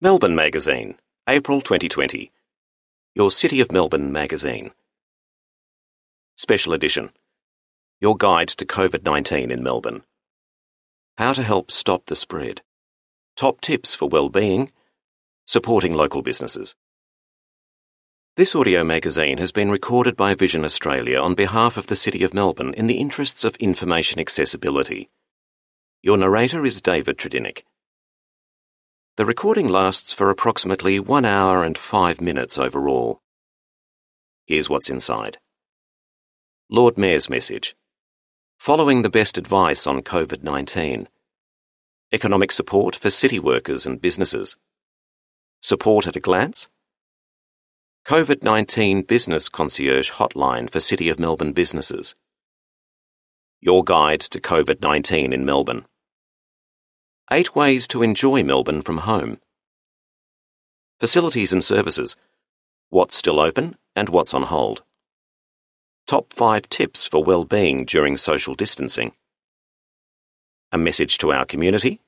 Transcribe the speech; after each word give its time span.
Melbourne 0.00 0.36
Magazine, 0.36 0.94
April 1.28 1.60
2020. 1.60 2.30
Your 3.16 3.32
City 3.32 3.60
of 3.60 3.72
Melbourne 3.72 4.12
magazine. 4.12 4.70
Special 6.36 6.72
edition. 6.72 7.10
Your 8.00 8.16
guide 8.16 8.46
to 8.46 8.64
COVID 8.64 9.02
19 9.02 9.50
in 9.50 9.60
Melbourne. 9.60 10.04
How 11.16 11.32
to 11.32 11.42
help 11.42 11.72
stop 11.72 12.06
the 12.06 12.14
spread. 12.14 12.62
Top 13.36 13.60
tips 13.60 13.96
for 13.96 14.08
well-being. 14.08 14.70
Supporting 15.46 15.94
local 15.94 16.22
businesses. 16.22 16.76
This 18.36 18.54
audio 18.54 18.84
magazine 18.84 19.38
has 19.38 19.50
been 19.50 19.68
recorded 19.68 20.14
by 20.14 20.36
Vision 20.36 20.64
Australia 20.64 21.18
on 21.18 21.34
behalf 21.34 21.76
of 21.76 21.88
the 21.88 21.96
City 21.96 22.22
of 22.22 22.32
Melbourne 22.32 22.72
in 22.74 22.86
the 22.86 22.98
interests 22.98 23.42
of 23.42 23.56
information 23.56 24.20
accessibility. 24.20 25.10
Your 26.04 26.16
narrator 26.16 26.64
is 26.64 26.80
David 26.80 27.18
Tredinnick. 27.18 27.62
The 29.18 29.26
recording 29.26 29.66
lasts 29.66 30.12
for 30.12 30.30
approximately 30.30 31.00
one 31.00 31.24
hour 31.24 31.64
and 31.64 31.76
five 31.76 32.20
minutes 32.20 32.56
overall. 32.56 33.20
Here's 34.46 34.70
what's 34.70 34.88
inside. 34.88 35.38
Lord 36.70 36.96
Mayor's 36.96 37.28
message. 37.28 37.74
Following 38.58 39.02
the 39.02 39.10
best 39.10 39.36
advice 39.36 39.88
on 39.88 40.02
COVID 40.02 40.44
19. 40.44 41.08
Economic 42.12 42.52
support 42.52 42.94
for 42.94 43.10
city 43.10 43.40
workers 43.40 43.86
and 43.86 44.00
businesses. 44.00 44.56
Support 45.62 46.06
at 46.06 46.14
a 46.14 46.20
glance. 46.20 46.68
COVID 48.06 48.44
19 48.44 49.02
Business 49.02 49.48
Concierge 49.48 50.12
Hotline 50.12 50.70
for 50.70 50.78
City 50.78 51.08
of 51.08 51.18
Melbourne 51.18 51.52
businesses. 51.52 52.14
Your 53.60 53.82
guide 53.82 54.20
to 54.20 54.40
COVID 54.40 54.80
19 54.80 55.32
in 55.32 55.44
Melbourne. 55.44 55.86
Eight 57.30 57.54
ways 57.54 57.86
to 57.88 58.02
enjoy 58.02 58.42
Melbourne 58.42 58.80
from 58.80 58.98
home. 58.98 59.38
Facilities 60.98 61.52
and 61.52 61.62
services. 61.62 62.16
What's 62.88 63.14
still 63.14 63.38
open 63.38 63.76
and 63.94 64.08
what's 64.08 64.32
on 64.32 64.44
hold. 64.44 64.82
Top 66.06 66.32
five 66.32 66.70
tips 66.70 67.06
for 67.06 67.22
well-being 67.22 67.84
during 67.84 68.16
social 68.16 68.54
distancing. 68.54 69.12
A 70.72 70.78
message 70.78 71.18
to 71.18 71.30
our 71.30 71.44
community. 71.44 72.00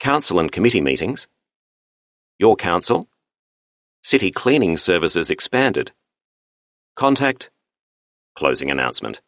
Council 0.00 0.40
and 0.40 0.50
committee 0.50 0.80
meetings. 0.80 1.28
Your 2.40 2.56
council. 2.56 3.06
City 4.02 4.32
cleaning 4.32 4.76
services 4.78 5.30
expanded. 5.30 5.92
Contact. 6.96 7.50
Closing 8.34 8.68
announcement. 8.68 9.20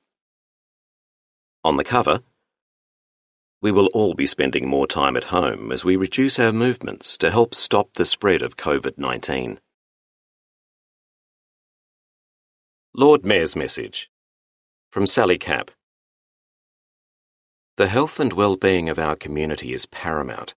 On 1.62 1.76
the 1.76 1.84
cover, 1.84 2.22
we 3.64 3.72
will 3.72 3.86
all 3.94 4.12
be 4.12 4.26
spending 4.26 4.68
more 4.68 4.86
time 4.86 5.16
at 5.16 5.24
home 5.24 5.72
as 5.72 5.86
we 5.86 5.96
reduce 5.96 6.38
our 6.38 6.52
movements 6.52 7.16
to 7.16 7.30
help 7.30 7.54
stop 7.54 7.94
the 7.94 8.04
spread 8.04 8.42
of 8.42 8.58
COVID 8.58 8.98
19. 8.98 9.58
Lord 12.92 13.24
Mayor's 13.24 13.56
Message 13.56 14.10
from 14.90 15.06
Sally 15.06 15.38
Capp. 15.38 15.70
The 17.78 17.88
health 17.88 18.20
and 18.20 18.34
well-being 18.34 18.90
of 18.90 18.98
our 18.98 19.16
community 19.16 19.72
is 19.72 19.86
paramount. 19.86 20.54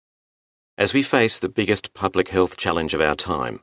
As 0.78 0.94
we 0.94 1.02
face 1.02 1.40
the 1.40 1.48
biggest 1.48 1.94
public 1.94 2.28
health 2.28 2.58
challenge 2.58 2.94
of 2.94 3.00
our 3.00 3.16
time, 3.16 3.62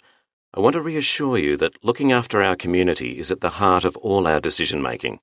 I 0.54 0.60
want 0.60 0.72
to 0.72 0.80
reassure 0.80 1.36
you 1.36 1.58
that 1.58 1.84
looking 1.84 2.12
after 2.12 2.42
our 2.42 2.56
community 2.56 3.18
is 3.18 3.30
at 3.30 3.42
the 3.42 3.50
heart 3.60 3.84
of 3.84 3.94
all 3.98 4.26
our 4.26 4.40
decision 4.40 4.80
making. 4.80 5.20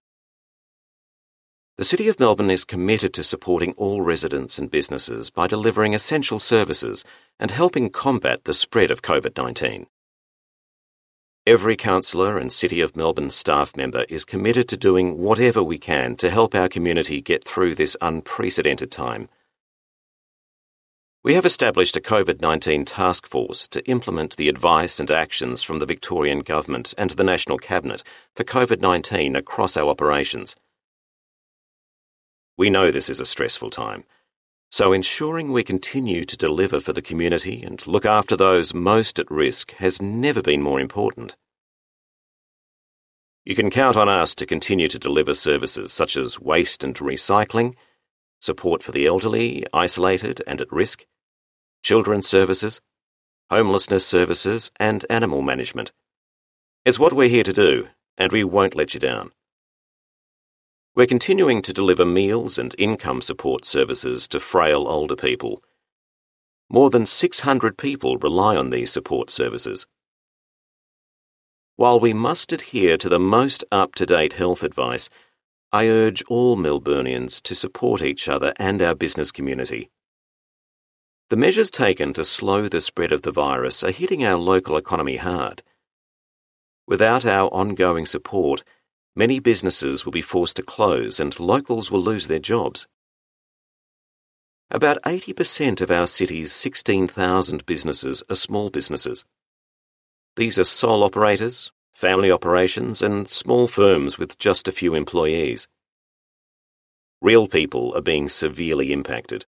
The 1.81 1.85
City 1.85 2.07
of 2.09 2.19
Melbourne 2.19 2.51
is 2.51 2.63
committed 2.63 3.11
to 3.15 3.23
supporting 3.23 3.71
all 3.71 4.03
residents 4.03 4.59
and 4.59 4.69
businesses 4.69 5.31
by 5.31 5.47
delivering 5.47 5.95
essential 5.95 6.37
services 6.37 7.03
and 7.39 7.49
helping 7.49 7.89
combat 7.89 8.43
the 8.43 8.53
spread 8.53 8.91
of 8.91 9.01
COVID 9.01 9.35
19. 9.35 9.87
Every 11.47 11.75
councillor 11.75 12.37
and 12.37 12.51
City 12.51 12.81
of 12.81 12.95
Melbourne 12.95 13.31
staff 13.31 13.75
member 13.75 14.05
is 14.09 14.25
committed 14.25 14.69
to 14.69 14.77
doing 14.77 15.17
whatever 15.17 15.63
we 15.63 15.79
can 15.79 16.15
to 16.17 16.29
help 16.29 16.53
our 16.53 16.69
community 16.69 17.19
get 17.19 17.43
through 17.43 17.73
this 17.73 17.97
unprecedented 17.99 18.91
time. 18.91 19.27
We 21.23 21.33
have 21.33 21.47
established 21.47 21.97
a 21.97 21.99
COVID 21.99 22.41
19 22.41 22.85
task 22.85 23.25
force 23.25 23.67
to 23.69 23.83
implement 23.89 24.37
the 24.37 24.49
advice 24.49 24.99
and 24.99 25.09
actions 25.09 25.63
from 25.63 25.77
the 25.77 25.87
Victorian 25.87 26.41
Government 26.41 26.93
and 26.95 27.09
the 27.09 27.23
National 27.23 27.57
Cabinet 27.57 28.03
for 28.35 28.43
COVID 28.43 28.81
19 28.81 29.35
across 29.35 29.75
our 29.75 29.89
operations. 29.89 30.55
We 32.61 32.69
know 32.69 32.91
this 32.91 33.09
is 33.09 33.19
a 33.19 33.25
stressful 33.25 33.71
time, 33.71 34.03
so 34.69 34.93
ensuring 34.93 35.51
we 35.51 35.63
continue 35.63 36.25
to 36.25 36.37
deliver 36.37 36.79
for 36.79 36.93
the 36.93 37.01
community 37.01 37.63
and 37.63 37.87
look 37.87 38.05
after 38.05 38.37
those 38.37 38.71
most 38.71 39.17
at 39.17 39.31
risk 39.31 39.71
has 39.77 39.99
never 39.99 40.43
been 40.43 40.61
more 40.61 40.79
important. 40.79 41.35
You 43.43 43.55
can 43.55 43.71
count 43.71 43.97
on 43.97 44.07
us 44.07 44.35
to 44.35 44.45
continue 44.45 44.87
to 44.89 44.99
deliver 44.99 45.33
services 45.33 45.91
such 45.91 46.15
as 46.15 46.39
waste 46.39 46.83
and 46.83 46.93
recycling, 46.93 47.73
support 48.39 48.83
for 48.83 48.91
the 48.91 49.07
elderly, 49.07 49.65
isolated 49.73 50.43
and 50.45 50.61
at 50.61 50.71
risk, 50.71 51.07
children's 51.81 52.27
services, 52.27 52.79
homelessness 53.49 54.05
services, 54.05 54.69
and 54.79 55.03
animal 55.09 55.41
management. 55.41 55.93
It's 56.85 56.99
what 56.99 57.13
we're 57.13 57.27
here 57.27 57.43
to 57.43 57.53
do, 57.53 57.87
and 58.19 58.31
we 58.31 58.43
won't 58.43 58.75
let 58.75 58.93
you 58.93 58.99
down. 58.99 59.31
We're 60.93 61.07
continuing 61.07 61.61
to 61.61 61.71
deliver 61.71 62.03
meals 62.03 62.57
and 62.57 62.75
income 62.77 63.21
support 63.21 63.63
services 63.63 64.27
to 64.27 64.41
frail 64.41 64.89
older 64.89 65.15
people. 65.15 65.63
More 66.69 66.89
than 66.89 67.05
600 67.05 67.77
people 67.77 68.17
rely 68.17 68.57
on 68.57 68.71
these 68.71 68.91
support 68.91 69.29
services. 69.29 69.87
While 71.77 72.01
we 72.01 72.11
must 72.11 72.51
adhere 72.51 72.97
to 72.97 73.07
the 73.07 73.19
most 73.19 73.63
up 73.71 73.95
to 73.95 74.05
date 74.05 74.33
health 74.33 74.63
advice, 74.63 75.09
I 75.71 75.87
urge 75.87 76.23
all 76.23 76.57
Melburnians 76.57 77.41
to 77.43 77.55
support 77.55 78.01
each 78.01 78.27
other 78.27 78.53
and 78.57 78.81
our 78.81 78.93
business 78.93 79.31
community. 79.31 79.89
The 81.29 81.37
measures 81.37 81.71
taken 81.71 82.11
to 82.15 82.25
slow 82.25 82.67
the 82.67 82.81
spread 82.81 83.13
of 83.13 83.21
the 83.21 83.31
virus 83.31 83.81
are 83.81 83.91
hitting 83.91 84.25
our 84.25 84.37
local 84.37 84.75
economy 84.75 85.15
hard. 85.15 85.63
Without 86.85 87.25
our 87.25 87.47
ongoing 87.53 88.05
support, 88.05 88.65
Many 89.15 89.39
businesses 89.39 90.05
will 90.05 90.11
be 90.11 90.21
forced 90.21 90.55
to 90.55 90.63
close 90.63 91.19
and 91.19 91.37
locals 91.39 91.91
will 91.91 92.01
lose 92.01 92.27
their 92.27 92.39
jobs. 92.39 92.87
About 94.69 95.01
80% 95.03 95.81
of 95.81 95.91
our 95.91 96.07
city's 96.07 96.53
16,000 96.53 97.65
businesses 97.65 98.23
are 98.29 98.35
small 98.35 98.69
businesses. 98.69 99.25
These 100.37 100.57
are 100.57 100.63
sole 100.63 101.03
operators, 101.03 101.73
family 101.93 102.31
operations, 102.31 103.01
and 103.01 103.27
small 103.27 103.67
firms 103.67 104.17
with 104.17 104.39
just 104.39 104.69
a 104.69 104.71
few 104.71 104.95
employees. 104.95 105.67
Real 107.21 107.49
people 107.49 107.93
are 107.97 108.01
being 108.01 108.29
severely 108.29 108.93
impacted. 108.93 109.45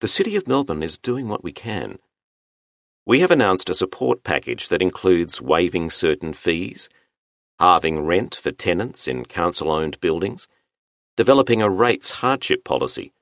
The 0.00 0.08
City 0.08 0.36
of 0.36 0.46
Melbourne 0.46 0.82
is 0.84 0.96
doing 0.96 1.28
what 1.28 1.42
we 1.42 1.52
can. 1.52 1.98
We 3.04 3.20
have 3.20 3.32
announced 3.32 3.68
a 3.68 3.74
support 3.74 4.22
package 4.22 4.68
that 4.68 4.82
includes 4.82 5.42
waiving 5.42 5.90
certain 5.90 6.32
fees 6.32 6.88
halving 7.58 8.00
rent 8.00 8.34
for 8.34 8.52
tenants 8.52 9.06
in 9.06 9.24
council 9.24 9.70
owned 9.70 10.00
buildings, 10.00 10.48
developing 11.16 11.62
a 11.62 11.70
rates 11.70 12.10
hardship 12.10 12.64
policy, 12.64 13.12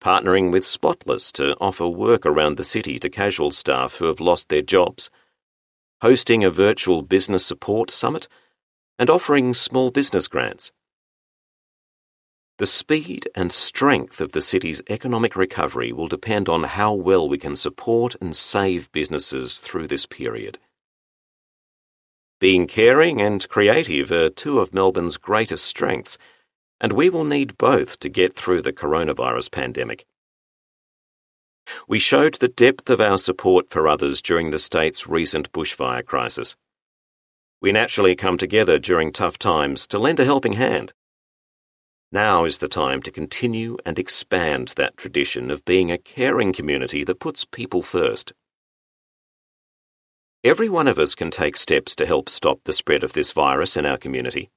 partnering 0.00 0.52
with 0.52 0.64
Spotless 0.64 1.32
to 1.32 1.56
offer 1.60 1.88
work 1.88 2.26
around 2.26 2.56
the 2.56 2.64
city 2.64 2.98
to 2.98 3.08
casual 3.08 3.50
staff 3.50 3.96
who 3.96 4.04
have 4.06 4.20
lost 4.20 4.48
their 4.48 4.62
jobs, 4.62 5.10
hosting 6.02 6.44
a 6.44 6.50
virtual 6.50 7.02
business 7.02 7.44
support 7.44 7.90
summit, 7.90 8.28
and 8.98 9.10
offering 9.10 9.54
small 9.54 9.90
business 9.90 10.28
grants. 10.28 10.72
The 12.58 12.66
speed 12.66 13.28
and 13.34 13.52
strength 13.52 14.20
of 14.20 14.32
the 14.32 14.40
city's 14.40 14.80
economic 14.88 15.36
recovery 15.36 15.92
will 15.92 16.08
depend 16.08 16.48
on 16.48 16.64
how 16.64 16.94
well 16.94 17.28
we 17.28 17.36
can 17.36 17.54
support 17.54 18.16
and 18.20 18.34
save 18.34 18.90
businesses 18.92 19.58
through 19.58 19.88
this 19.88 20.06
period. 20.06 20.58
Being 22.38 22.66
caring 22.66 23.22
and 23.22 23.48
creative 23.48 24.12
are 24.12 24.28
two 24.28 24.58
of 24.58 24.74
Melbourne's 24.74 25.16
greatest 25.16 25.64
strengths, 25.64 26.18
and 26.78 26.92
we 26.92 27.08
will 27.08 27.24
need 27.24 27.56
both 27.56 27.98
to 28.00 28.10
get 28.10 28.34
through 28.34 28.60
the 28.60 28.74
coronavirus 28.74 29.50
pandemic. 29.50 30.04
We 31.88 31.98
showed 31.98 32.34
the 32.34 32.48
depth 32.48 32.90
of 32.90 33.00
our 33.00 33.16
support 33.16 33.70
for 33.70 33.88
others 33.88 34.20
during 34.20 34.50
the 34.50 34.58
state's 34.58 35.06
recent 35.06 35.50
bushfire 35.52 36.04
crisis. 36.04 36.56
We 37.62 37.72
naturally 37.72 38.14
come 38.14 38.36
together 38.36 38.78
during 38.78 39.12
tough 39.12 39.38
times 39.38 39.86
to 39.88 39.98
lend 39.98 40.20
a 40.20 40.26
helping 40.26 40.52
hand. 40.52 40.92
Now 42.12 42.44
is 42.44 42.58
the 42.58 42.68
time 42.68 43.00
to 43.02 43.10
continue 43.10 43.78
and 43.86 43.98
expand 43.98 44.74
that 44.76 44.98
tradition 44.98 45.50
of 45.50 45.64
being 45.64 45.90
a 45.90 45.98
caring 45.98 46.52
community 46.52 47.02
that 47.02 47.18
puts 47.18 47.46
people 47.46 47.80
first. 47.80 48.34
Every 50.46 50.68
one 50.68 50.86
of 50.86 51.00
us 51.00 51.16
can 51.16 51.32
take 51.32 51.56
steps 51.56 51.96
to 51.96 52.06
help 52.06 52.28
stop 52.28 52.60
the 52.62 52.72
spread 52.72 53.02
of 53.02 53.14
this 53.14 53.32
virus 53.32 53.76
in 53.76 53.84
our 53.84 53.96
community. 53.96 54.48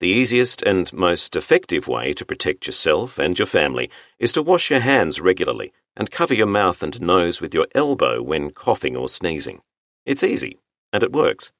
The 0.00 0.08
easiest 0.08 0.60
and 0.60 0.92
most 0.92 1.34
effective 1.34 1.88
way 1.88 2.12
to 2.12 2.26
protect 2.26 2.66
yourself 2.66 3.18
and 3.18 3.38
your 3.38 3.46
family 3.46 3.90
is 4.18 4.34
to 4.34 4.42
wash 4.42 4.68
your 4.68 4.80
hands 4.80 5.18
regularly 5.18 5.72
and 5.96 6.10
cover 6.10 6.34
your 6.34 6.46
mouth 6.46 6.82
and 6.82 7.00
nose 7.00 7.40
with 7.40 7.54
your 7.54 7.68
elbow 7.74 8.20
when 8.20 8.50
coughing 8.50 8.98
or 8.98 9.08
sneezing. 9.08 9.62
It's 10.04 10.22
easy, 10.22 10.58
and 10.92 11.02
it 11.02 11.10
works. 11.10 11.52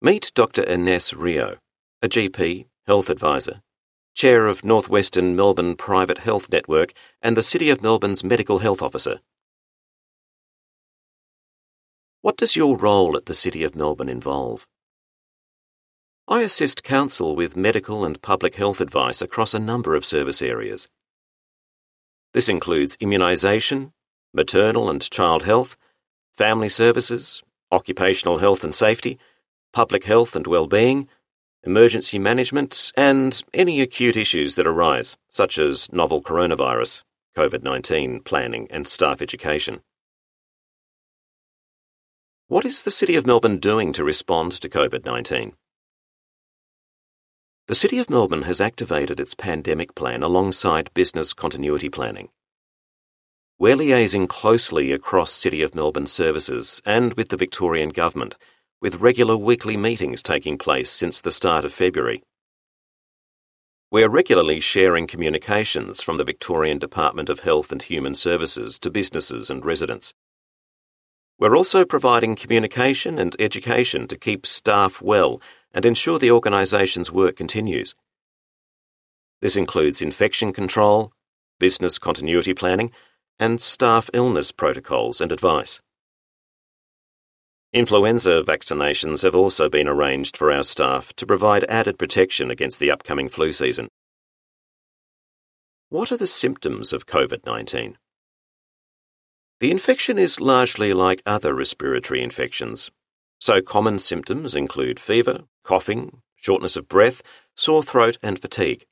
Meet 0.00 0.32
Dr. 0.34 0.62
Ines 0.62 1.12
Rio, 1.12 1.58
a 2.00 2.08
GP, 2.08 2.68
Health 2.86 3.10
Advisor, 3.10 3.60
Chair 4.14 4.46
of 4.46 4.64
Northwestern 4.64 5.36
Melbourne 5.36 5.76
Primary 5.76 6.20
Health 6.20 6.50
Network 6.50 6.92
and 7.22 7.36
the 7.36 7.42
City 7.42 7.70
of 7.70 7.82
Melbourne's 7.82 8.24
Medical 8.24 8.58
Health 8.58 8.82
Officer. 8.82 9.20
What 12.20 12.36
does 12.36 12.56
your 12.56 12.76
role 12.76 13.16
at 13.16 13.26
the 13.26 13.34
City 13.34 13.64
of 13.64 13.74
Melbourne 13.74 14.08
involve? 14.08 14.66
I 16.28 16.42
assist 16.42 16.84
Council 16.84 17.34
with 17.34 17.56
medical 17.56 18.04
and 18.04 18.20
public 18.20 18.56
health 18.56 18.80
advice 18.80 19.22
across 19.22 19.54
a 19.54 19.58
number 19.58 19.94
of 19.94 20.04
service 20.04 20.42
areas. 20.42 20.86
This 22.34 22.48
includes 22.48 22.96
immunisation, 22.98 23.92
maternal 24.32 24.90
and 24.90 25.10
child 25.10 25.44
health, 25.44 25.76
family 26.36 26.68
services, 26.68 27.42
occupational 27.72 28.38
health 28.38 28.64
and 28.64 28.74
safety, 28.74 29.18
public 29.72 30.04
health 30.04 30.36
and 30.36 30.46
well-being, 30.46 31.08
emergency 31.64 32.18
management, 32.18 32.92
and 32.96 33.42
any 33.52 33.80
acute 33.80 34.16
issues 34.16 34.54
that 34.54 34.66
arise, 34.66 35.16
such 35.28 35.58
as 35.58 35.92
novel 35.92 36.22
coronavirus, 36.22 37.02
COVID 37.36 37.62
19 37.62 38.20
planning, 38.20 38.66
and 38.70 38.86
staff 38.86 39.20
education. 39.20 39.80
What 42.48 42.64
is 42.64 42.82
the 42.82 42.90
City 42.90 43.14
of 43.14 43.26
Melbourne 43.26 43.58
doing 43.58 43.92
to 43.92 44.02
respond 44.02 44.52
to 44.52 44.68
COVID 44.68 45.04
19? 45.04 45.52
The 47.68 47.74
City 47.76 47.98
of 47.98 48.10
Melbourne 48.10 48.42
has 48.42 48.60
activated 48.60 49.20
its 49.20 49.34
pandemic 49.34 49.94
plan 49.94 50.24
alongside 50.24 50.92
business 50.92 51.32
continuity 51.32 51.88
planning. 51.88 52.30
We're 53.60 53.76
liaising 53.76 54.28
closely 54.28 54.90
across 54.90 55.30
City 55.30 55.62
of 55.62 55.74
Melbourne 55.74 56.08
services 56.08 56.82
and 56.84 57.14
with 57.14 57.28
the 57.28 57.36
Victorian 57.36 57.90
Government 57.90 58.34
with 58.80 58.96
regular 58.96 59.36
weekly 59.36 59.76
meetings 59.76 60.22
taking 60.22 60.56
place 60.56 60.90
since 60.90 61.20
the 61.20 61.30
start 61.30 61.64
of 61.64 61.72
February. 61.72 62.22
We 63.90 64.02
are 64.02 64.08
regularly 64.08 64.60
sharing 64.60 65.06
communications 65.06 66.00
from 66.00 66.16
the 66.16 66.24
Victorian 66.24 66.78
Department 66.78 67.28
of 67.28 67.40
Health 67.40 67.72
and 67.72 67.82
Human 67.82 68.14
Services 68.14 68.78
to 68.78 68.90
businesses 68.90 69.50
and 69.50 69.64
residents. 69.64 70.14
We're 71.38 71.56
also 71.56 71.84
providing 71.84 72.36
communication 72.36 73.18
and 73.18 73.36
education 73.38 74.06
to 74.08 74.16
keep 74.16 74.46
staff 74.46 75.02
well 75.02 75.42
and 75.72 75.84
ensure 75.84 76.18
the 76.18 76.30
organisation's 76.30 77.10
work 77.10 77.36
continues. 77.36 77.94
This 79.42 79.56
includes 79.56 80.00
infection 80.00 80.52
control, 80.52 81.12
business 81.58 81.98
continuity 81.98 82.54
planning, 82.54 82.92
and 83.38 83.60
staff 83.60 84.08
illness 84.14 84.52
protocols 84.52 85.20
and 85.20 85.32
advice. 85.32 85.80
Influenza 87.72 88.42
vaccinations 88.42 89.22
have 89.22 89.36
also 89.36 89.68
been 89.68 89.86
arranged 89.86 90.36
for 90.36 90.50
our 90.50 90.64
staff 90.64 91.12
to 91.12 91.24
provide 91.24 91.62
added 91.64 92.00
protection 92.00 92.50
against 92.50 92.80
the 92.80 92.90
upcoming 92.90 93.28
flu 93.28 93.52
season. 93.52 93.88
What 95.88 96.10
are 96.10 96.16
the 96.16 96.26
symptoms 96.26 96.92
of 96.92 97.06
COVID 97.06 97.46
19? 97.46 97.96
The 99.60 99.70
infection 99.70 100.18
is 100.18 100.40
largely 100.40 100.92
like 100.92 101.22
other 101.24 101.54
respiratory 101.54 102.24
infections, 102.24 102.90
so 103.38 103.60
common 103.60 104.00
symptoms 104.00 104.56
include 104.56 104.98
fever, 104.98 105.44
coughing, 105.62 106.22
shortness 106.34 106.74
of 106.74 106.88
breath, 106.88 107.22
sore 107.54 107.84
throat, 107.84 108.18
and 108.20 108.40
fatigue. 108.40 108.84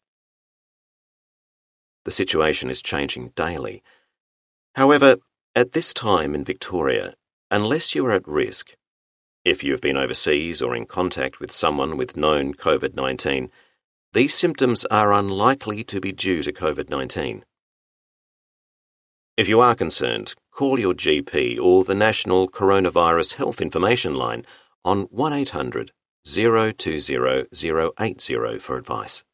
The 2.05 2.13
situation 2.13 2.71
is 2.71 2.81
changing 2.81 3.33
daily. 3.35 3.83
However, 4.77 5.17
at 5.57 5.73
this 5.73 5.93
time 5.93 6.33
in 6.33 6.45
Victoria, 6.45 7.15
unless 7.51 7.95
you 7.95 8.05
are 8.07 8.13
at 8.13 8.27
risk, 8.27 8.75
if 9.45 9.65
you 9.65 9.73
have 9.73 9.81
been 9.81 9.97
overseas 9.97 10.61
or 10.61 10.77
in 10.77 10.87
contact 10.87 11.41
with 11.41 11.51
someone 11.53 11.97
with 11.97 12.17
known 12.17 12.55
COVID 12.55 12.95
19, 12.95 13.51
these 14.13 14.35
symptoms 14.35 14.85
are 14.87 15.13
unlikely 15.13 15.85
to 15.85 16.01
be 16.01 16.13
due 16.13 16.43
to 16.43 16.53
COVID 16.53 16.91
19. 16.91 17.45
If 19.37 19.49
you 19.49 19.61
are 19.61 19.75
concerned, 19.75 20.35
call 20.51 20.81
your 20.81 20.95
GP 20.95 21.59
or 21.61 21.85
the 21.85 21.95
National 21.95 22.49
Coronavirus 22.49 23.35
Health 23.35 23.61
Information 23.61 24.15
Line 24.15 24.45
on 24.85 25.03
1800 25.11 25.93
020 26.25 27.47
080 27.99 28.59
for 28.59 28.77
advice. 28.77 29.25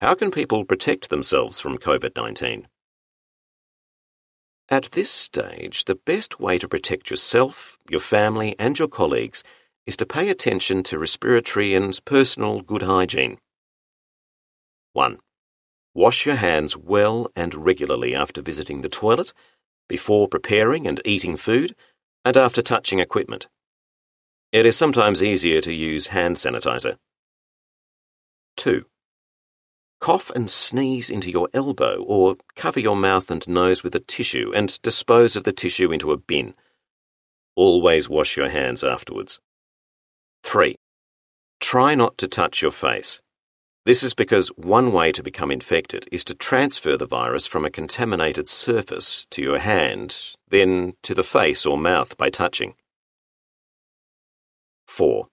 How 0.00 0.14
can 0.14 0.30
people 0.30 0.64
protect 0.64 1.10
themselves 1.10 1.60
from 1.60 1.78
COVID 1.78 2.16
19? 2.16 2.68
At 4.70 4.90
this 4.92 5.10
stage, 5.10 5.86
the 5.86 5.94
best 5.94 6.40
way 6.40 6.58
to 6.58 6.68
protect 6.68 7.08
yourself, 7.08 7.78
your 7.88 8.00
family, 8.00 8.54
and 8.58 8.78
your 8.78 8.88
colleagues 8.88 9.42
is 9.86 9.96
to 9.96 10.04
pay 10.04 10.28
attention 10.28 10.82
to 10.82 10.98
respiratory 10.98 11.74
and 11.74 11.98
personal 12.04 12.60
good 12.60 12.82
hygiene. 12.82 13.38
1. 14.92 15.20
Wash 15.94 16.26
your 16.26 16.36
hands 16.36 16.76
well 16.76 17.30
and 17.34 17.54
regularly 17.54 18.14
after 18.14 18.42
visiting 18.42 18.82
the 18.82 18.90
toilet, 18.90 19.32
before 19.88 20.28
preparing 20.28 20.86
and 20.86 21.00
eating 21.02 21.38
food, 21.38 21.74
and 22.22 22.36
after 22.36 22.60
touching 22.60 22.98
equipment. 22.98 23.48
It 24.52 24.66
is 24.66 24.76
sometimes 24.76 25.22
easier 25.22 25.62
to 25.62 25.72
use 25.72 26.08
hand 26.08 26.36
sanitizer. 26.36 26.96
2. 28.58 28.84
Cough 30.00 30.30
and 30.30 30.48
sneeze 30.48 31.10
into 31.10 31.30
your 31.30 31.48
elbow, 31.52 32.04
or 32.06 32.36
cover 32.54 32.78
your 32.78 32.96
mouth 32.96 33.30
and 33.30 33.46
nose 33.48 33.82
with 33.82 33.94
a 33.94 34.00
tissue 34.00 34.52
and 34.54 34.80
dispose 34.82 35.34
of 35.34 35.44
the 35.44 35.52
tissue 35.52 35.90
into 35.92 36.12
a 36.12 36.16
bin. 36.16 36.54
Always 37.56 38.08
wash 38.08 38.36
your 38.36 38.48
hands 38.48 38.84
afterwards. 38.84 39.40
3. 40.44 40.76
Try 41.60 41.94
not 41.96 42.16
to 42.18 42.28
touch 42.28 42.62
your 42.62 42.70
face. 42.70 43.20
This 43.84 44.02
is 44.02 44.14
because 44.14 44.48
one 44.48 44.92
way 44.92 45.12
to 45.12 45.22
become 45.22 45.50
infected 45.50 46.06
is 46.12 46.22
to 46.24 46.34
transfer 46.34 46.96
the 46.96 47.06
virus 47.06 47.46
from 47.46 47.64
a 47.64 47.70
contaminated 47.70 48.46
surface 48.46 49.26
to 49.30 49.42
your 49.42 49.58
hand, 49.58 50.34
then 50.48 50.92
to 51.02 51.14
the 51.14 51.24
face 51.24 51.64
or 51.64 51.78
mouth 51.78 52.16
by 52.16 52.28
touching. 52.30 52.74
4. 54.86 55.26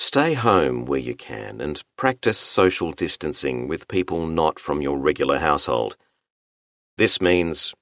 Stay 0.00 0.32
home 0.32 0.86
where 0.86 0.98
you 0.98 1.14
can 1.14 1.60
and 1.60 1.82
practice 1.98 2.38
social 2.38 2.90
distancing 2.90 3.68
with 3.68 3.86
people 3.86 4.26
not 4.26 4.58
from 4.58 4.80
your 4.80 4.96
regular 4.96 5.38
household. 5.38 5.94
This 6.96 7.20
means 7.20 7.74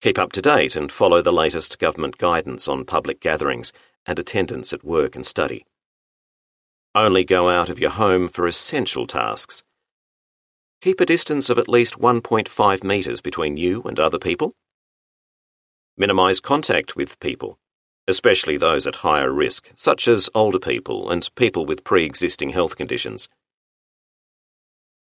Keep 0.00 0.18
up 0.18 0.32
to 0.32 0.42
date 0.42 0.74
and 0.74 0.90
follow 0.90 1.22
the 1.22 1.32
latest 1.32 1.78
government 1.78 2.18
guidance 2.18 2.66
on 2.66 2.84
public 2.84 3.20
gatherings 3.20 3.72
and 4.04 4.18
attendance 4.18 4.72
at 4.72 4.82
work 4.82 5.14
and 5.14 5.24
study. 5.24 5.64
Only 6.96 7.22
go 7.22 7.48
out 7.48 7.68
of 7.68 7.78
your 7.78 7.90
home 7.90 8.26
for 8.26 8.48
essential 8.48 9.06
tasks. 9.06 9.62
Keep 10.80 11.00
a 11.00 11.06
distance 11.06 11.48
of 11.48 11.58
at 11.58 11.68
least 11.68 12.00
1.5 12.00 12.82
metres 12.82 13.20
between 13.20 13.56
you 13.56 13.82
and 13.82 14.00
other 14.00 14.18
people. 14.18 14.52
Minimise 15.96 16.40
contact 16.40 16.96
with 16.96 17.20
people, 17.20 17.60
especially 18.08 18.56
those 18.56 18.86
at 18.86 18.96
higher 18.96 19.30
risk, 19.30 19.70
such 19.74 20.08
as 20.08 20.30
older 20.34 20.58
people 20.58 21.10
and 21.10 21.28
people 21.34 21.64
with 21.66 21.84
pre 21.84 22.04
existing 22.04 22.50
health 22.50 22.76
conditions. 22.76 23.28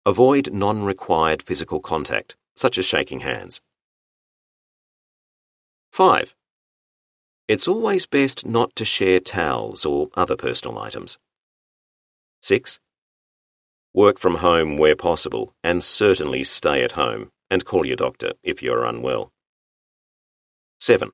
Avoid 0.05 0.51
non 0.51 0.83
required 0.83 1.41
physical 1.41 1.79
contact, 1.79 2.35
such 2.55 2.77
as 2.77 2.85
shaking 2.85 3.21
hands. 3.21 3.61
5. 5.91 6.35
It's 7.47 7.67
always 7.67 8.05
best 8.05 8.45
not 8.45 8.75
to 8.77 8.85
share 8.85 9.19
towels 9.19 9.85
or 9.85 10.09
other 10.15 10.37
personal 10.37 10.79
items. 10.79 11.17
6. 12.41 12.79
Work 13.93 14.17
from 14.17 14.35
home 14.35 14.77
where 14.77 14.95
possible 14.95 15.53
and 15.63 15.83
certainly 15.83 16.45
stay 16.45 16.81
at 16.83 16.93
home 16.93 17.29
and 17.49 17.65
call 17.65 17.85
your 17.85 17.97
doctor 17.97 18.31
if 18.41 18.63
you're 18.63 18.85
unwell. 18.85 19.31
7. 20.79 21.11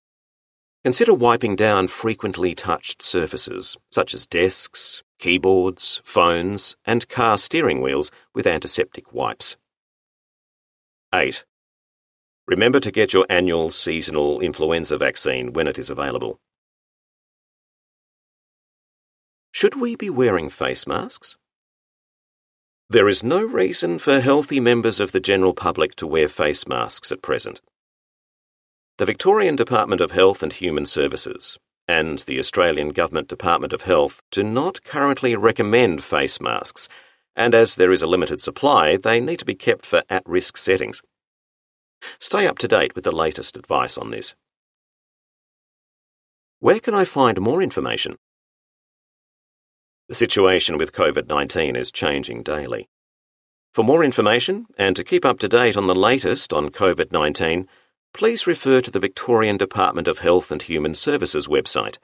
Consider 0.88 1.14
wiping 1.14 1.58
down 1.58 1.90
frequently 1.90 2.56
touched 2.56 3.02
surfaces 3.02 3.76
such 3.92 4.14
as 4.14 4.26
desks, 4.26 5.04
keyboards, 5.20 6.00
phones, 6.06 6.78
and 6.86 7.10
car 7.10 7.38
steering 7.38 7.82
wheels 7.82 8.10
with 8.34 8.48
antiseptic 8.48 9.12
wipes. 9.12 9.58
8. 11.14 11.44
Remember 12.48 12.80
to 12.80 12.90
get 12.90 13.12
your 13.12 13.26
annual 13.30 13.70
seasonal 13.70 14.40
influenza 14.40 14.98
vaccine 14.98 15.52
when 15.52 15.68
it 15.68 15.78
is 15.78 15.90
available. 15.90 16.40
Should 19.52 19.76
we 19.76 19.98
be 19.98 20.10
wearing 20.10 20.48
face 20.48 20.88
masks? 20.88 21.36
There 22.90 23.10
is 23.10 23.22
no 23.22 23.44
reason 23.44 24.00
for 24.00 24.22
healthy 24.22 24.62
members 24.62 25.02
of 25.02 25.12
the 25.12 25.20
general 25.20 25.54
public 25.54 25.98
to 25.98 26.08
wear 26.08 26.30
face 26.30 26.66
masks 26.66 27.12
at 27.12 27.22
present. 27.22 27.60
The 28.98 29.06
Victorian 29.06 29.56
Department 29.56 30.02
of 30.02 30.10
Health 30.10 30.42
and 30.42 30.52
Human 30.52 30.88
Services 30.88 31.60
and 31.88 32.18
the 32.20 32.40
Australian 32.40 32.90
Government 32.90 33.28
Department 33.28 33.72
of 33.72 33.84
Health 33.84 34.24
do 34.32 34.42
not 34.42 34.84
currently 34.84 35.36
recommend 35.36 36.04
face 36.04 36.42
masks, 36.42 36.90
and 37.36 37.54
as 37.54 37.76
there 37.76 37.92
is 37.92 38.02
a 38.02 38.08
limited 38.08 38.42
supply, 38.42 38.98
they 38.98 39.20
need 39.20 39.38
to 39.38 39.46
be 39.46 39.54
kept 39.54 39.86
for 39.86 40.02
at 40.10 40.28
risk 40.28 40.58
settings. 40.58 41.04
Stay 42.20 42.48
up 42.48 42.58
to 42.58 42.68
date 42.68 42.96
with 42.96 43.04
the 43.04 43.12
latest 43.12 43.56
advice 43.56 44.00
on 44.00 44.10
this. 44.10 44.34
Where 46.58 46.80
can 46.80 46.96
I 46.96 47.06
find 47.06 47.40
more 47.40 47.62
information? 47.62 48.18
The 50.10 50.16
situation 50.16 50.76
with 50.80 50.92
COVID 50.92 51.28
19 51.28 51.76
is 51.76 51.92
changing 51.92 52.42
daily. 52.42 52.90
For 53.74 53.84
more 53.84 54.04
information 54.04 54.66
and 54.76 54.96
to 54.96 55.04
keep 55.04 55.24
up 55.24 55.38
to 55.38 55.48
date 55.48 55.78
on 55.78 55.86
the 55.86 55.94
latest 55.94 56.52
on 56.52 56.70
COVID 56.70 57.12
19, 57.12 57.68
please 58.14 58.48
refer 58.48 58.82
to 58.82 58.92
the 58.92 59.00
Victorian 59.00 59.58
Department 59.58 60.08
of 60.08 60.20
Health 60.20 60.52
and 60.52 60.62
Human 60.62 60.94
Services 60.94 61.48
website 61.48 61.98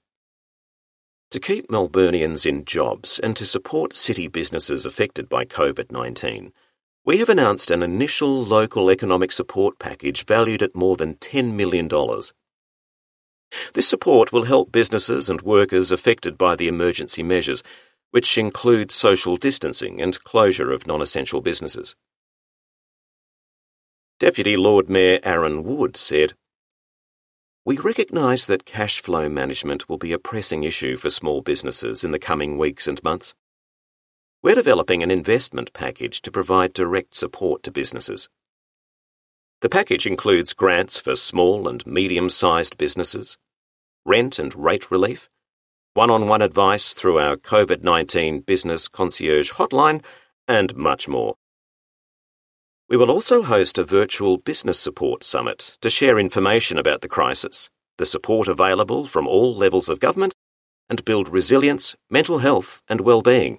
To 1.33 1.41
keep 1.41 1.67
Melburnians 1.67 2.47
in 2.47 2.65
jobs 2.65 3.19
and 3.19 3.37
to 3.37 3.47
support 3.47 3.95
city 3.95 4.29
businesses 4.29 4.87
affected 4.87 5.29
by 5.29 5.45
COVID 5.45 5.91
19, 5.91 6.53
we 7.05 7.19
have 7.19 7.29
announced 7.29 7.73
an 7.73 7.83
initial 7.83 8.45
local 8.45 8.89
economic 8.89 9.33
support 9.33 9.81
package 9.81 10.25
valued 10.25 10.63
at 10.63 10.77
more 10.77 10.97
than 10.97 11.17
$10 11.17 11.55
million. 11.55 11.89
This 13.75 13.89
support 13.89 14.33
will 14.33 14.45
help 14.45 14.71
businesses 14.71 15.29
and 15.29 15.43
workers 15.43 15.91
affected 15.91 16.39
by 16.39 16.55
the 16.55 16.69
emergency 16.69 17.25
measures, 17.25 17.65
which 18.11 18.39
include 18.39 18.91
social 18.91 19.37
distancing 19.37 20.01
and 20.01 20.23
closure 20.25 20.73
of 20.73 20.87
non 20.87 21.03
essential 21.03 21.41
businesses. 21.41 21.95
Deputy 24.19 24.57
Lord 24.57 24.89
Mayor 24.89 25.21
Arron 25.23 25.63
Wood 25.63 25.97
said, 25.97 26.35
we 27.69 27.77
recognise 27.77 28.47
that 28.47 28.65
cash 28.65 29.03
flow 29.03 29.29
management 29.29 29.91
will 29.91 29.99
be 29.99 30.15
a 30.15 30.19
pressing 30.19 30.65
issue 30.65 30.97
for 30.97 31.11
small 31.11 31.43
businesses 31.43 32.03
in 32.03 32.13
the 32.13 32.19
coming 32.19 32.57
weeks 32.57 32.87
and 32.87 33.05
months. 33.05 33.35
We're 34.43 34.55
developing 34.55 35.03
an 35.03 35.11
investment 35.11 35.75
package 35.75 36.23
to 36.23 36.31
provide 36.31 36.73
direct 36.73 37.15
support 37.15 37.63
to 37.65 37.71
businesses. 37.71 38.31
The 39.61 39.69
package 39.69 40.07
includes 40.07 40.55
grants 40.55 40.99
for 40.99 41.15
small 41.15 41.69
and 41.69 41.87
medium 41.87 42.31
sized 42.31 42.79
businesses, 42.79 43.37
rent 44.07 44.39
and 44.39 44.55
rate 44.55 44.91
relief, 44.91 45.29
one 45.99 46.11
on 46.11 46.29
one 46.29 46.43
advice 46.43 46.95
through 46.95 47.19
our 47.19 47.37
COVID 47.37 47.83
19 47.83 48.43
Business 48.43 48.87
Concierge 48.87 49.51
hotline, 49.55 50.01
and 50.47 50.77
much 50.77 51.09
more. 51.09 51.35
We 52.89 52.97
will 52.97 53.11
also 53.11 53.43
host 53.43 53.79
a 53.79 53.83
virtual 53.83 54.37
business 54.39 54.79
support 54.79 55.25
summit 55.25 55.77
to 55.81 55.91
share 55.91 56.17
information 56.17 56.79
about 56.79 57.01
the 57.01 57.09
crisis, 57.09 57.69
the 57.97 58.07
support 58.07 58.47
available 58.47 59.07
from 59.07 59.27
all 59.27 59.57
levels 59.57 59.89
of 59.89 59.99
government, 59.99 60.37
and 60.89 61.05
build 61.05 61.29
resilience, 61.29 61.97
mental 62.09 62.39
health, 62.39 62.81
and 62.89 63.01
well-being. 63.01 63.59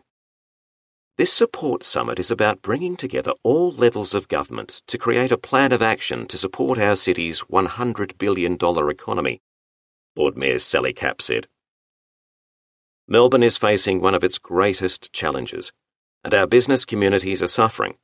This 1.17 1.33
support 1.33 1.83
summit 1.83 2.19
is 2.19 2.31
about 2.31 2.61
bringing 2.61 2.95
together 2.95 3.33
all 3.43 3.73
levels 3.73 4.13
of 4.13 4.29
government 4.29 4.81
to 4.87 4.97
create 4.97 5.33
a 5.33 5.37
plan 5.37 5.73
of 5.73 5.81
action 5.81 6.25
to 6.27 6.37
support 6.37 6.79
our 6.79 6.95
city's 6.95 7.41
$100 7.51 8.17
billion 8.17 8.53
economy, 8.53 9.41
Lord 10.15 10.37
Mayor 10.37 10.59
Sally 10.59 10.93
Capp 10.93 11.21
said. 11.21 11.49
Melbourne 13.09 13.43
is 13.43 13.57
facing 13.57 13.99
one 13.99 14.15
of 14.15 14.23
its 14.23 14.37
greatest 14.37 15.11
challenges, 15.11 15.73
and 16.23 16.33
our 16.33 16.47
business 16.47 16.85
communities 16.85 17.43
are 17.43 17.47
suffering 17.47 17.95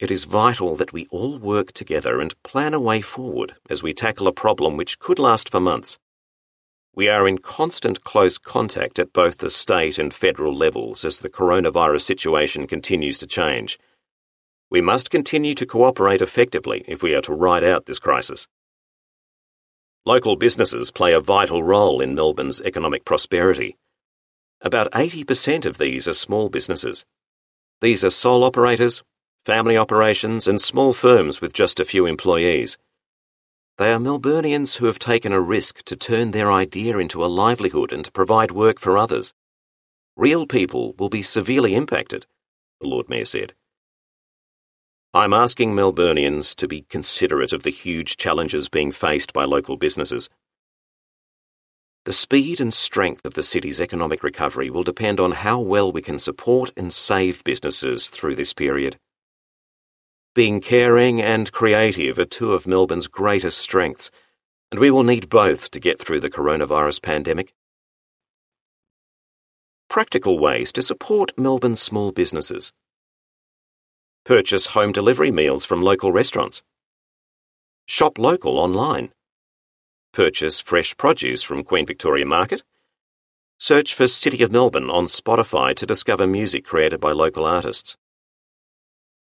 it 0.00 0.10
is 0.10 0.24
vital 0.24 0.74
that 0.76 0.92
we 0.92 1.06
all 1.10 1.38
work 1.38 1.72
together 1.72 2.20
and 2.20 2.42
plan 2.42 2.74
a 2.74 2.80
way 2.80 3.00
forward 3.00 3.54
as 3.70 3.82
we 3.82 3.94
tackle 3.94 4.26
a 4.26 4.32
problem 4.32 4.76
which 4.76 4.98
could 4.98 5.20
last 5.20 5.48
for 5.48 5.60
months. 5.60 5.98
We 6.96 7.08
are 7.08 7.28
in 7.28 7.38
constant 7.38 8.02
close 8.02 8.36
contact 8.36 8.98
at 8.98 9.12
both 9.12 9.38
the 9.38 9.50
state 9.50 9.98
and 9.98 10.12
federal 10.12 10.54
levels 10.54 11.04
as 11.04 11.20
the 11.20 11.30
coronavirus 11.30 12.02
situation 12.02 12.66
continues 12.66 13.18
to 13.18 13.26
change. 13.26 13.78
We 14.70 14.80
must 14.80 15.10
continue 15.10 15.54
to 15.54 15.66
cooperate 15.66 16.20
effectively 16.20 16.84
if 16.88 17.02
we 17.02 17.14
are 17.14 17.22
to 17.22 17.32
ride 17.32 17.64
out 17.64 17.86
this 17.86 18.00
crisis. 18.00 18.48
Local 20.04 20.36
businesses 20.36 20.90
play 20.90 21.12
a 21.12 21.20
vital 21.20 21.62
role 21.62 22.00
in 22.00 22.14
Melbourne's 22.14 22.60
economic 22.60 23.04
prosperity. 23.04 23.76
About 24.64 24.90
80% 24.92 25.66
of 25.66 25.76
these 25.76 26.08
are 26.08 26.14
small 26.14 26.48
businesses. 26.48 27.04
These 27.82 28.02
are 28.02 28.08
sole 28.08 28.42
operators, 28.42 29.02
family 29.44 29.76
operations, 29.76 30.48
and 30.48 30.58
small 30.58 30.94
firms 30.94 31.42
with 31.42 31.52
just 31.52 31.80
a 31.80 31.84
few 31.84 32.06
employees. 32.06 32.78
They 33.76 33.92
are 33.92 33.98
Melburnians 33.98 34.76
who 34.76 34.86
have 34.86 34.98
taken 34.98 35.32
a 35.32 35.40
risk 35.40 35.82
to 35.84 35.96
turn 35.96 36.30
their 36.30 36.50
idea 36.50 36.96
into 36.96 37.22
a 37.22 37.26
livelihood 37.26 37.92
and 37.92 38.06
to 38.06 38.12
provide 38.12 38.52
work 38.52 38.80
for 38.80 38.96
others. 38.96 39.34
Real 40.16 40.46
people 40.46 40.94
will 40.98 41.10
be 41.10 41.22
severely 41.22 41.74
impacted, 41.74 42.26
the 42.80 42.86
Lord 42.86 43.10
Mayor 43.10 43.26
said. 43.26 43.52
I'm 45.12 45.34
asking 45.34 45.74
Melburnians 45.74 46.54
to 46.56 46.66
be 46.66 46.86
considerate 46.88 47.52
of 47.52 47.64
the 47.64 47.70
huge 47.70 48.16
challenges 48.16 48.70
being 48.70 48.92
faced 48.92 49.34
by 49.34 49.44
local 49.44 49.76
businesses. 49.76 50.30
The 52.04 52.12
speed 52.12 52.60
and 52.60 52.72
strength 52.72 53.24
of 53.24 53.32
the 53.32 53.42
city's 53.42 53.80
economic 53.80 54.22
recovery 54.22 54.68
will 54.68 54.82
depend 54.82 55.20
on 55.20 55.32
how 55.32 55.58
well 55.58 55.90
we 55.90 56.02
can 56.02 56.18
support 56.18 56.70
and 56.76 56.92
save 56.92 57.42
businesses 57.44 58.10
through 58.10 58.34
this 58.36 58.52
period. 58.52 58.98
Being 60.34 60.60
caring 60.60 61.22
and 61.22 61.50
creative 61.50 62.18
are 62.18 62.26
two 62.26 62.52
of 62.52 62.66
Melbourne's 62.66 63.06
greatest 63.06 63.56
strengths, 63.56 64.10
and 64.70 64.80
we 64.80 64.90
will 64.90 65.02
need 65.02 65.30
both 65.30 65.70
to 65.70 65.80
get 65.80 65.98
through 65.98 66.20
the 66.20 66.28
coronavirus 66.28 67.00
pandemic. 67.00 67.54
Practical 69.88 70.38
ways 70.38 70.72
to 70.72 70.82
support 70.82 71.32
Melbourne's 71.38 71.80
small 71.80 72.12
businesses. 72.12 72.72
Purchase 74.26 74.66
home 74.66 74.92
delivery 74.92 75.30
meals 75.30 75.64
from 75.64 75.82
local 75.82 76.12
restaurants. 76.12 76.62
Shop 77.86 78.18
local 78.18 78.58
online. 78.58 79.12
Purchase 80.14 80.60
fresh 80.60 80.96
produce 80.96 81.42
from 81.42 81.64
Queen 81.64 81.84
Victoria 81.84 82.24
Market. 82.24 82.62
Search 83.58 83.92
for 83.92 84.06
City 84.06 84.44
of 84.44 84.52
Melbourne 84.52 84.88
on 84.88 85.06
Spotify 85.06 85.74
to 85.74 85.86
discover 85.86 86.24
music 86.24 86.64
created 86.64 87.00
by 87.00 87.10
local 87.10 87.44
artists. 87.44 87.96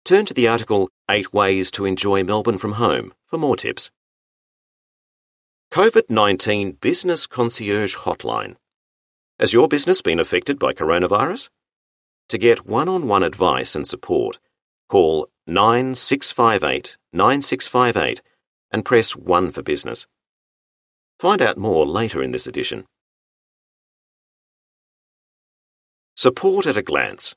Turn 0.05 0.27
to 0.27 0.35
the 0.35 0.49
article 0.49 0.91
8 1.09 1.33
Ways 1.33 1.71
to 1.71 1.85
Enjoy 1.85 2.25
Melbourne 2.25 2.59
from 2.59 2.73
Home 2.73 3.15
for 3.25 3.39
more 3.39 3.55
tips. 3.55 3.93
COVID 5.71 6.11
19 6.11 6.73
Business 6.81 7.29
Concierge 7.29 7.95
Hotline. 7.99 8.57
Has 9.39 9.53
your 9.53 9.69
business 9.69 10.03
been 10.03 10.19
affected 10.19 10.59
by 10.59 10.73
coronavirus? 10.73 11.51
To 12.31 12.37
get 12.37 12.67
one 12.67 12.89
on 12.89 13.07
one 13.07 13.23
advice 13.23 13.77
and 13.77 13.87
support, 13.87 14.41
call 14.89 15.29
9658 15.47 16.97
9658 17.13 18.23
and 18.73 18.85
press 18.85 19.15
1 19.15 19.53
for 19.53 19.63
business. 19.63 20.09
Find 21.21 21.43
out 21.43 21.59
more 21.59 21.87
later 21.87 22.23
in 22.23 22.31
this 22.31 22.47
edition. 22.47 22.87
Support 26.17 26.65
at 26.65 26.79
a 26.79 26.83
glance. 26.83 27.35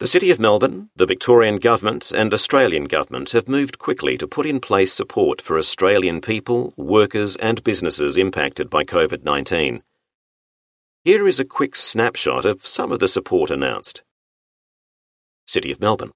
The 0.00 0.08
City 0.08 0.32
of 0.32 0.40
Melbourne, 0.40 0.90
the 0.96 1.06
Victorian 1.06 1.58
Government, 1.58 2.10
and 2.10 2.34
Australian 2.34 2.86
Government 2.86 3.30
have 3.30 3.46
moved 3.46 3.78
quickly 3.78 4.18
to 4.18 4.26
put 4.26 4.46
in 4.46 4.58
place 4.58 4.92
support 4.92 5.40
for 5.40 5.56
Australian 5.56 6.20
people, 6.20 6.74
workers, 6.76 7.36
and 7.36 7.62
businesses 7.62 8.16
impacted 8.16 8.68
by 8.68 8.82
COVID 8.82 9.22
19. 9.22 9.84
Here 11.04 11.28
is 11.28 11.38
a 11.38 11.44
quick 11.44 11.76
snapshot 11.76 12.44
of 12.44 12.66
some 12.66 12.90
of 12.90 12.98
the 12.98 13.06
support 13.06 13.52
announced. 13.52 14.02
City 15.46 15.70
of 15.70 15.80
Melbourne. 15.80 16.10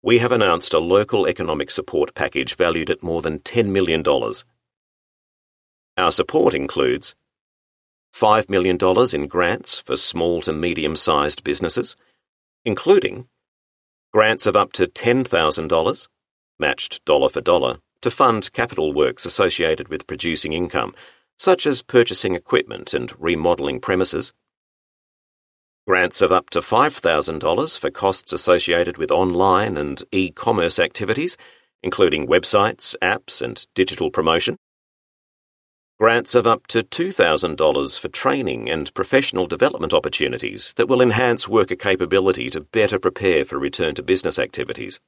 We 0.00 0.18
have 0.18 0.30
announced 0.30 0.72
a 0.74 0.78
local 0.78 1.26
economic 1.26 1.72
support 1.72 2.14
package 2.14 2.54
valued 2.54 2.88
at 2.88 3.02
more 3.02 3.20
than 3.20 3.40
$10 3.40 3.66
million. 3.66 4.04
Our 5.96 6.12
support 6.12 6.54
includes 6.54 7.14
$5 8.14 8.48
million 8.48 8.78
in 9.14 9.28
grants 9.28 9.78
for 9.78 9.96
small 9.96 10.40
to 10.42 10.52
medium 10.52 10.96
sized 10.96 11.44
businesses, 11.44 11.96
including 12.64 13.26
grants 14.12 14.46
of 14.46 14.56
up 14.56 14.72
to 14.74 14.86
$10,000, 14.86 16.08
matched 16.58 17.04
dollar 17.04 17.28
for 17.28 17.40
dollar, 17.40 17.78
to 18.02 18.10
fund 18.10 18.52
capital 18.52 18.92
works 18.92 19.24
associated 19.24 19.88
with 19.88 20.06
producing 20.06 20.52
income 20.52 20.94
such 21.42 21.66
as 21.66 21.82
purchasing 21.82 22.36
equipment 22.36 22.94
and 22.94 23.12
remodelling 23.18 23.80
premises. 23.80 24.32
Grants 25.88 26.22
of 26.22 26.30
up 26.30 26.50
to 26.50 26.60
$5,000 26.60 27.78
for 27.78 27.90
costs 27.90 28.32
associated 28.32 28.96
with 28.96 29.10
online 29.10 29.76
and 29.76 30.00
e 30.12 30.30
commerce 30.30 30.78
activities, 30.78 31.36
including 31.82 32.28
websites, 32.28 32.94
apps, 33.02 33.42
and 33.42 33.66
digital 33.74 34.08
promotion. 34.08 34.56
Grants 36.02 36.34
of 36.34 36.48
up 36.48 36.66
to 36.66 36.82
$2,000 36.82 38.00
for 38.00 38.08
training 38.08 38.68
and 38.68 38.92
professional 38.92 39.46
development 39.46 39.94
opportunities 39.94 40.74
that 40.74 40.88
will 40.88 41.00
enhance 41.00 41.48
worker 41.48 41.76
capability 41.76 42.50
to 42.50 42.60
better 42.60 42.98
prepare 42.98 43.44
for 43.44 43.56
return 43.56 43.94
to 43.94 44.02
business 44.02 44.36
activities. 44.36 44.98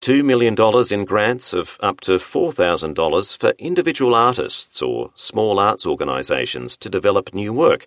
$2 0.00 0.24
million 0.24 0.54
in 0.92 1.04
grants 1.04 1.52
of 1.52 1.76
up 1.80 2.00
to 2.02 2.18
$4,000 2.18 3.36
for 3.36 3.52
individual 3.58 4.14
artists 4.14 4.80
or 4.80 5.10
small 5.16 5.58
arts 5.58 5.84
organisations 5.84 6.76
to 6.76 6.88
develop 6.88 7.34
new 7.34 7.52
work, 7.52 7.86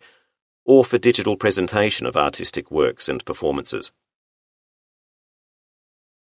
or 0.66 0.84
for 0.84 0.98
digital 0.98 1.38
presentation 1.38 2.06
of 2.06 2.18
artistic 2.18 2.70
works 2.70 3.08
and 3.08 3.24
performances. 3.24 3.94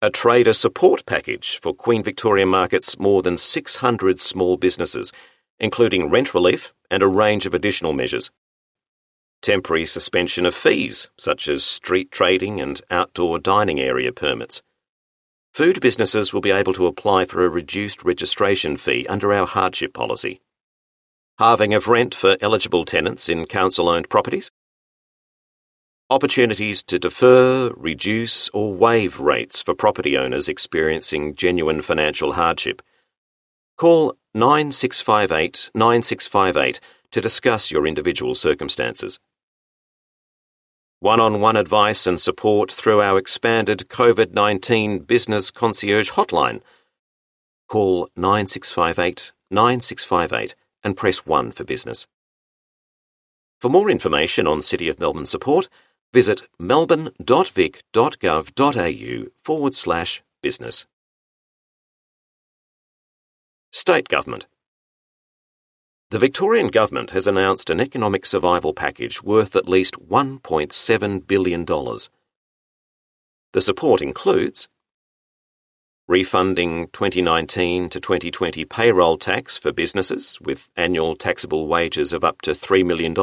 A 0.01 0.11
trader 0.11 0.55
support 0.55 1.05
package 1.07 1.59
for 1.59 1.75
Queen 1.75 2.05
Victoria 2.05 2.47
Market's 2.47 3.01
more 3.01 3.21
than 3.21 3.37
600 3.37 4.21
small 4.21 4.57
businesses, 4.57 5.11
including 5.59 6.11
rent 6.11 6.35
relief 6.35 6.73
and 6.91 7.03
a 7.03 7.09
range 7.09 7.47
of 7.47 7.55
additional 7.55 7.93
measures. 7.93 8.31
Temporary 9.43 9.87
suspension 9.87 10.47
of 10.47 10.55
fees, 10.55 11.11
such 11.19 11.49
as 11.49 11.65
street 11.65 12.11
trading 12.11 12.61
and 12.61 12.81
outdoor 12.91 13.39
dining 13.39 13.81
area 13.81 14.13
permits 14.13 14.63
Food 15.57 15.81
businesses 15.81 16.35
will 16.35 16.43
be 16.43 16.51
able 16.51 16.75
to 16.75 16.87
apply 16.87 17.25
for 17.25 17.43
a 17.43 17.49
reduced 17.49 18.05
registration 18.05 18.77
fee 18.77 19.07
under 19.09 19.33
our 19.33 19.47
hardship 19.47 19.95
policy. 19.95 20.43
Halving 21.39 21.73
of 21.73 21.89
rent 21.89 22.15
for 22.15 22.37
eligible 22.43 22.85
tenants 22.85 23.27
in 23.27 23.47
council 23.47 23.89
owned 23.89 24.11
properties. 24.11 24.51
Opportunities 26.11 26.83
to 26.83 26.99
defer, 26.99 27.73
reduce, 27.75 28.51
or 28.51 28.75
waive 28.75 29.19
rates 29.19 29.63
for 29.63 29.75
property 29.75 30.19
owners 30.19 30.47
experiencing 30.51 31.35
genuine 31.35 31.81
financial 31.81 32.35
hardship. 32.35 32.83
Call 33.79 34.15
9658 34.37 35.71
9658 35.75 36.81
to 37.11 37.21
discuss 37.21 37.71
your 37.71 37.87
individual 37.87 38.37
circumstances 38.37 39.19
one 41.01 41.21
on 41.21 41.41
one 41.41 41.57
advice 41.57 42.07
and 42.07 42.19
support 42.19 42.73
through 42.73 43.03
our 43.03 43.19
expanded 43.19 43.85
COVID 43.89 44.33
19 44.33 45.01
Business 45.01 45.51
Concierge 45.51 46.11
Hotline. 46.11 46.63
Call 47.69 48.09
9658 48.17 49.33
9658 49.51 50.55
and 50.83 50.97
press 50.97 51.27
1 51.27 51.53
for 51.53 51.65
business. 51.65 52.07
For 53.61 53.69
more 53.69 53.91
information 53.91 54.47
on 54.47 54.63
City 54.63 54.89
of 54.89 54.99
Melbourne 54.99 55.27
support, 55.27 55.69
visit 56.13 56.43
melbourne.vic.gov.au 56.59 59.31
forward 59.43 59.75
slash 59.75 60.23
business. 60.43 60.87
State 63.77 64.09
Government 64.09 64.47
the 66.11 66.19
Victorian 66.19 66.69
Government 66.69 67.11
has 67.11 67.27
announced 67.27 67.69
an 67.69 67.79
economic 67.79 68.25
survival 68.25 68.73
package 68.73 69.23
worth 69.23 69.55
at 69.55 69.69
least 69.69 69.97
$1.7 70.09 71.27
billion. 71.27 71.67
The 73.53 73.61
support 73.61 74.01
includes 74.01 74.67
refunding 76.09 76.87
2019 76.95 77.91
to 77.91 78.01
2020 78.01 78.65
payroll 78.65 79.19
tax 79.19 79.59
for 79.59 79.73
businesses 79.73 80.39
with 80.41 80.71
annual 80.75 81.15
taxable 81.15 81.67
wages 81.67 82.15
of 82.15 82.25
up 82.25 82.41
to 82.43 82.53
$3 82.53 82.83
million, 82.83 83.15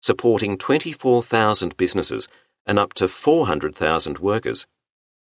supporting 0.00 0.56
24,000 0.56 1.76
businesses 1.76 2.26
and 2.64 2.78
up 2.78 2.94
to 2.94 3.06
400,000 3.06 4.18
workers, 4.18 4.66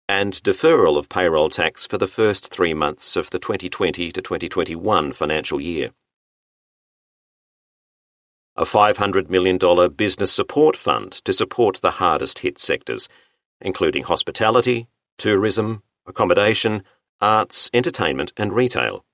and 0.08 0.34
deferral 0.42 0.96
of 0.96 1.08
payroll 1.08 1.50
tax 1.50 1.86
for 1.86 1.98
the 1.98 2.06
first 2.06 2.50
three 2.50 2.74
months 2.74 3.16
of 3.16 3.30
the 3.30 3.38
2020 3.38 4.10
to 4.12 4.22
2021 4.22 5.12
financial 5.12 5.60
year 5.60 5.90
a 8.58 8.64
$500 8.64 9.30
million 9.30 9.56
business 9.92 10.32
support 10.32 10.76
fund 10.76 11.12
to 11.24 11.32
support 11.32 11.76
the 11.80 11.92
hardest 11.92 12.40
hit 12.40 12.58
sectors, 12.58 13.08
including 13.60 14.02
hospitality, 14.02 14.88
tourism, 15.16 15.84
accommodation, 16.08 16.82
arts, 17.20 17.70
entertainment, 17.72 18.32
and 18.36 18.52
retail. 18.52 19.04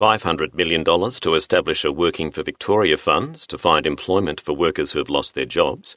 $500 0.00 0.52
million 0.52 0.82
to 0.82 1.34
establish 1.34 1.84
a 1.84 1.92
Working 1.92 2.32
for 2.32 2.42
Victoria 2.42 2.96
fund 2.96 3.36
to 3.36 3.56
find 3.56 3.86
employment 3.86 4.40
for 4.40 4.52
workers 4.52 4.90
who 4.90 4.98
have 4.98 5.08
lost 5.08 5.36
their 5.36 5.46
jobs. 5.46 5.96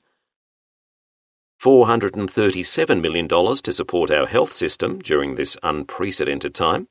$437 1.61 3.01
million 3.01 3.27
to 3.27 3.73
support 3.73 4.11
our 4.11 4.25
health 4.25 4.53
system 4.53 4.99
during 4.99 5.35
this 5.35 5.57
unprecedented 5.63 6.53
time. 6.53 6.87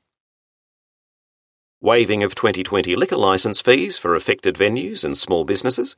Waiving 1.81 2.23
of 2.23 2.35
2020 2.35 2.95
liquor 2.95 3.17
licence 3.17 3.61
fees 3.61 3.97
for 3.97 4.15
affected 4.15 4.55
venues 4.55 5.03
and 5.03 5.17
small 5.17 5.43
businesses, 5.43 5.95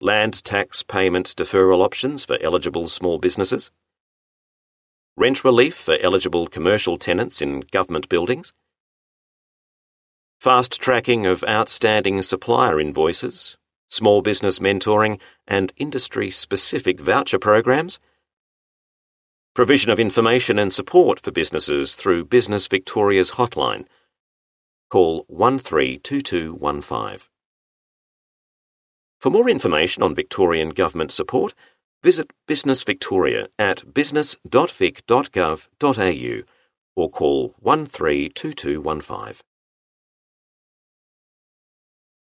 land 0.00 0.42
tax 0.44 0.82
payment 0.82 1.34
deferral 1.36 1.84
options 1.84 2.24
for 2.24 2.38
eligible 2.40 2.88
small 2.88 3.18
businesses, 3.18 3.70
rent 5.16 5.44
relief 5.44 5.74
for 5.74 5.98
eligible 6.00 6.46
commercial 6.46 6.96
tenants 6.96 7.42
in 7.42 7.60
government 7.70 8.08
buildings, 8.08 8.52
fast 10.40 10.80
tracking 10.80 11.26
of 11.26 11.44
outstanding 11.44 12.22
supplier 12.22 12.80
invoices, 12.80 13.58
small 13.90 14.22
business 14.22 14.58
mentoring, 14.58 15.20
and 15.46 15.74
industry 15.76 16.30
specific 16.30 16.98
voucher 16.98 17.38
programs 17.38 17.98
provision 19.54 19.90
of 19.90 20.00
information 20.00 20.58
and 20.58 20.72
support 20.72 21.20
for 21.20 21.30
businesses 21.30 21.94
through 21.94 22.24
Business 22.24 22.66
Victoria's 22.66 23.32
hotline. 23.32 23.84
Call 24.88 25.26
132215. 25.28 27.28
For 29.18 29.28
more 29.30 29.50
information 29.50 30.02
on 30.02 30.14
Victorian 30.14 30.70
Government 30.70 31.12
support, 31.12 31.52
visit 32.02 32.30
Business 32.46 32.82
Victoria 32.84 33.48
at 33.58 33.92
business.vic.gov.au 33.92 36.42
or 36.96 37.10
call 37.10 37.54
132215. 37.58 39.44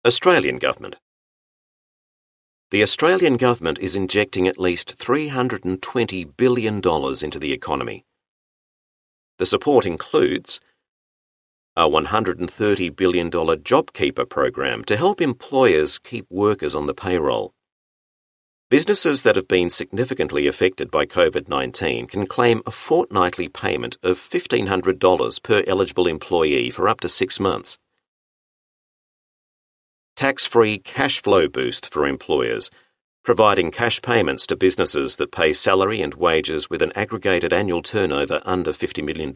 Australian 0.06 0.58
Government 0.58 0.98
The 2.72 2.82
Australian 2.82 3.36
government 3.36 3.80
is 3.80 3.98
injecting 3.98 4.48
at 4.48 4.58
least 4.58 4.98
$320 4.98 6.38
billion 6.38 6.76
into 6.78 7.38
the 7.38 7.52
economy. 7.52 8.06
The 9.40 9.46
support 9.46 9.86
includes 9.86 10.62
a 11.76 11.90
$130 11.90 12.96
billion 12.96 13.30
JobKeeper 13.30 14.30
program 14.30 14.86
to 14.86 14.96
help 14.96 15.20
employers 15.20 16.00
keep 16.00 16.26
workers 16.30 16.74
on 16.74 16.86
the 16.86 16.94
payroll. 16.94 17.54
Businesses 18.70 19.24
that 19.24 19.36
have 19.36 19.50
been 19.50 19.70
significantly 19.70 20.48
affected 20.48 20.90
by 20.90 21.06
COVID 21.06 21.50
19 21.50 22.08
can 22.08 22.26
claim 22.26 22.62
a 22.66 22.72
fortnightly 22.72 23.50
payment 23.50 23.98
of 24.02 24.18
$1,500 24.18 25.44
per 25.44 25.62
eligible 25.68 26.08
employee 26.08 26.70
for 26.70 26.88
up 26.88 27.02
to 27.02 27.10
six 27.10 27.38
months. 27.38 27.78
Tax 30.22 30.46
free 30.46 30.78
cash 30.78 31.20
flow 31.20 31.48
boost 31.48 31.92
for 31.92 32.06
employers, 32.06 32.70
providing 33.26 33.72
cash 33.72 34.00
payments 34.04 34.46
to 34.46 34.56
businesses 34.56 35.16
that 35.16 35.32
pay 35.32 35.52
salary 35.52 36.00
and 36.00 36.14
wages 36.14 36.70
with 36.70 36.84
an 36.84 36.92
aggregated 36.94 37.52
annual 37.52 37.82
turnover 37.82 38.40
under 38.46 38.72
$50 38.72 39.04
million 39.04 39.32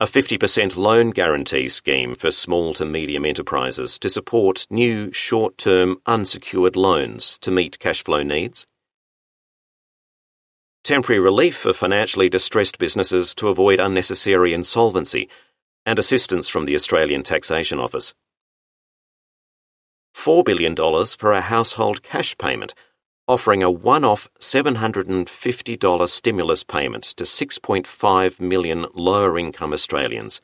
a 0.00 0.06
50% 0.06 0.76
loan 0.76 1.10
guarantee 1.10 1.68
scheme 1.68 2.14
for 2.14 2.30
small 2.30 2.72
to 2.72 2.86
medium 2.86 3.26
enterprises 3.26 3.98
to 3.98 4.08
support 4.08 4.66
new 4.70 5.12
short 5.12 5.58
term 5.58 6.00
unsecured 6.06 6.74
loans 6.74 7.36
to 7.40 7.50
meet 7.50 7.78
cash 7.78 8.02
flow 8.02 8.22
needs. 8.22 8.66
Temporary 10.84 11.20
relief 11.20 11.54
for 11.54 11.74
financially 11.74 12.30
distressed 12.30 12.78
businesses 12.78 13.34
to 13.34 13.48
avoid 13.48 13.78
unnecessary 13.78 14.54
insolvency 14.54 15.28
and 15.84 15.98
assistance 15.98 16.48
from 16.48 16.64
the 16.64 16.74
Australian 16.74 17.22
Taxation 17.22 17.78
Office. 17.78 18.14
$4 20.18 20.44
billion 20.44 20.74
for 21.16 21.32
a 21.32 21.40
household 21.40 22.02
cash 22.02 22.36
payment 22.38 22.74
offering 23.28 23.62
a 23.62 23.70
one 23.70 24.04
off 24.04 24.26
$750 24.40 26.08
stimulus 26.08 26.64
payment 26.64 27.04
to 27.04 27.24
6.5 27.24 28.40
million 28.40 28.86
lower 28.94 29.38
income 29.38 29.74
Australians, 29.74 30.40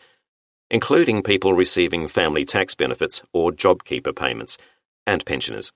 including 0.71 1.23
people 1.23 1.55
receiving 1.55 2.07
family 2.07 2.45
tax 2.45 2.75
benefits 2.75 3.23
or 3.33 3.51
JobKeeper 3.51 4.15
payments, 4.15 4.59
and 5.07 5.25
pensioners. 5.25 5.73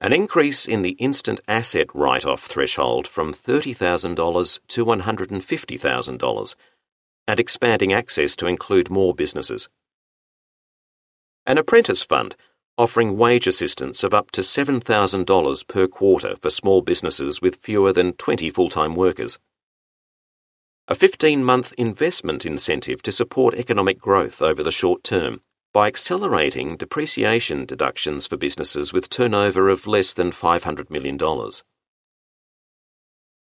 An 0.00 0.12
increase 0.12 0.66
in 0.66 0.82
the 0.82 0.96
instant 0.98 1.40
asset 1.46 1.86
write 1.94 2.26
off 2.26 2.42
threshold 2.42 3.06
from 3.06 3.32
$30,000 3.32 4.60
to 4.68 4.84
$150,000, 4.84 6.54
and 7.28 7.40
expanding 7.40 7.92
access 7.92 8.36
to 8.36 8.46
include 8.46 8.90
more 8.90 9.14
businesses. 9.14 9.68
An 11.48 11.58
apprentice 11.58 12.02
fund 12.02 12.34
offering 12.76 13.16
wage 13.16 13.46
assistance 13.46 14.02
of 14.02 14.12
up 14.12 14.32
to 14.32 14.40
$7,000 14.40 15.68
per 15.68 15.86
quarter 15.86 16.34
for 16.42 16.50
small 16.50 16.82
businesses 16.82 17.40
with 17.40 17.56
fewer 17.56 17.92
than 17.92 18.12
20 18.14 18.50
full 18.50 18.68
time 18.68 18.96
workers. 18.96 19.38
A 20.88 20.94
15 20.94 21.44
month 21.44 21.72
investment 21.78 22.44
incentive 22.44 23.00
to 23.02 23.12
support 23.12 23.54
economic 23.54 23.98
growth 23.98 24.42
over 24.42 24.62
the 24.62 24.72
short 24.72 25.04
term 25.04 25.40
by 25.72 25.86
accelerating 25.86 26.76
depreciation 26.76 27.64
deductions 27.64 28.26
for 28.26 28.36
businesses 28.36 28.92
with 28.92 29.08
turnover 29.08 29.68
of 29.68 29.86
less 29.86 30.12
than 30.12 30.32
$500 30.32 30.90
million. 30.90 31.18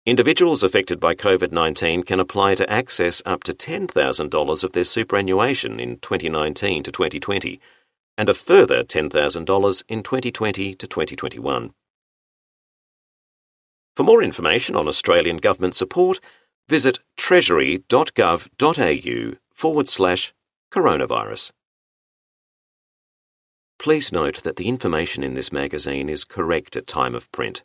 Individuals 0.07 0.63
affected 0.63 0.99
by 0.99 1.15
COVID 1.15 1.53
19 1.53 2.05
can 2.05 2.19
apply 2.19 2.55
to 2.55 2.73
access 2.73 3.21
up 3.27 3.45
to 3.45 3.53
$10,000 3.53 4.65
of 4.65 4.73
their 4.73 4.85
superannuation 4.85 5.79
in 5.79 5.99
2019 5.99 6.83
to 6.83 6.91
2020 6.91 7.61
and 8.21 8.29
a 8.29 8.35
further 8.35 8.85
$10,000 8.85 9.83
in 9.89 10.03
2020 10.03 10.75
to 10.75 10.87
2021. 10.87 11.73
For 13.97 14.03
more 14.03 14.23
information 14.23 14.77
on 14.77 14.87
Australian 14.87 15.39
government 15.39 15.75
support, 15.75 16.21
visit 16.69 16.99
treasury.gov.au 17.17 19.37
forward 19.55 19.89
slash 19.89 20.35
coronavirus. 20.71 21.53
Please 23.79 24.13
note 24.13 24.43
that 24.43 24.57
the 24.57 24.69
information 24.69 25.25
in 25.25 25.33
this 25.33 25.51
magazine 25.51 26.11
is 26.11 26.25
correct 26.25 26.77
at 26.77 26.87
time 26.87 27.15
of 27.15 27.33
print, 27.33 27.63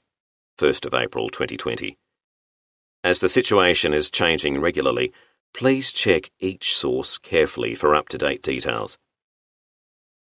1st 0.57 0.85
of 0.85 0.93
April 0.93 1.27
2020. 1.27 1.97
As 3.03 3.19
the 3.19 3.27
situation 3.27 3.93
is 3.93 4.09
changing 4.09 4.61
regularly, 4.61 5.11
please 5.53 5.91
check 5.91 6.31
each 6.39 6.73
source 6.73 7.17
carefully 7.17 7.75
for 7.75 7.93
up 7.93 8.07
to 8.07 8.17
date 8.17 8.41
details. 8.41 8.97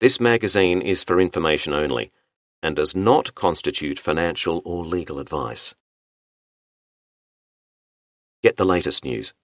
This 0.00 0.18
magazine 0.18 0.80
is 0.80 1.04
for 1.04 1.20
information 1.20 1.74
only 1.74 2.10
and 2.62 2.74
does 2.74 2.96
not 2.96 3.34
constitute 3.34 3.98
financial 3.98 4.62
or 4.64 4.86
legal 4.86 5.18
advice. 5.18 5.74
Get 8.42 8.56
the 8.56 8.64
latest 8.64 9.04
news. 9.04 9.34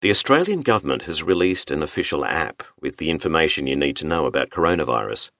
The 0.00 0.10
Australian 0.10 0.62
government 0.62 1.04
has 1.04 1.22
released 1.22 1.70
an 1.70 1.80
official 1.80 2.24
app 2.24 2.64
with 2.80 2.96
the 2.96 3.08
information 3.08 3.68
you 3.68 3.76
need 3.76 3.96
to 3.98 4.06
know 4.06 4.26
about 4.26 4.50
coronavirus. 4.50 5.30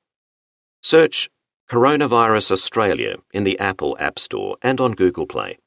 Search 0.83 1.29
Coronavirus 1.69 2.53
Australia 2.53 3.17
in 3.33 3.43
the 3.43 3.59
Apple 3.59 3.97
App 3.99 4.21
Store 4.21 4.57
and 4.63 4.81
on 4.81 4.93
Google 4.93 5.27
Play. 5.27 5.59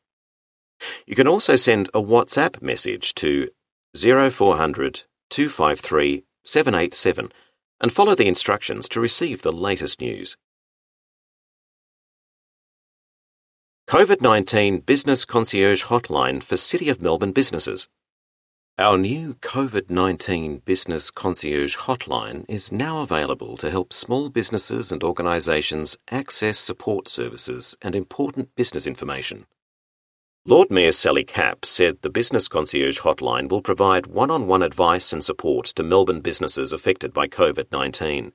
You 1.06 1.16
can 1.16 1.28
also 1.28 1.58
send 1.58 1.90
a 1.90 2.02
WhatsApp 2.02 2.62
message 2.62 3.14
to 3.16 3.50
0400 3.98 5.04
253 5.30 6.24
787 6.46 7.34
and 7.80 7.92
follow 7.92 8.16
the 8.16 8.28
instructions 8.28 8.88
to 8.90 9.00
receive 9.00 9.42
the 9.42 9.52
latest 9.52 10.02
news. 10.02 10.36
COVID 13.90 14.22
19 14.22 14.80
Business 14.80 15.24
Concierge 15.24 15.86
Hotline 15.86 16.44
for 16.44 16.58
City 16.58 16.90
of 16.90 17.02
Melbourne 17.02 17.32
businesses. 17.32 17.88
Our 18.78 18.98
new 18.98 19.36
COVID 19.36 19.90
19 19.90 20.58
Business 20.66 21.10
Concierge 21.10 21.78
Hotline 21.78 22.44
is 22.50 22.72
now 22.72 23.00
available 23.00 23.56
to 23.58 23.72
help 23.72 23.94
small 23.94 24.30
businesses 24.30 24.92
and 24.92 25.04
organisations 25.04 25.98
access 26.12 26.60
support 26.60 27.08
services 27.08 27.78
and 27.82 27.96
important 27.96 28.54
business 28.56 28.86
information. 28.86 29.46
Lord 30.50 30.72
Mayor 30.72 30.94
Sally 30.94 31.26
Capp 31.26 31.66
said 31.66 32.02
the 32.02 32.10
Business 32.10 32.48
Concierge 32.48 33.02
Hotline 33.02 33.50
will 33.50 33.62
provide 33.62 34.08
one 34.08 34.32
on 34.32 34.48
one 34.48 34.64
advice 34.64 35.12
and 35.12 35.22
support 35.22 35.66
to 35.76 35.84
Melbourne 35.84 36.22
businesses 36.22 36.72
affected 36.72 37.12
by 37.12 37.28
COVID 37.28 37.70
19. 37.70 38.32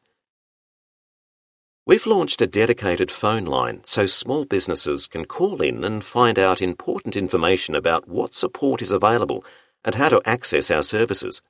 We've 1.87 2.05
launched 2.05 2.43
a 2.43 2.47
dedicated 2.47 3.11
phone 3.11 3.47
line 3.47 3.81
so 3.85 4.05
small 4.05 4.45
businesses 4.45 5.07
can 5.07 5.25
call 5.25 5.63
in 5.63 5.85
and 5.85 6.05
find 6.05 6.39
out 6.39 6.61
important 6.61 7.17
information 7.17 7.75
about 7.75 8.07
what 8.07 8.35
support 8.35 8.83
is 8.83 8.93
available 8.93 9.43
and 9.83 9.95
how 9.95 10.11
to 10.11 10.21
access 10.27 10.71
our 10.71 10.83
services, 10.83 11.41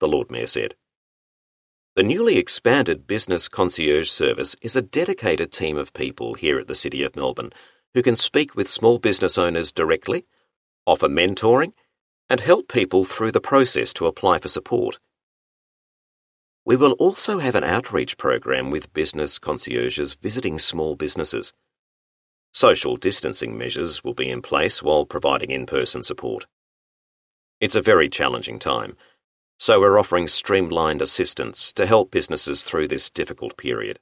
the 0.00 0.08
Lord 0.08 0.28
Mayor 0.28 0.48
said. 0.48 0.74
The 1.94 2.02
newly 2.02 2.36
expanded 2.36 3.06
Business 3.06 3.46
Concierge 3.46 4.10
Service 4.10 4.56
is 4.60 4.74
a 4.74 4.82
dedicated 4.82 5.52
team 5.52 5.76
of 5.76 5.92
people 5.92 6.34
here 6.34 6.58
at 6.58 6.66
the 6.66 6.74
City 6.74 7.04
of 7.04 7.14
Melbourne 7.14 7.52
who 7.94 8.02
can 8.02 8.16
speak 8.16 8.54
with 8.54 8.68
small 8.68 8.98
business 8.98 9.36
owners 9.36 9.72
directly, 9.72 10.26
offer 10.86 11.08
mentoring, 11.08 11.72
and 12.28 12.40
help 12.40 12.68
people 12.68 13.04
through 13.04 13.32
the 13.32 13.40
process 13.40 13.92
to 13.94 14.06
apply 14.06 14.38
for 14.38 14.48
support. 14.48 15.00
We 16.64 16.76
will 16.76 16.92
also 16.92 17.38
have 17.38 17.54
an 17.54 17.64
outreach 17.64 18.16
program 18.16 18.70
with 18.70 18.92
business 18.92 19.38
concierges 19.38 20.14
visiting 20.14 20.58
small 20.58 20.94
businesses. 20.94 21.52
Social 22.52 22.96
distancing 22.96 23.56
measures 23.56 24.04
will 24.04 24.14
be 24.14 24.28
in 24.28 24.42
place 24.42 24.82
while 24.82 25.04
providing 25.04 25.50
in 25.50 25.66
person 25.66 26.02
support. 26.02 26.46
It's 27.60 27.74
a 27.74 27.82
very 27.82 28.08
challenging 28.08 28.58
time, 28.58 28.96
so 29.58 29.80
we're 29.80 29.98
offering 29.98 30.28
streamlined 30.28 31.02
assistance 31.02 31.72
to 31.74 31.86
help 31.86 32.10
businesses 32.10 32.62
through 32.62 32.88
this 32.88 33.10
difficult 33.10 33.56
period. 33.56 33.98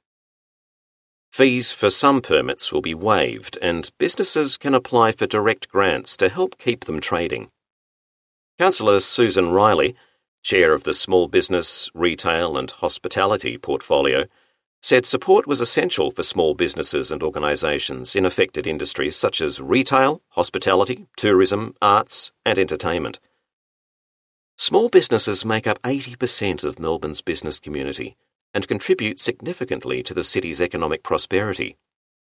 Fees 1.31 1.71
for 1.71 1.89
some 1.89 2.21
permits 2.21 2.71
will 2.71 2.81
be 2.81 2.95
waived, 2.95 3.57
and 3.61 3.91
businesses 3.97 4.57
can 4.57 4.73
apply 4.73 5.11
for 5.11 5.27
direct 5.27 5.69
grants 5.69 6.17
to 6.17 6.27
help 6.27 6.57
keep 6.57 6.85
them 6.85 6.99
trading. 6.99 7.49
Councillor 8.57 8.99
Susan 8.99 9.51
Riley, 9.51 9.95
chair 10.41 10.73
of 10.73 10.83
the 10.83 10.93
Small 10.93 11.27
Business, 11.27 11.89
Retail 11.93 12.57
and 12.57 12.71
Hospitality 12.71 13.57
portfolio, 13.57 14.25
said 14.81 15.05
support 15.05 15.45
was 15.45 15.61
essential 15.61 16.09
for 16.09 16.23
small 16.23 16.55
businesses 16.55 17.11
and 17.11 17.21
organisations 17.21 18.15
in 18.15 18.25
affected 18.25 18.65
industries 18.65 19.15
such 19.15 19.39
as 19.39 19.61
retail, 19.61 20.21
hospitality, 20.29 21.05
tourism, 21.15 21.75
arts, 21.81 22.31
and 22.45 22.57
entertainment. 22.57 23.19
Small 24.57 24.89
businesses 24.89 25.45
make 25.45 25.67
up 25.67 25.81
80% 25.83 26.63
of 26.63 26.79
Melbourne's 26.79 27.21
business 27.21 27.59
community 27.59 28.17
and 28.53 28.67
contribute 28.67 29.19
significantly 29.19 30.03
to 30.03 30.13
the 30.13 30.23
city's 30.23 30.61
economic 30.61 31.03
prosperity. 31.03 31.77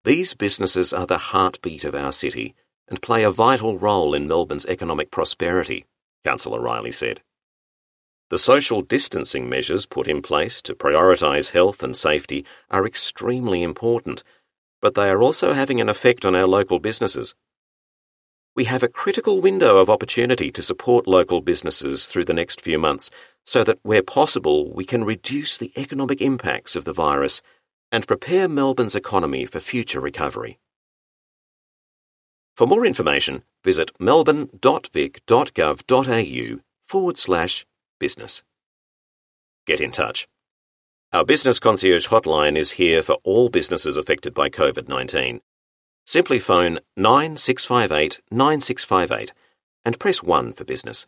These 0.03 0.33
businesses 0.33 0.93
are 0.93 1.07
the 1.07 1.17
heartbeat 1.17 1.83
of 1.83 1.95
our 1.95 2.11
city 2.11 2.55
and 2.87 3.01
play 3.01 3.23
a 3.23 3.31
vital 3.31 3.77
role 3.77 4.13
in 4.13 4.27
Melbourne's 4.27 4.65
economic 4.67 5.11
prosperity, 5.11 5.85
Councillor 6.23 6.61
Riley 6.61 6.91
said. 6.91 7.21
The 8.29 8.39
social 8.39 8.81
distancing 8.81 9.49
measures 9.49 9.85
put 9.85 10.07
in 10.07 10.21
place 10.21 10.61
to 10.63 10.73
prioritise 10.73 11.51
health 11.51 11.83
and 11.83 11.95
safety 11.95 12.45
are 12.71 12.85
extremely 12.85 13.61
important, 13.61 14.23
but 14.81 14.95
they 14.95 15.09
are 15.09 15.21
also 15.21 15.53
having 15.53 15.79
an 15.79 15.89
effect 15.89 16.25
on 16.25 16.35
our 16.35 16.47
local 16.47 16.79
businesses. 16.79 17.35
We 18.55 18.63
have 18.65 18.83
a 18.83 18.87
critical 18.87 19.41
window 19.41 19.77
of 19.77 19.89
opportunity 19.89 20.51
to 20.51 20.61
support 20.63 21.07
local 21.07 21.41
businesses 21.41 22.05
through 22.05 22.23
the 22.23 22.33
next 22.33 22.61
few 22.61 22.79
months 22.79 23.09
so 23.45 23.65
that, 23.65 23.79
where 23.83 24.01
possible, 24.01 24.73
we 24.73 24.85
can 24.85 25.03
reduce 25.03 25.57
the 25.57 25.73
economic 25.75 26.21
impacts 26.21 26.77
of 26.77 26.85
the 26.85 26.93
virus 26.93 27.41
and 27.91 28.07
prepare 28.07 28.47
Melbourne's 28.47 28.95
economy 28.95 29.45
for 29.45 29.59
future 29.59 29.99
recovery. 29.99 30.57
For 32.55 32.65
more 32.65 32.85
information, 32.85 33.43
visit 33.61 33.91
melbourne.vic.gov.au 33.99 36.59
forward 36.81 37.17
slash 37.17 37.65
business. 37.99 38.41
Get 39.67 39.81
in 39.81 39.91
touch. 39.91 40.29
Our 41.11 41.25
Business 41.25 41.59
Concierge 41.59 42.07
hotline 42.07 42.57
is 42.57 42.71
here 42.71 43.03
for 43.03 43.17
all 43.25 43.49
businesses 43.49 43.97
affected 43.97 44.33
by 44.33 44.47
COVID 44.49 44.87
19. 44.87 45.41
Simply 46.05 46.37
phone 46.37 46.79
9658 46.95 48.21
9658 48.29 49.33
and 49.83 49.99
press 49.99 50.21
1 50.21 50.53
for 50.53 50.63
business. 50.63 51.07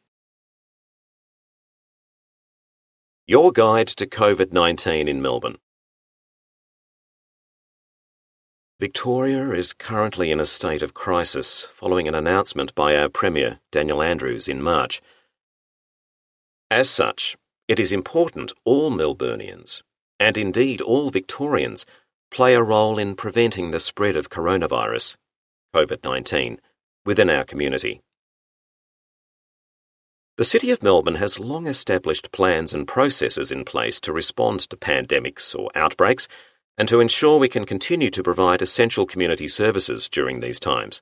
Your 3.28 3.52
Guide 3.52 3.88
to 3.88 4.08
COVID 4.08 4.52
19 4.52 5.08
in 5.08 5.22
Melbourne. 5.22 5.58
Victoria 8.80 9.52
is 9.52 9.74
currently 9.74 10.32
in 10.32 10.40
a 10.40 10.46
state 10.46 10.82
of 10.82 10.94
crisis 10.94 11.62
following 11.62 12.08
an 12.08 12.16
announcement 12.16 12.74
by 12.74 12.96
our 12.96 13.10
Premier, 13.10 13.60
Daniel 13.72 14.02
Andrews, 14.02 14.48
in 14.48 14.62
March. 14.62 15.02
As 16.72 16.90
such, 16.90 17.38
it 17.68 17.80
is 17.80 17.92
important 17.92 18.54
all 18.66 18.92
Melburnians, 18.92 19.82
and 20.20 20.38
indeed 20.38 20.80
all 20.80 21.10
Victorians, 21.10 21.86
play 22.38 22.54
a 22.54 22.62
role 22.62 23.00
in 23.00 23.16
preventing 23.16 23.72
the 23.72 23.80
spread 23.80 24.16
of 24.16 24.30
coronavirus, 24.30 25.16
COVID 25.76 26.04
19, 26.04 26.60
within 27.04 27.32
our 27.32 27.44
community. 27.44 28.00
The 30.38 30.46
City 30.46 30.70
of 30.70 30.84
Melbourne 30.84 31.16
has 31.16 31.40
long 31.40 31.66
established 31.66 32.32
plans 32.32 32.76
and 32.76 32.88
processes 32.88 33.52
in 33.52 33.66
place 33.66 34.00
to 34.02 34.14
respond 34.14 34.60
to 34.70 34.78
pandemics 34.78 35.58
or 35.58 35.72
outbreaks 35.74 36.28
and 36.78 36.88
to 36.90 37.00
ensure 37.00 37.40
we 37.40 37.50
can 37.50 37.66
continue 37.66 38.12
to 38.12 38.22
provide 38.22 38.62
essential 38.62 39.08
community 39.08 39.48
services 39.48 40.08
during 40.08 40.40
these 40.40 40.60
times. 40.60 41.02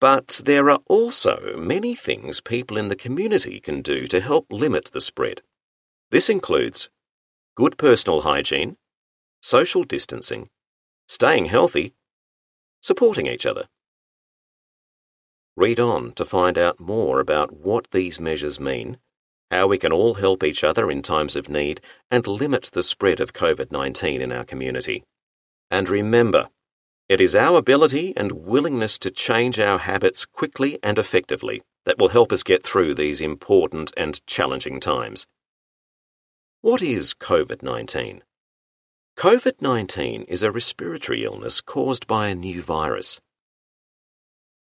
But 0.00 0.40
there 0.46 0.70
are 0.70 0.80
also 0.88 1.58
many 1.58 1.94
things 1.94 2.40
people 2.40 2.78
in 2.78 2.88
the 2.88 2.96
community 2.96 3.60
can 3.60 3.82
do 3.82 4.06
to 4.06 4.22
help 4.22 4.46
limit 4.50 4.92
the 4.92 5.00
spread. 5.02 5.42
This 6.10 6.30
includes 6.30 6.88
good 7.54 7.76
personal 7.76 8.22
hygiene, 8.22 8.78
social 9.46 9.84
distancing, 9.84 10.50
staying 11.06 11.44
healthy, 11.44 11.94
supporting 12.82 13.28
each 13.28 13.46
other. 13.46 13.68
Read 15.56 15.78
on 15.78 16.10
to 16.14 16.24
find 16.24 16.58
out 16.58 16.80
more 16.80 17.20
about 17.20 17.52
what 17.56 17.88
these 17.92 18.18
measures 18.18 18.58
mean 18.58 18.98
how 19.52 19.68
we 19.68 19.78
can 19.78 19.92
all 19.92 20.14
help 20.14 20.42
each 20.42 20.64
other 20.64 20.90
in 20.90 21.00
times 21.00 21.36
of 21.36 21.48
need 21.48 21.80
and 22.10 22.26
limit 22.26 22.64
the 22.72 22.82
spread 22.82 23.20
of 23.20 23.32
COVID 23.32 23.70
19 23.70 24.20
in 24.20 24.32
our 24.32 24.44
community. 24.44 25.04
And 25.70 25.88
remember, 25.88 26.48
it 27.08 27.20
is 27.20 27.36
our 27.36 27.56
ability 27.56 28.16
and 28.16 28.32
willingness 28.32 28.98
to 28.98 29.12
change 29.12 29.60
our 29.60 29.78
habits 29.78 30.24
quickly 30.24 30.80
and 30.82 30.98
effectively 30.98 31.62
that 31.84 31.98
will 31.98 32.08
help 32.08 32.32
us 32.32 32.42
get 32.42 32.64
through 32.64 32.96
these 32.96 33.20
important 33.20 33.92
and 33.96 34.26
challenging 34.26 34.80
times. 34.80 35.28
What 36.62 36.82
is 36.82 37.14
COVID 37.14 37.62
19? 37.62 38.24
COVID 39.16 39.62
19 39.62 40.24
is 40.24 40.42
a 40.42 40.52
respiratory 40.52 41.24
illness 41.24 41.62
caused 41.62 42.06
by 42.06 42.26
a 42.26 42.34
new 42.34 42.60
virus. 42.60 43.18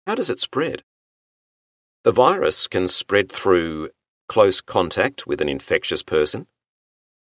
How 0.06 0.14
does 0.14 0.30
it 0.30 0.38
spread? 0.38 0.84
The 2.04 2.12
virus 2.12 2.68
can 2.68 2.86
spread 2.86 3.28
through 3.28 3.90
close 4.28 4.60
contact 4.60 5.26
with 5.26 5.40
an 5.40 5.48
infectious 5.48 6.04
person, 6.04 6.46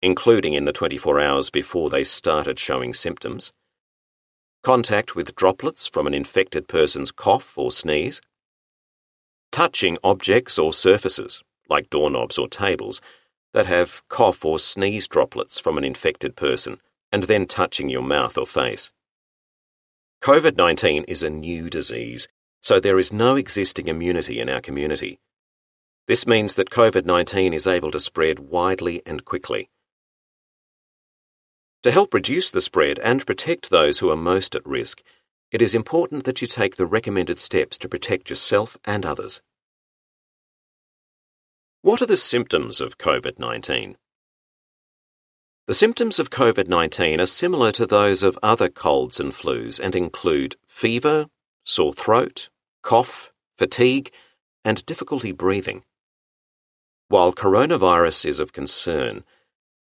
including 0.01 0.53
in 0.53 0.63
the 0.63 0.71
24 0.71 1.19
hours 1.19 1.49
before 1.49 1.89
they 1.89 2.05
started 2.05 2.57
showing 2.57 2.93
symptoms, 2.93 3.51
contact 4.63 5.13
with 5.13 5.35
droplets 5.35 5.87
from 5.87 6.07
an 6.07 6.13
infected 6.13 6.69
person's 6.69 7.11
cough 7.11 7.57
or 7.57 7.69
sneeze, 7.69 8.21
touching 9.51 9.97
objects 10.05 10.57
or 10.57 10.71
surfaces, 10.71 11.43
like 11.67 11.89
doorknobs 11.89 12.37
or 12.37 12.47
tables, 12.47 13.01
that 13.53 13.65
have 13.65 14.07
cough 14.07 14.45
or 14.45 14.57
sneeze 14.57 15.05
droplets 15.05 15.59
from 15.59 15.77
an 15.77 15.83
infected 15.83 16.37
person, 16.37 16.79
and 17.11 17.23
then 17.23 17.45
touching 17.45 17.89
your 17.89 18.01
mouth 18.01 18.37
or 18.37 18.45
face. 18.45 18.91
COVID 20.21 20.57
19 20.57 21.05
is 21.05 21.23
a 21.23 21.29
new 21.29 21.69
disease, 21.69 22.27
so 22.61 22.79
there 22.79 22.99
is 22.99 23.13
no 23.13 23.35
existing 23.35 23.87
immunity 23.87 24.39
in 24.39 24.49
our 24.49 24.61
community. 24.61 25.19
This 26.07 26.27
means 26.27 26.55
that 26.55 26.71
COVID 26.71 27.05
19 27.05 27.53
is 27.53 27.67
able 27.67 27.91
to 27.91 27.99
spread 27.99 28.39
widely 28.39 29.01
and 29.05 29.23
quickly. 29.23 29.69
To 31.83 31.91
help 31.91 32.13
reduce 32.13 32.51
the 32.51 32.59
spread 32.59 32.99
and 32.99 33.25
protect 33.25 33.69
those 33.69 33.99
who 33.99 34.09
are 34.09 34.17
most 34.17 34.55
at 34.55 34.65
risk, 34.65 35.01
it 35.51 35.61
is 35.61 35.73
important 35.73 36.25
that 36.25 36.41
you 36.41 36.47
take 36.47 36.75
the 36.75 36.85
recommended 36.85 37.37
steps 37.37 37.77
to 37.77 37.87
protect 37.87 38.29
yourself 38.29 38.77
and 38.83 39.05
others. 39.05 39.41
What 41.81 42.01
are 42.01 42.05
the 42.05 42.17
symptoms 42.17 42.81
of 42.81 42.97
COVID 42.97 43.39
19? 43.39 43.95
The 45.69 45.75
symptoms 45.75 46.17
of 46.17 46.31
COVID 46.31 46.67
19 46.67 47.21
are 47.21 47.27
similar 47.27 47.71
to 47.73 47.85
those 47.85 48.23
of 48.23 48.39
other 48.41 48.69
colds 48.69 49.19
and 49.19 49.31
flus 49.31 49.79
and 49.79 49.93
include 49.93 50.55
fever, 50.65 51.27
sore 51.63 51.93
throat, 51.93 52.49
cough, 52.81 53.31
fatigue, 53.55 54.11
and 54.65 54.83
difficulty 54.87 55.31
breathing. 55.31 55.83
While 57.07 57.33
coronavirus 57.33 58.25
is 58.25 58.39
of 58.39 58.51
concern, 58.51 59.23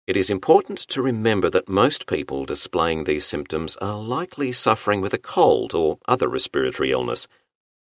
it 0.05 0.17
is 0.17 0.29
important 0.29 0.79
to 0.89 1.01
remember 1.01 1.49
that 1.51 1.69
most 1.69 2.05
people 2.05 2.43
displaying 2.43 3.05
these 3.05 3.25
symptoms 3.25 3.77
are 3.77 3.97
likely 3.97 4.51
suffering 4.51 4.99
with 4.99 5.13
a 5.13 5.17
cold 5.17 5.73
or 5.73 5.99
other 6.05 6.27
respiratory 6.27 6.91
illness, 6.91 7.29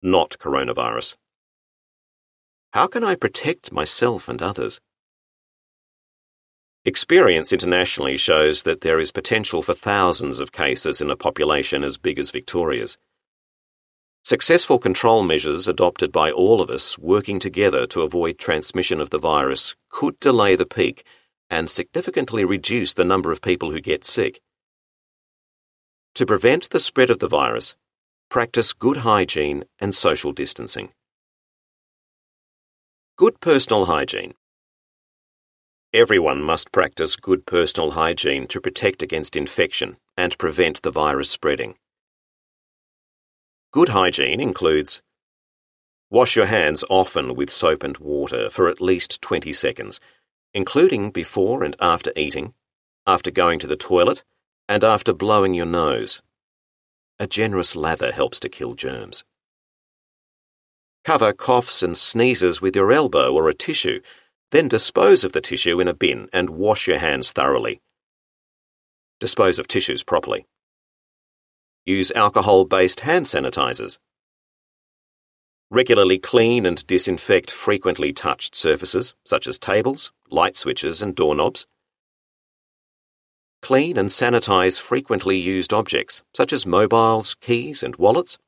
not 0.02 0.36
coronavirus. 0.38 1.14
How 2.74 2.88
can 2.88 3.02
I 3.02 3.14
protect 3.14 3.72
myself 3.72 4.28
and 4.28 4.42
others? 4.42 4.82
Experience 6.86 7.52
internationally 7.52 8.16
shows 8.16 8.62
that 8.62 8.82
there 8.82 9.00
is 9.00 9.10
potential 9.10 9.60
for 9.60 9.74
thousands 9.74 10.38
of 10.38 10.52
cases 10.52 11.00
in 11.00 11.10
a 11.10 11.16
population 11.16 11.82
as 11.82 11.96
big 11.96 12.16
as 12.16 12.30
Victoria's. 12.30 12.96
Successful 14.22 14.78
control 14.78 15.24
measures 15.24 15.66
adopted 15.66 16.12
by 16.12 16.30
all 16.30 16.60
of 16.60 16.70
us 16.70 16.96
working 16.96 17.40
together 17.40 17.88
to 17.88 18.02
avoid 18.02 18.38
transmission 18.38 19.00
of 19.00 19.10
the 19.10 19.18
virus 19.18 19.74
could 19.88 20.20
delay 20.20 20.54
the 20.54 20.64
peak 20.64 21.04
and 21.50 21.68
significantly 21.68 22.44
reduce 22.44 22.94
the 22.94 23.04
number 23.04 23.32
of 23.32 23.42
people 23.42 23.72
who 23.72 23.80
get 23.80 24.04
sick. 24.04 24.40
To 26.14 26.24
prevent 26.24 26.70
the 26.70 26.78
spread 26.78 27.10
of 27.10 27.18
the 27.18 27.26
virus, 27.26 27.74
practice 28.30 28.72
good 28.72 28.98
hygiene 28.98 29.64
and 29.80 29.92
social 29.92 30.30
distancing. 30.30 30.92
Good 33.16 33.40
personal 33.40 33.86
hygiene. 33.86 34.34
Everyone 35.96 36.42
must 36.42 36.72
practice 36.72 37.16
good 37.16 37.46
personal 37.46 37.92
hygiene 37.92 38.46
to 38.48 38.60
protect 38.60 39.02
against 39.02 39.34
infection 39.34 39.96
and 40.14 40.36
prevent 40.36 40.82
the 40.82 40.90
virus 40.90 41.30
spreading. 41.30 41.76
Good 43.72 43.88
hygiene 43.88 44.38
includes 44.38 45.00
Wash 46.10 46.36
your 46.36 46.44
hands 46.44 46.84
often 46.90 47.34
with 47.34 47.48
soap 47.48 47.82
and 47.82 47.96
water 47.96 48.50
for 48.50 48.68
at 48.68 48.82
least 48.82 49.22
20 49.22 49.54
seconds, 49.54 49.98
including 50.52 51.12
before 51.12 51.64
and 51.64 51.74
after 51.80 52.12
eating, 52.14 52.52
after 53.06 53.30
going 53.30 53.58
to 53.60 53.66
the 53.66 53.74
toilet, 53.74 54.22
and 54.68 54.84
after 54.84 55.14
blowing 55.14 55.54
your 55.54 55.64
nose. 55.64 56.20
A 57.18 57.26
generous 57.26 57.74
lather 57.74 58.12
helps 58.12 58.38
to 58.40 58.50
kill 58.50 58.74
germs. 58.74 59.24
Cover 61.06 61.32
coughs 61.32 61.82
and 61.82 61.96
sneezes 61.96 62.60
with 62.60 62.76
your 62.76 62.92
elbow 62.92 63.32
or 63.32 63.48
a 63.48 63.54
tissue, 63.54 64.02
then 64.50 64.68
dispose 64.68 65.24
of 65.24 65.32
the 65.32 65.40
tissue 65.40 65.80
in 65.80 65.88
a 65.88 65.94
bin 65.94 66.28
and 66.32 66.50
wash 66.50 66.86
your 66.86 66.98
hands 66.98 67.32
thoroughly. 67.32 67.80
Dispose 69.18 69.58
of 69.58 69.66
tissues 69.66 70.02
properly. 70.02 70.46
Use 71.84 72.12
alcohol 72.12 72.64
based 72.64 73.00
hand 73.00 73.26
sanitizers. 73.26 73.98
Regularly 75.70 76.18
clean 76.18 76.64
and 76.64 76.86
disinfect 76.86 77.50
frequently 77.50 78.12
touched 78.12 78.54
surfaces, 78.54 79.14
such 79.24 79.48
as 79.48 79.58
tables, 79.58 80.12
light 80.30 80.54
switches, 80.54 81.02
and 81.02 81.14
doorknobs. 81.14 81.66
Clean 83.62 83.96
and 83.96 84.08
sanitize 84.08 84.80
frequently 84.80 85.36
used 85.36 85.72
objects, 85.72 86.22
such 86.36 86.52
as 86.52 86.66
mobiles, 86.66 87.34
keys, 87.40 87.82
and 87.82 87.96
wallets. 87.96 88.38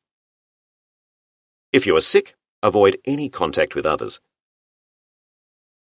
If 1.72 1.86
you 1.86 1.96
are 1.96 2.00
sick, 2.00 2.36
avoid 2.62 2.98
any 3.04 3.28
contact 3.28 3.74
with 3.74 3.84
others. 3.84 4.20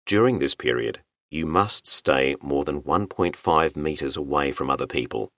During 0.07 0.39
this 0.39 0.55
period, 0.55 1.01
you 1.29 1.45
must 1.45 1.85
stay 1.85 2.37
more 2.41 2.63
than 2.63 2.81
1.5 2.81 3.75
metres 3.75 4.15
away 4.15 4.53
from 4.53 4.69
other 4.69 4.87
people. 4.87 5.33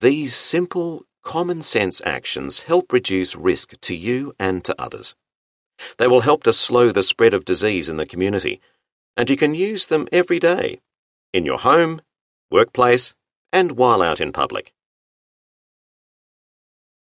These 0.00 0.36
simple, 0.36 1.04
common 1.24 1.62
sense 1.62 2.00
actions 2.04 2.60
help 2.60 2.92
reduce 2.92 3.34
risk 3.34 3.74
to 3.80 3.96
you 3.96 4.34
and 4.38 4.64
to 4.64 4.80
others. 4.80 5.16
They 5.98 6.06
will 6.06 6.20
help 6.20 6.44
to 6.44 6.52
slow 6.52 6.92
the 6.92 7.02
spread 7.02 7.34
of 7.34 7.44
disease 7.44 7.88
in 7.88 7.96
the 7.96 8.06
community, 8.06 8.60
and 9.16 9.28
you 9.28 9.36
can 9.36 9.56
use 9.56 9.86
them 9.86 10.06
every 10.12 10.38
day 10.38 10.78
in 11.32 11.44
your 11.44 11.58
home, 11.58 12.02
workplace, 12.52 13.16
and 13.52 13.72
while 13.72 14.00
out 14.00 14.20
in 14.20 14.32
public. 14.32 14.72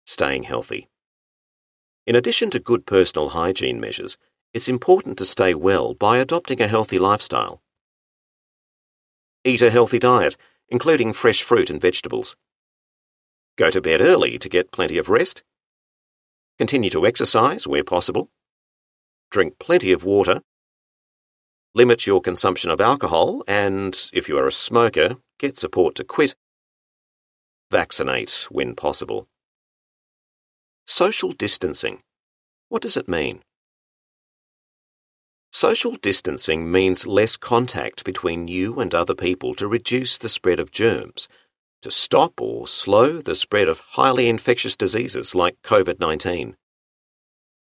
Staying 0.04 0.42
healthy. 0.42 0.90
In 2.06 2.14
addition 2.14 2.50
to 2.50 2.58
good 2.58 2.84
personal 2.84 3.30
hygiene 3.30 3.80
measures, 3.80 4.18
it's 4.56 4.68
important 4.68 5.18
to 5.18 5.24
stay 5.26 5.52
well 5.52 5.92
by 5.92 6.16
adopting 6.16 6.62
a 6.62 6.66
healthy 6.66 6.98
lifestyle. 6.98 7.60
Eat 9.44 9.60
a 9.60 9.70
healthy 9.70 9.98
diet, 9.98 10.34
including 10.70 11.12
fresh 11.12 11.42
fruit 11.42 11.68
and 11.68 11.78
vegetables. 11.78 12.36
Go 13.58 13.68
to 13.68 13.82
bed 13.82 14.00
early 14.00 14.38
to 14.38 14.48
get 14.48 14.72
plenty 14.72 14.96
of 14.96 15.10
rest. 15.10 15.44
Continue 16.56 16.88
to 16.88 17.06
exercise 17.06 17.66
where 17.66 17.84
possible. 17.84 18.30
Drink 19.30 19.58
plenty 19.58 19.92
of 19.92 20.04
water. 20.04 20.40
Limit 21.74 22.06
your 22.06 22.22
consumption 22.22 22.70
of 22.70 22.80
alcohol, 22.80 23.44
and 23.46 24.08
if 24.14 24.26
you 24.26 24.38
are 24.38 24.46
a 24.46 24.52
smoker, 24.52 25.16
get 25.38 25.58
support 25.58 25.94
to 25.96 26.02
quit. 26.02 26.34
Vaccinate 27.70 28.46
when 28.50 28.74
possible. 28.74 29.28
Social 30.86 31.32
distancing. 31.32 32.00
What 32.70 32.80
does 32.80 32.96
it 32.96 33.06
mean? 33.06 33.42
Social 35.56 35.96
distancing 36.02 36.70
means 36.70 37.06
less 37.06 37.38
contact 37.38 38.04
between 38.04 38.46
you 38.46 38.78
and 38.78 38.94
other 38.94 39.14
people 39.14 39.54
to 39.54 39.66
reduce 39.66 40.18
the 40.18 40.28
spread 40.28 40.60
of 40.60 40.70
germs, 40.70 41.28
to 41.80 41.90
stop 41.90 42.42
or 42.42 42.68
slow 42.68 43.22
the 43.22 43.34
spread 43.34 43.66
of 43.66 43.80
highly 43.92 44.28
infectious 44.28 44.76
diseases 44.76 45.34
like 45.34 45.56
COVID 45.62 45.98
19. 45.98 46.58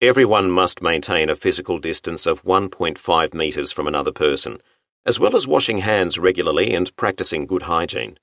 Everyone 0.00 0.50
must 0.50 0.80
maintain 0.80 1.28
a 1.28 1.34
physical 1.34 1.78
distance 1.78 2.24
of 2.24 2.44
1.5 2.44 3.34
metres 3.34 3.72
from 3.72 3.86
another 3.86 4.10
person, 4.10 4.62
as 5.04 5.20
well 5.20 5.36
as 5.36 5.46
washing 5.46 5.80
hands 5.80 6.18
regularly 6.18 6.72
and 6.72 6.96
practicing 6.96 7.44
good 7.44 7.64
hygiene. 7.64 8.16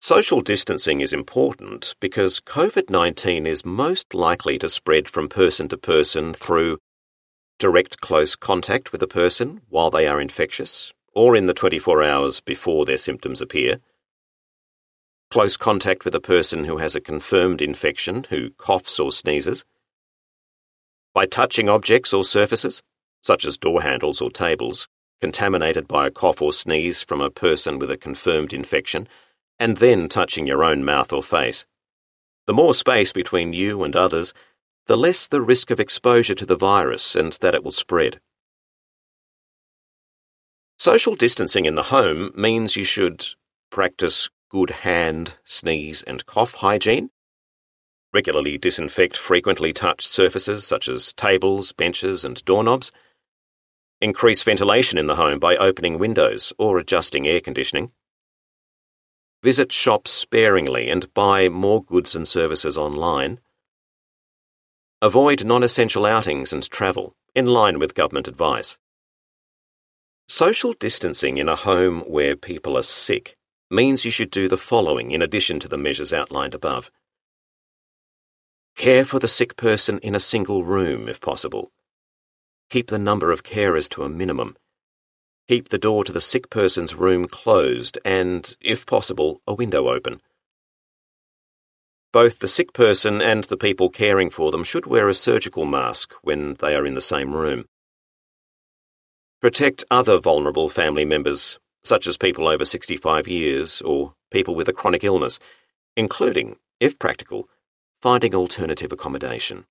Social 0.00 0.40
distancing 0.40 1.00
is 1.00 1.12
important 1.12 1.96
because 1.98 2.38
COVID 2.38 2.88
19 2.88 3.44
is 3.44 3.64
most 3.64 4.14
likely 4.14 4.56
to 4.60 4.68
spread 4.68 5.08
from 5.08 5.28
person 5.28 5.66
to 5.66 5.76
person 5.76 6.32
through 6.32 6.78
direct 7.60 8.00
close 8.00 8.34
contact 8.34 8.90
with 8.90 9.02
a 9.02 9.06
person 9.06 9.60
while 9.68 9.90
they 9.90 10.08
are 10.08 10.18
infectious, 10.18 10.94
or 11.12 11.36
in 11.36 11.44
the 11.44 11.52
24 11.52 12.02
hours 12.02 12.40
before 12.40 12.86
their 12.86 12.96
symptoms 12.96 13.42
appear, 13.42 13.78
close 15.30 15.58
contact 15.58 16.06
with 16.06 16.14
a 16.14 16.20
person 16.20 16.64
who 16.64 16.78
has 16.78 16.96
a 16.96 17.00
confirmed 17.00 17.60
infection 17.60 18.24
who 18.30 18.50
coughs 18.52 18.98
or 18.98 19.12
sneezes, 19.12 19.64
by 21.12 21.26
touching 21.26 21.68
objects 21.68 22.14
or 22.14 22.24
surfaces, 22.24 22.82
such 23.22 23.44
as 23.44 23.58
door 23.58 23.82
handles 23.82 24.22
or 24.22 24.30
tables, 24.30 24.88
contaminated 25.20 25.86
by 25.86 26.06
a 26.06 26.10
cough 26.10 26.40
or 26.40 26.54
sneeze 26.54 27.02
from 27.02 27.20
a 27.20 27.28
person 27.28 27.78
with 27.78 27.90
a 27.90 27.98
confirmed 27.98 28.54
infection, 28.54 29.06
and 29.58 29.76
then 29.76 30.08
touching 30.08 30.46
your 30.46 30.64
own 30.64 30.82
mouth 30.82 31.12
or 31.12 31.22
face. 31.22 31.66
The 32.46 32.54
more 32.54 32.72
space 32.72 33.12
between 33.12 33.52
you 33.52 33.84
and 33.84 33.94
others, 33.94 34.32
the 34.90 34.96
less 34.96 35.28
the 35.28 35.40
risk 35.40 35.70
of 35.70 35.78
exposure 35.78 36.34
to 36.34 36.44
the 36.44 36.56
virus 36.56 37.14
and 37.14 37.34
that 37.34 37.54
it 37.54 37.62
will 37.62 37.70
spread. 37.70 38.18
Social 40.80 41.14
distancing 41.14 41.64
in 41.64 41.76
the 41.76 41.94
home 41.94 42.32
means 42.34 42.74
you 42.74 42.82
should 42.82 43.24
practice 43.70 44.28
good 44.50 44.70
hand, 44.70 45.36
sneeze, 45.44 46.02
and 46.02 46.26
cough 46.26 46.54
hygiene, 46.54 47.08
regularly 48.12 48.58
disinfect 48.58 49.16
frequently 49.16 49.72
touched 49.72 50.08
surfaces 50.08 50.66
such 50.66 50.88
as 50.88 51.12
tables, 51.12 51.70
benches, 51.70 52.24
and 52.24 52.44
doorknobs, 52.44 52.90
increase 54.00 54.42
ventilation 54.42 54.98
in 54.98 55.06
the 55.06 55.14
home 55.14 55.38
by 55.38 55.54
opening 55.54 56.00
windows 56.00 56.52
or 56.58 56.80
adjusting 56.80 57.28
air 57.28 57.40
conditioning, 57.40 57.92
visit 59.44 59.70
shops 59.70 60.10
sparingly 60.10 60.90
and 60.90 61.14
buy 61.14 61.48
more 61.48 61.80
goods 61.80 62.16
and 62.16 62.26
services 62.26 62.76
online, 62.76 63.38
avoid 65.02 65.44
non 65.44 65.62
essential 65.62 66.04
outings 66.04 66.52
and 66.52 66.68
travel 66.70 67.14
in 67.34 67.46
line 67.46 67.78
with 67.78 67.94
government 67.94 68.28
advice. 68.28 68.76
Social 70.28 70.74
distancing 70.74 71.38
in 71.38 71.48
a 71.48 71.56
home 71.56 72.00
where 72.00 72.36
people 72.36 72.76
are 72.76 72.82
sick 72.82 73.36
means 73.70 74.04
you 74.04 74.10
should 74.10 74.30
do 74.30 74.48
the 74.48 74.56
following 74.56 75.10
in 75.10 75.22
addition 75.22 75.58
to 75.60 75.68
the 75.68 75.78
measures 75.78 76.12
outlined 76.12 76.54
above. 76.54 76.90
Care 78.76 79.04
for 79.04 79.18
the 79.18 79.28
sick 79.28 79.56
person 79.56 79.98
in 79.98 80.14
a 80.14 80.20
single 80.20 80.64
room 80.64 81.08
if 81.08 81.20
possible. 81.20 81.70
Keep 82.68 82.88
the 82.88 82.98
number 82.98 83.32
of 83.32 83.42
carers 83.42 83.88
to 83.90 84.04
a 84.04 84.08
minimum. 84.08 84.56
Keep 85.48 85.70
the 85.70 85.78
door 85.78 86.04
to 86.04 86.12
the 86.12 86.20
sick 86.20 86.50
person's 86.50 86.94
room 86.94 87.24
closed 87.26 87.98
and, 88.04 88.56
if 88.60 88.86
possible, 88.86 89.40
a 89.46 89.54
window 89.54 89.88
open. 89.88 90.20
Both 92.12 92.40
the 92.40 92.48
sick 92.48 92.72
person 92.72 93.22
and 93.22 93.44
the 93.44 93.56
people 93.56 93.88
caring 93.88 94.30
for 94.30 94.50
them 94.50 94.64
should 94.64 94.84
wear 94.84 95.08
a 95.08 95.14
surgical 95.14 95.64
mask 95.64 96.12
when 96.22 96.54
they 96.54 96.74
are 96.74 96.84
in 96.84 96.94
the 96.94 97.00
same 97.00 97.32
room. 97.32 97.66
Protect 99.40 99.84
other 99.92 100.18
vulnerable 100.18 100.68
family 100.68 101.04
members, 101.04 101.60
such 101.84 102.08
as 102.08 102.18
people 102.18 102.48
over 102.48 102.64
65 102.64 103.28
years 103.28 103.80
or 103.82 104.14
people 104.32 104.56
with 104.56 104.68
a 104.68 104.72
chronic 104.72 105.04
illness, 105.04 105.38
including, 105.96 106.56
if 106.80 106.98
practical, 106.98 107.48
finding 108.02 108.34
alternative 108.34 108.90
accommodation. 108.90 109.66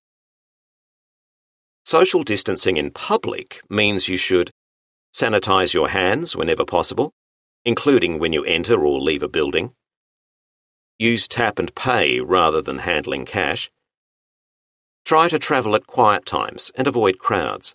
Social 1.83 2.23
distancing 2.23 2.77
in 2.77 2.91
public 2.91 3.61
means 3.69 4.07
you 4.07 4.17
should 4.17 4.49
sanitize 5.13 5.73
your 5.73 5.89
hands 5.89 6.35
whenever 6.37 6.63
possible, 6.63 7.11
including 7.65 8.17
when 8.17 8.31
you 8.31 8.45
enter 8.45 8.85
or 8.85 8.99
leave 9.01 9.23
a 9.23 9.27
building, 9.27 9.73
use 10.99 11.27
tap 11.27 11.57
and 11.57 11.73
pay 11.73 12.19
rather 12.19 12.61
than 12.61 12.79
handling 12.79 13.25
cash, 13.25 13.71
try 15.05 15.29
to 15.29 15.39
travel 15.39 15.73
at 15.73 15.87
quiet 15.87 16.25
times 16.25 16.71
and 16.75 16.87
avoid 16.87 17.17
crowds. 17.17 17.73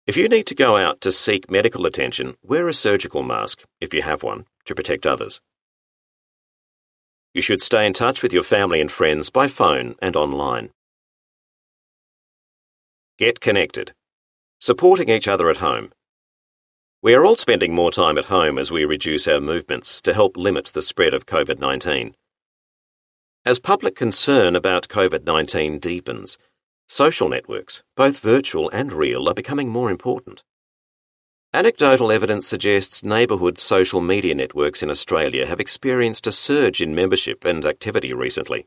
If 0.07 0.15
you 0.15 0.29
need 0.29 0.47
to 0.47 0.55
go 0.55 0.77
out 0.77 1.01
to 1.01 1.11
seek 1.11 1.49
medical 1.49 1.85
attention, 1.85 2.35
wear 2.43 2.67
a 2.67 2.73
surgical 2.73 3.23
mask, 3.23 3.63
if 3.81 3.93
you 3.93 4.03
have 4.03 4.23
one, 4.23 4.45
to 4.65 4.75
protect 4.75 5.05
others. 5.05 5.41
You 7.33 7.41
should 7.41 7.61
stay 7.61 7.85
in 7.85 7.93
touch 7.93 8.23
with 8.23 8.31
your 8.31 8.43
family 8.43 8.79
and 8.79 8.91
friends 8.91 9.29
by 9.29 9.47
phone 9.47 9.95
and 10.01 10.15
online. 10.15 10.69
Get 13.17 13.41
connected. 13.41 13.93
Supporting 14.59 15.09
each 15.09 15.27
other 15.27 15.49
at 15.49 15.57
home. 15.57 15.91
We 17.01 17.13
are 17.13 17.25
all 17.25 17.35
spending 17.35 17.75
more 17.75 17.91
time 17.91 18.17
at 18.17 18.25
home 18.25 18.57
as 18.57 18.71
we 18.71 18.85
reduce 18.85 19.27
our 19.27 19.41
movements 19.41 20.01
to 20.03 20.13
help 20.13 20.37
limit 20.37 20.67
the 20.67 20.81
spread 20.81 21.13
of 21.13 21.25
COVID 21.25 21.59
19. 21.59 22.15
As 23.47 23.59
public 23.59 23.95
concern 23.95 24.55
about 24.55 24.87
COVID 24.87 25.23
19 25.23 25.77
deepens, 25.77 26.39
social 26.87 27.29
networks, 27.29 27.83
both 27.95 28.17
virtual 28.17 28.71
and 28.71 28.91
real, 28.91 29.29
are 29.29 29.35
becoming 29.35 29.69
more 29.69 29.91
important. 29.91 30.41
Anecdotal 31.53 32.11
evidence 32.11 32.47
suggests 32.47 33.03
neighbourhood 33.03 33.59
social 33.59 34.01
media 34.01 34.33
networks 34.33 34.81
in 34.81 34.89
Australia 34.89 35.45
have 35.45 35.59
experienced 35.59 36.25
a 36.25 36.31
surge 36.31 36.81
in 36.81 36.95
membership 36.95 37.45
and 37.45 37.63
activity 37.65 38.13
recently. 38.13 38.65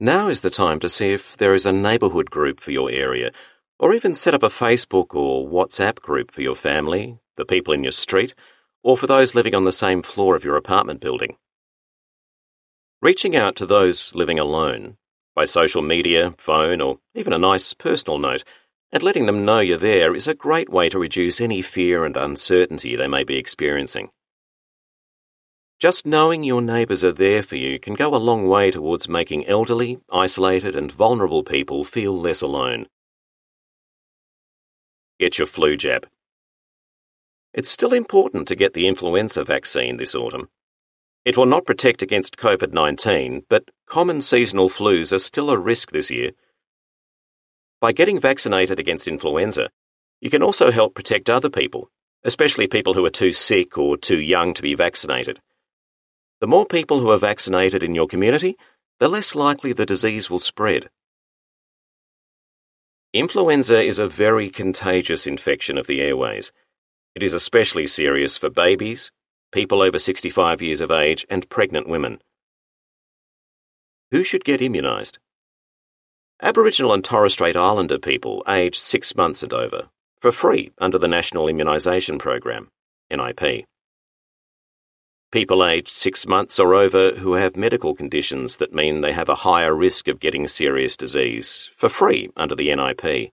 Now 0.00 0.26
is 0.26 0.40
the 0.40 0.50
time 0.50 0.80
to 0.80 0.88
see 0.88 1.12
if 1.12 1.36
there 1.36 1.54
is 1.54 1.64
a 1.64 1.72
neighbourhood 1.72 2.28
group 2.28 2.58
for 2.58 2.72
your 2.72 2.90
area, 2.90 3.30
or 3.78 3.94
even 3.94 4.16
set 4.16 4.34
up 4.34 4.42
a 4.42 4.48
Facebook 4.48 5.14
or 5.14 5.48
WhatsApp 5.48 6.00
group 6.00 6.32
for 6.32 6.42
your 6.42 6.56
family, 6.56 7.20
the 7.36 7.44
people 7.44 7.72
in 7.72 7.84
your 7.84 7.92
street, 7.92 8.34
or 8.82 8.98
for 8.98 9.06
those 9.06 9.36
living 9.36 9.54
on 9.54 9.62
the 9.62 9.70
same 9.70 10.02
floor 10.02 10.34
of 10.34 10.44
your 10.44 10.56
apartment 10.56 11.00
building. 11.00 11.36
Reaching 13.02 13.36
out 13.36 13.56
to 13.56 13.66
those 13.66 14.14
living 14.14 14.38
alone, 14.38 14.96
by 15.34 15.44
social 15.44 15.82
media, 15.82 16.34
phone, 16.38 16.80
or 16.80 16.98
even 17.14 17.34
a 17.34 17.38
nice 17.38 17.74
personal 17.74 18.18
note, 18.18 18.42
and 18.90 19.02
letting 19.02 19.26
them 19.26 19.44
know 19.44 19.60
you're 19.60 19.76
there 19.76 20.14
is 20.14 20.26
a 20.26 20.34
great 20.34 20.70
way 20.70 20.88
to 20.88 20.98
reduce 20.98 21.38
any 21.38 21.60
fear 21.60 22.06
and 22.06 22.16
uncertainty 22.16 22.96
they 22.96 23.06
may 23.06 23.22
be 23.22 23.36
experiencing. 23.36 24.08
Just 25.78 26.06
knowing 26.06 26.42
your 26.42 26.62
neighbours 26.62 27.04
are 27.04 27.12
there 27.12 27.42
for 27.42 27.56
you 27.56 27.78
can 27.78 27.92
go 27.92 28.14
a 28.14 28.16
long 28.16 28.48
way 28.48 28.70
towards 28.70 29.10
making 29.10 29.46
elderly, 29.46 29.98
isolated, 30.10 30.74
and 30.74 30.90
vulnerable 30.90 31.42
people 31.42 31.84
feel 31.84 32.18
less 32.18 32.40
alone. 32.40 32.86
Get 35.20 35.36
your 35.36 35.46
flu 35.46 35.76
jab. 35.76 36.08
It's 37.52 37.68
still 37.68 37.92
important 37.92 38.48
to 38.48 38.56
get 38.56 38.72
the 38.72 38.86
influenza 38.86 39.44
vaccine 39.44 39.98
this 39.98 40.14
autumn. 40.14 40.48
It 41.26 41.36
will 41.36 41.46
not 41.46 41.66
protect 41.66 42.02
against 42.02 42.36
COVID 42.36 42.72
19, 42.72 43.46
but 43.48 43.72
common 43.88 44.22
seasonal 44.22 44.70
flus 44.70 45.12
are 45.12 45.18
still 45.18 45.50
a 45.50 45.58
risk 45.58 45.90
this 45.90 46.08
year. 46.08 46.30
By 47.80 47.90
getting 47.90 48.20
vaccinated 48.20 48.78
against 48.78 49.08
influenza, 49.08 49.70
you 50.20 50.30
can 50.30 50.40
also 50.40 50.70
help 50.70 50.94
protect 50.94 51.28
other 51.28 51.50
people, 51.50 51.90
especially 52.22 52.68
people 52.68 52.94
who 52.94 53.04
are 53.04 53.10
too 53.10 53.32
sick 53.32 53.76
or 53.76 53.96
too 53.96 54.20
young 54.20 54.54
to 54.54 54.62
be 54.62 54.76
vaccinated. 54.76 55.40
The 56.40 56.46
more 56.46 56.64
people 56.64 57.00
who 57.00 57.10
are 57.10 57.18
vaccinated 57.18 57.82
in 57.82 57.96
your 57.96 58.06
community, 58.06 58.56
the 59.00 59.08
less 59.08 59.34
likely 59.34 59.72
the 59.72 59.84
disease 59.84 60.30
will 60.30 60.38
spread. 60.38 60.90
Influenza 63.12 63.82
is 63.82 63.98
a 63.98 64.06
very 64.06 64.48
contagious 64.48 65.26
infection 65.26 65.76
of 65.76 65.88
the 65.88 66.00
airways. 66.02 66.52
It 67.16 67.24
is 67.24 67.32
especially 67.32 67.88
serious 67.88 68.36
for 68.36 68.48
babies, 68.48 69.10
people 69.52 69.82
over 69.82 69.98
65 69.98 70.60
years 70.62 70.80
of 70.80 70.90
age, 70.90 71.26
and 71.30 71.48
pregnant 71.48 71.88
women. 71.88 72.18
Who 74.10 74.22
should 74.22 74.44
get 74.44 74.60
immunised? 74.60 75.18
Aboriginal 76.42 76.92
and 76.92 77.02
Torres 77.02 77.32
Strait 77.32 77.56
Islander 77.56 77.98
people 77.98 78.44
aged 78.46 78.76
six 78.76 79.16
months 79.16 79.42
and 79.42 79.52
over, 79.52 79.88
for 80.20 80.30
free 80.30 80.70
under 80.78 80.98
the 80.98 81.08
National 81.08 81.46
Immunisation 81.46 82.18
Program, 82.18 82.68
NIP. 83.10 83.64
People 85.32 85.64
aged 85.64 85.88
six 85.88 86.26
months 86.26 86.60
or 86.60 86.74
over 86.74 87.12
who 87.16 87.34
have 87.34 87.56
medical 87.56 87.94
conditions 87.94 88.58
that 88.58 88.72
mean 88.72 89.00
they 89.00 89.12
have 89.12 89.28
a 89.28 89.34
higher 89.34 89.74
risk 89.74 90.08
of 90.08 90.20
getting 90.20 90.46
serious 90.46 90.96
disease, 90.96 91.70
for 91.76 91.88
free 91.88 92.30
under 92.36 92.54
the 92.54 92.74
NIP. 92.74 93.32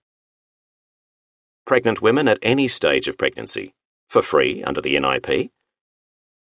Pregnant 1.66 2.02
women 2.02 2.26
at 2.26 2.38
any 2.42 2.68
stage 2.68 3.06
of 3.06 3.16
pregnancy, 3.16 3.74
for 4.08 4.22
free 4.22 4.64
under 4.64 4.80
the 4.80 4.98
NIP 4.98 5.50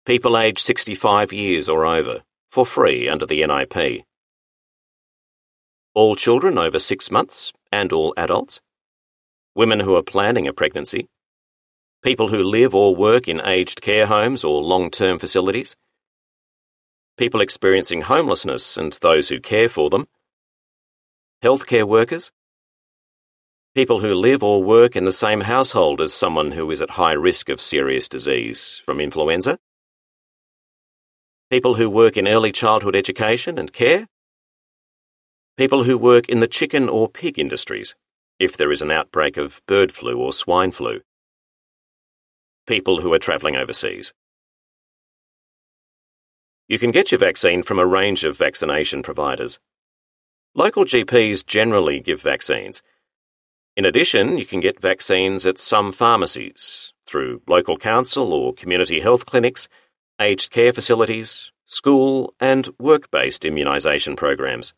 people 0.04 0.38
aged 0.38 0.58
65 0.58 1.32
years 1.32 1.68
or 1.68 1.84
over, 1.84 2.22
for 2.50 2.64
free 2.64 3.08
under 3.08 3.26
the 3.26 3.46
NIP. 3.46 4.04
All 5.94 6.16
children 6.16 6.58
over 6.58 6.78
six 6.78 7.10
months 7.10 7.52
and 7.72 7.92
all 7.92 8.14
adults. 8.16 8.60
Women 9.54 9.80
who 9.80 9.96
are 9.96 10.02
planning 10.02 10.46
a 10.46 10.52
pregnancy. 10.52 11.08
People 12.02 12.28
who 12.28 12.42
live 12.42 12.74
or 12.74 12.94
work 12.94 13.26
in 13.26 13.40
aged 13.40 13.82
care 13.82 14.06
homes 14.06 14.44
or 14.44 14.62
long 14.62 14.90
term 14.90 15.18
facilities. 15.18 15.76
People 17.16 17.40
experiencing 17.40 18.02
homelessness 18.02 18.76
and 18.76 18.92
those 19.00 19.28
who 19.28 19.40
care 19.40 19.68
for 19.68 19.90
them. 19.90 20.06
Healthcare 21.42 21.84
workers. 21.84 22.30
People 23.74 24.00
who 24.00 24.14
live 24.14 24.42
or 24.42 24.62
work 24.62 24.94
in 24.94 25.04
the 25.04 25.12
same 25.12 25.40
household 25.40 26.00
as 26.00 26.14
someone 26.14 26.52
who 26.52 26.70
is 26.70 26.80
at 26.80 26.90
high 26.90 27.12
risk 27.12 27.48
of 27.48 27.60
serious 27.60 28.08
disease 28.08 28.80
from 28.84 29.00
influenza 29.00 29.58
people 31.50 31.76
who 31.76 31.88
work 31.88 32.16
in 32.16 32.28
early 32.28 32.52
childhood 32.52 32.94
education 32.94 33.58
and 33.58 33.72
care, 33.72 34.06
people 35.56 35.84
who 35.84 35.96
work 35.96 36.28
in 36.28 36.40
the 36.40 36.48
chicken 36.48 36.88
or 36.88 37.08
pig 37.08 37.38
industries, 37.38 37.94
if 38.38 38.56
there 38.56 38.70
is 38.70 38.82
an 38.82 38.90
outbreak 38.90 39.36
of 39.36 39.62
bird 39.66 39.90
flu 39.90 40.18
or 40.18 40.32
swine 40.32 40.70
flu, 40.70 41.00
people 42.66 43.00
who 43.00 43.12
are 43.12 43.18
travelling 43.18 43.56
overseas. 43.56 44.12
You 46.68 46.78
can 46.78 46.90
get 46.90 47.10
your 47.10 47.18
vaccine 47.18 47.62
from 47.62 47.78
a 47.78 47.86
range 47.86 48.24
of 48.24 48.36
vaccination 48.36 49.02
providers. 49.02 49.58
Local 50.54 50.84
GPs 50.84 51.46
generally 51.46 51.98
give 51.98 52.20
vaccines. 52.20 52.82
In 53.74 53.86
addition, 53.86 54.36
you 54.36 54.44
can 54.44 54.60
get 54.60 54.82
vaccines 54.82 55.46
at 55.46 55.56
some 55.56 55.92
pharmacies, 55.92 56.92
through 57.06 57.40
local 57.48 57.78
council 57.78 58.34
or 58.34 58.52
community 58.52 59.00
health 59.00 59.24
clinics, 59.24 59.66
aged 60.20 60.50
care 60.50 60.72
facilities, 60.72 61.52
school, 61.66 62.32
and 62.40 62.68
work 62.78 63.10
based 63.10 63.42
immunisation 63.42 64.16
programs. 64.16 64.72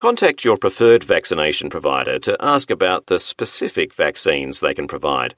Contact 0.00 0.44
your 0.44 0.56
preferred 0.56 1.04
vaccination 1.04 1.68
provider 1.68 2.18
to 2.18 2.34
ask 2.40 2.70
about 2.70 3.06
the 3.06 3.18
specific 3.18 3.92
vaccines 3.92 4.60
they 4.60 4.72
can 4.72 4.88
provide, 4.88 5.34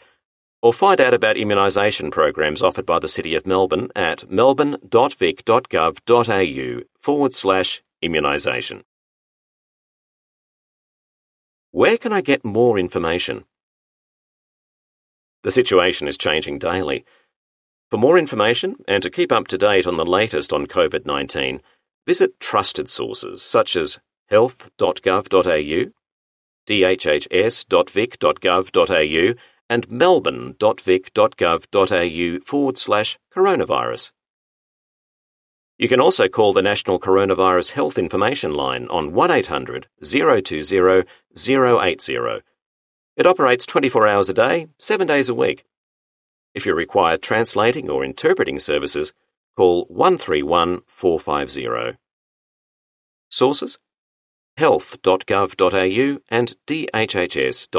or 0.62 0.72
find 0.72 1.00
out 1.00 1.12
about 1.12 1.34
immunisation 1.34 2.12
programs 2.12 2.62
offered 2.62 2.86
by 2.86 3.00
the 3.00 3.08
City 3.08 3.34
of 3.34 3.44
Melbourne 3.44 3.88
at 3.96 4.30
melbourne.vic.gov.au 4.30 6.82
forward 6.96 7.34
slash 7.34 7.82
immunisation. 8.04 8.82
Where 11.72 11.98
can 11.98 12.12
I 12.12 12.20
get 12.20 12.44
more 12.44 12.78
information? 12.78 13.42
The 15.42 15.50
situation 15.50 16.06
is 16.06 16.16
changing 16.16 16.60
daily. 16.60 17.04
For 17.92 17.98
more 17.98 18.16
information 18.16 18.76
and 18.88 19.02
to 19.02 19.10
keep 19.10 19.30
up 19.30 19.48
to 19.48 19.58
date 19.58 19.86
on 19.86 19.98
the 19.98 20.06
latest 20.06 20.54
on 20.54 20.66
COVID 20.66 21.04
19, 21.04 21.60
visit 22.06 22.40
trusted 22.40 22.88
sources 22.88 23.42
such 23.42 23.76
as 23.76 23.98
health.gov.au, 24.30 25.90
dhhs.vic.gov.au, 26.66 29.34
and 29.68 29.90
melbourne.vic.gov.au 29.90 32.40
forward 32.46 32.78
slash 32.78 33.18
coronavirus. 33.36 34.12
You 35.76 35.88
can 35.88 36.00
also 36.00 36.28
call 36.28 36.54
the 36.54 36.62
National 36.62 36.98
Coronavirus 36.98 37.72
Health 37.72 37.98
Information 37.98 38.54
Line 38.54 38.86
on 38.88 39.12
1800 39.12 39.86
020 40.02 41.04
080. 41.36 42.18
It 43.18 43.26
operates 43.26 43.66
24 43.66 44.08
hours 44.08 44.30
a 44.30 44.34
day, 44.34 44.68
7 44.78 45.06
days 45.06 45.28
a 45.28 45.34
week 45.34 45.66
if 46.54 46.66
you 46.66 46.74
require 46.74 47.16
translating 47.16 47.88
or 47.88 48.04
interpreting 48.04 48.58
services, 48.58 49.12
call 49.56 49.86
131 49.88 50.82
450. 50.86 51.98
Sources 53.30 53.78
health.gov.au 54.56 56.18
and 56.28 56.54
dhhs.vic.gov.au. 56.66 57.72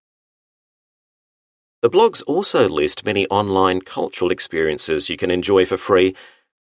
The 1.81 1.89
blogs 1.89 2.23
also 2.25 2.69
list 2.69 3.05
many 3.05 3.27
online 3.27 3.81
cultural 3.81 4.31
experiences 4.31 5.09
you 5.09 5.17
can 5.17 5.29
enjoy 5.29 5.65
for 5.65 5.75
free 5.75 6.15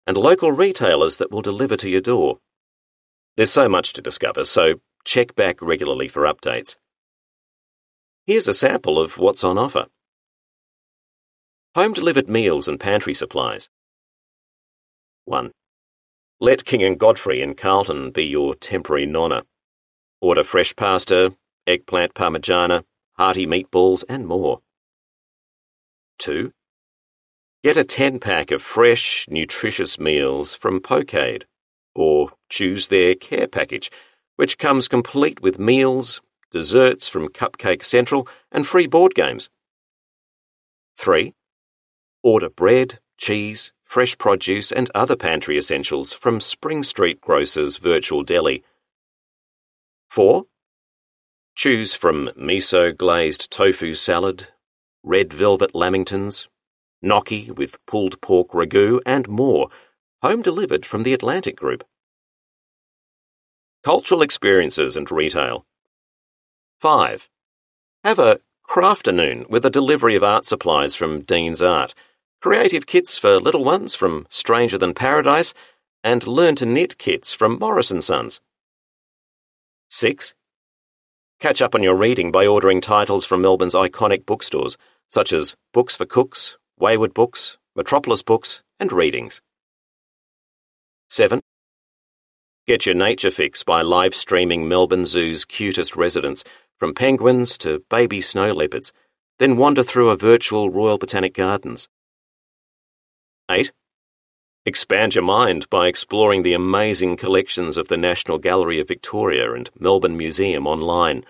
and 0.07 0.15
local 0.15 0.53
retailers 0.53 1.17
that 1.17 1.31
will 1.31 1.41
deliver 1.41 1.75
to 1.75 1.89
your 1.89 1.99
door. 1.99 2.37
There's 3.35 3.51
so 3.51 3.67
much 3.67 3.91
to 3.93 4.01
discover, 4.01 4.45
so 4.45 4.75
check 5.03 5.35
back 5.35 5.61
regularly 5.61 6.07
for 6.07 6.23
updates. 6.23 6.77
Here's 8.27 8.47
a 8.47 8.53
sample 8.53 8.99
of 8.99 9.19
what's 9.19 9.43
on 9.43 9.59
offer 9.59 9.85
Home 11.75 11.93
delivered 11.93 12.27
meals 12.27 12.67
and 12.67 12.79
pantry 12.79 13.13
supplies. 13.13 13.69
1. 15.25 15.51
Let 16.39 16.65
King 16.65 16.81
and 16.81 16.99
Godfrey 16.99 17.43
in 17.43 17.53
Carlton 17.53 18.09
be 18.09 18.23
your 18.23 18.55
temporary 18.55 19.05
nonna. 19.05 19.43
Order 20.21 20.43
fresh 20.43 20.75
pasta, 20.75 21.35
eggplant 21.67 22.15
parmigiana, 22.15 22.83
hearty 23.13 23.45
meatballs, 23.45 24.03
and 24.09 24.25
more. 24.25 24.61
2. 26.17 26.51
Get 27.63 27.77
a 27.77 27.83
10 27.83 28.17
pack 28.19 28.49
of 28.49 28.63
fresh, 28.63 29.27
nutritious 29.29 29.99
meals 29.99 30.55
from 30.55 30.79
Pokeade, 30.79 31.43
or 31.93 32.31
choose 32.49 32.87
their 32.87 33.13
care 33.13 33.47
package, 33.47 33.91
which 34.35 34.57
comes 34.57 34.87
complete 34.87 35.43
with 35.43 35.59
meals, 35.59 36.21
desserts 36.55 37.05
from 37.05 37.27
Cupcake 37.27 37.83
Central, 37.83 38.29
and 38.49 38.65
free 38.65 38.87
board 38.87 39.13
games. 39.13 39.49
3. 40.97 41.33
Order 42.23 42.49
bread, 42.49 42.99
cheese, 43.17 43.73
fresh 43.83 44.17
produce, 44.17 44.71
and 44.71 44.89
other 44.95 45.17
pantry 45.17 45.57
essentials 45.57 46.13
from 46.13 46.39
Spring 46.39 46.81
Street 46.81 47.19
Grocers 47.19 47.75
Virtual 47.75 48.23
Deli. 48.23 48.63
4. 50.07 50.45
Choose 51.57 51.93
from 51.93 52.29
miso 52.39 52.95
glazed 52.95 53.51
tofu 53.51 53.93
salad, 53.93 54.47
red 55.03 55.33
velvet 55.33 55.73
lamingtons, 55.73 56.47
gnocchi 57.01 57.51
with 57.51 57.85
pulled 57.85 58.21
pork 58.21 58.51
ragu, 58.51 59.01
and 59.05 59.27
more, 59.27 59.67
home 60.21 60.41
delivered 60.41 60.85
from 60.85 61.03
the 61.03 61.13
Atlantic 61.13 61.57
Group. 61.57 61.83
Cultural 63.83 64.21
experiences 64.21 64.95
and 64.95 65.11
retail. 65.11 65.65
5. 66.85 67.27
Have 68.03 68.19
a 68.19 68.41
crafternoon 68.69 69.49
with 69.49 69.65
a 69.65 69.71
delivery 69.71 70.15
of 70.15 70.23
art 70.23 70.45
supplies 70.45 70.93
from 70.93 71.21
Dean's 71.21 71.59
Art, 71.59 71.95
creative 72.43 72.85
kits 72.85 73.17
for 73.17 73.39
little 73.39 73.63
ones 73.63 73.95
from 73.95 74.27
Stranger 74.29 74.77
Than 74.77 74.93
Paradise, 74.93 75.51
and 76.03 76.27
learn 76.27 76.53
to 76.57 76.65
knit 76.67 76.99
kits 76.99 77.33
from 77.33 77.57
Morris 77.57 77.91
& 77.95 78.01
Sons. 78.01 78.39
6. 79.89 80.35
Catch 81.39 81.59
up 81.59 81.73
on 81.73 81.81
your 81.81 81.95
reading 81.95 82.31
by 82.31 82.45
ordering 82.45 82.81
titles 82.81 83.25
from 83.25 83.41
Melbourne's 83.41 83.73
iconic 83.73 84.27
bookstores, 84.27 84.77
such 85.07 85.33
as 85.33 85.55
Books 85.73 85.95
for 85.95 86.05
Cooks, 86.05 86.55
Wayward 86.77 87.15
Books, 87.15 87.57
Metropolis 87.75 88.21
Books, 88.21 88.61
and 88.79 88.93
Readings. 88.93 89.41
7. 91.09 91.41
Get 92.67 92.87
your 92.87 92.95
nature 92.95 93.29
fix 93.29 93.63
by 93.63 93.83
live 93.83 94.15
streaming 94.15 94.67
Melbourne 94.67 95.05
Zoo's 95.05 95.45
cutest 95.45 95.95
residents 95.95 96.43
from 96.79 96.93
penguins 96.93 97.57
to 97.59 97.83
baby 97.89 98.21
snow 98.21 98.51
leopards, 98.53 98.91
then 99.39 99.57
wander 99.57 99.83
through 99.83 100.09
a 100.09 100.17
virtual 100.17 100.69
Royal 100.69 100.97
Botanic 100.97 101.33
Gardens. 101.33 101.87
8. 103.49 103.71
Expand 104.65 105.13
your 105.13 105.23
mind 105.23 105.69
by 105.69 105.87
exploring 105.87 106.41
the 106.41 106.53
amazing 106.53 107.17
collections 107.17 107.77
of 107.77 107.87
the 107.87 107.97
National 107.97 108.39
Gallery 108.39 108.79
of 108.79 108.87
Victoria 108.87 109.53
and 109.53 109.69
Melbourne 109.79 110.17
Museum 110.17 110.65
online, 110.65 111.23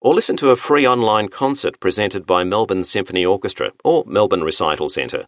or 0.00 0.14
listen 0.14 0.36
to 0.38 0.50
a 0.50 0.56
free 0.56 0.86
online 0.86 1.28
concert 1.28 1.78
presented 1.80 2.24
by 2.24 2.44
Melbourne 2.44 2.84
Symphony 2.84 3.26
Orchestra 3.26 3.72
or 3.84 4.04
Melbourne 4.06 4.42
Recital 4.42 4.88
Centre. 4.88 5.26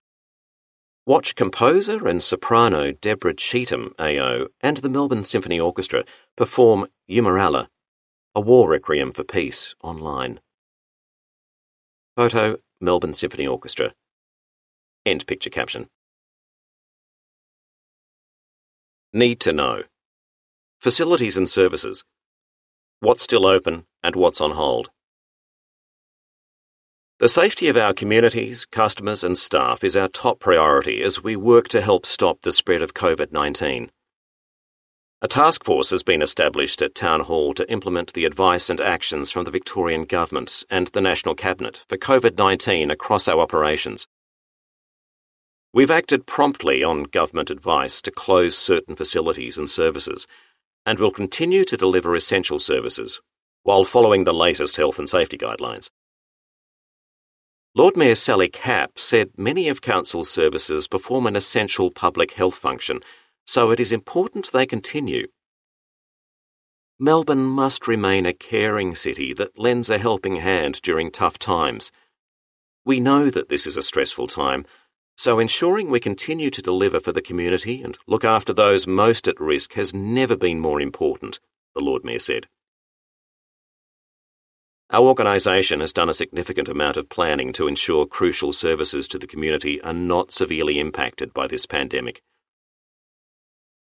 Watch 1.09 1.33
composer 1.33 2.07
and 2.07 2.21
soprano 2.21 2.91
Deborah 2.91 3.33
Cheetham 3.33 3.93
AO 3.97 4.45
and 4.61 4.77
the 4.77 4.89
Melbourne 4.89 5.23
Symphony 5.23 5.59
Orchestra 5.59 6.03
perform 6.37 6.85
Eumeralla, 7.09 7.65
a 8.35 8.41
war 8.41 8.69
requiem 8.69 9.11
for 9.11 9.23
peace, 9.23 9.73
online. 9.81 10.39
Photo 12.15 12.57
Melbourne 12.79 13.15
Symphony 13.15 13.47
Orchestra. 13.47 13.95
End 15.03 15.25
picture 15.25 15.49
caption. 15.49 15.87
Need 19.11 19.39
to 19.39 19.51
know. 19.51 19.85
Facilities 20.79 21.37
and 21.37 21.49
services. 21.49 22.03
What's 22.99 23.23
still 23.23 23.47
open 23.47 23.87
and 24.03 24.15
what's 24.15 24.41
on 24.41 24.51
hold. 24.51 24.91
The 27.19 27.27
safety 27.27 27.67
of 27.67 27.75
our 27.75 27.93
communities, 27.93 28.63
customers, 28.63 29.25
and 29.25 29.37
staff 29.37 29.83
is 29.83 29.97
our 29.97 30.07
top 30.07 30.39
priority 30.39 31.01
as 31.01 31.21
we 31.21 31.35
work 31.35 31.67
to 31.67 31.81
help 31.81 32.05
stop 32.05 32.43
the 32.43 32.53
spread 32.53 32.81
of 32.81 32.93
COVID 32.93 33.33
19. 33.33 33.91
A 35.21 35.27
task 35.27 35.65
force 35.65 35.89
has 35.89 36.01
been 36.01 36.21
established 36.21 36.81
at 36.81 36.95
Town 36.95 37.19
Hall 37.19 37.53
to 37.55 37.69
implement 37.69 38.13
the 38.13 38.23
advice 38.23 38.69
and 38.69 38.79
actions 38.79 39.31
from 39.31 39.43
the 39.43 39.51
Victorian 39.51 40.05
Government 40.05 40.63
and 40.69 40.87
the 40.87 41.01
National 41.01 41.35
Cabinet 41.35 41.83
for 41.89 41.97
COVID 41.97 42.37
19 42.37 42.89
across 42.89 43.27
our 43.27 43.41
operations. 43.41 44.07
We've 45.73 45.91
acted 45.91 46.25
promptly 46.25 46.85
on 46.85 47.03
government 47.03 47.49
advice 47.49 48.01
to 48.03 48.11
close 48.11 48.57
certain 48.57 48.95
facilities 48.95 49.57
and 49.57 49.69
services, 49.69 50.25
and 50.85 50.99
will 50.99 51.11
continue 51.11 51.65
to 51.65 51.75
deliver 51.75 52.15
essential 52.15 52.59
services 52.59 53.19
while 53.63 53.83
following 53.83 54.23
the 54.23 54.33
latest 54.33 54.77
health 54.77 54.97
and 54.99 55.09
safety 55.09 55.37
guidelines. 55.37 55.89
Lord 57.79 57.95
Mayor 57.95 58.15
Sally 58.15 58.49
Capp 58.49 58.99
said 58.99 59.29
many 59.37 59.69
of 59.69 59.81
Council's 59.81 60.29
services 60.29 60.85
perform 60.85 61.25
an 61.25 61.37
essential 61.37 61.89
public 61.89 62.33
health 62.33 62.55
function, 62.55 62.99
so 63.47 63.71
it 63.71 63.79
is 63.79 63.93
important 63.93 64.51
they 64.51 64.65
continue. 64.65 65.27
Melbourne 66.99 67.45
must 67.45 67.87
remain 67.87 68.25
a 68.25 68.33
caring 68.33 68.95
city 68.95 69.33
that 69.35 69.57
lends 69.57 69.89
a 69.89 69.97
helping 69.97 70.35
hand 70.35 70.81
during 70.81 71.09
tough 71.09 71.39
times. 71.39 71.89
We 72.83 72.99
know 72.99 73.29
that 73.29 73.47
this 73.47 73.65
is 73.65 73.77
a 73.77 73.81
stressful 73.81 74.27
time, 74.27 74.65
so 75.15 75.39
ensuring 75.39 75.89
we 75.89 76.01
continue 76.01 76.49
to 76.49 76.61
deliver 76.61 76.99
for 76.99 77.13
the 77.13 77.21
community 77.21 77.81
and 77.81 77.97
look 78.07 78.25
after 78.25 78.51
those 78.51 78.87
most 78.87 79.25
at 79.25 79.39
risk 79.39 79.75
has 79.75 79.93
never 79.93 80.35
been 80.35 80.59
more 80.59 80.81
important, 80.81 81.39
the 81.73 81.81
Lord 81.81 82.03
Mayor 82.03 82.19
said. 82.19 82.49
Our 84.91 85.05
organisation 85.05 85.81
has 85.81 85.93
done 85.93 86.09
a 86.09 86.15
significant 86.15 86.67
amount 86.67 86.97
of 86.97 87.09
planning 87.09 87.53
to 87.53 87.67
ensure 87.67 88.07
crucial 88.07 88.51
services 88.51 89.07
to 89.09 89.19
the 89.19 89.27
community 89.27 89.79
are 89.83 89.93
not 89.93 90.31
severely 90.31 90.79
impacted 90.79 91.31
by 91.31 91.45
this 91.45 91.67
pandemic. 91.67 92.23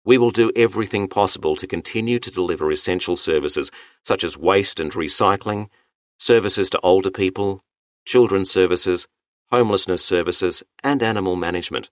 We 0.03 0.17
will 0.17 0.31
do 0.31 0.51
everything 0.57 1.07
possible 1.07 1.55
to 1.55 1.67
continue 1.67 2.19
to 2.19 2.31
deliver 2.31 2.69
essential 2.69 3.15
services 3.15 3.71
such 4.03 4.25
as 4.25 4.37
waste 4.37 4.81
and 4.81 4.91
recycling, 4.91 5.69
services 6.17 6.69
to 6.71 6.79
older 6.81 7.11
people, 7.11 7.63
children's 8.03 8.51
services, 8.51 9.07
homelessness 9.51 10.03
services, 10.03 10.63
and 10.83 11.01
animal 11.01 11.37
management. 11.37 11.89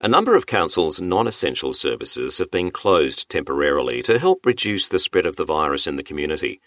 A 0.00 0.06
number 0.06 0.36
of 0.36 0.46
Council's 0.46 1.00
non 1.00 1.26
essential 1.26 1.72
services 1.72 2.38
have 2.38 2.52
been 2.52 2.70
closed 2.70 3.28
temporarily 3.28 4.00
to 4.02 4.20
help 4.20 4.46
reduce 4.46 4.88
the 4.88 5.00
spread 5.00 5.26
of 5.26 5.34
the 5.34 5.44
virus 5.44 5.88
in 5.88 5.96
the 5.96 6.02
community. 6.04 6.60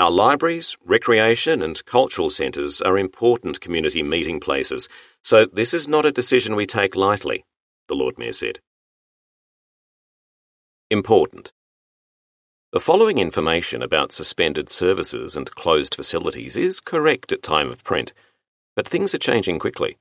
Our 0.00 0.10
libraries, 0.10 0.78
recreation, 0.82 1.60
and 1.60 1.84
cultural 1.84 2.30
centres 2.30 2.80
are 2.80 2.96
important 2.96 3.60
community 3.60 4.02
meeting 4.02 4.40
places, 4.40 4.88
so 5.22 5.44
this 5.44 5.74
is 5.74 5.86
not 5.86 6.06
a 6.06 6.10
decision 6.10 6.56
we 6.56 6.64
take 6.64 6.96
lightly, 6.96 7.44
the 7.86 7.94
Lord 7.94 8.16
Mayor 8.18 8.32
said. 8.32 8.60
Important. 10.90 11.52
The 12.72 12.80
following 12.80 13.18
information 13.18 13.82
about 13.82 14.10
suspended 14.10 14.70
services 14.70 15.36
and 15.36 15.54
closed 15.54 15.94
facilities 15.94 16.56
is 16.56 16.80
correct 16.80 17.30
at 17.30 17.42
time 17.42 17.70
of 17.70 17.84
print, 17.84 18.14
but 18.74 18.88
things 18.88 19.14
are 19.14 19.18
changing 19.18 19.58
quickly. 19.58 19.98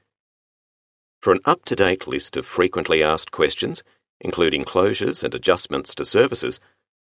For 1.21 1.33
an 1.33 1.41
up 1.43 1.65
to 1.65 1.75
date 1.75 2.07
list 2.07 2.37
of 2.37 2.45
frequently 2.45 3.03
asked 3.03 3.31
questions, 3.31 3.83
including 4.21 4.63
closures 4.63 5.25
and 5.25 5.35
adjustments 5.35 5.93
to 5.95 6.05
services, 6.05 6.61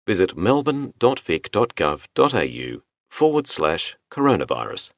visit 0.07 0.37
melbourne.vic.gov.au 0.37 2.83
forward 3.11 3.47
slash 3.47 3.97
coronavirus. 4.11 4.93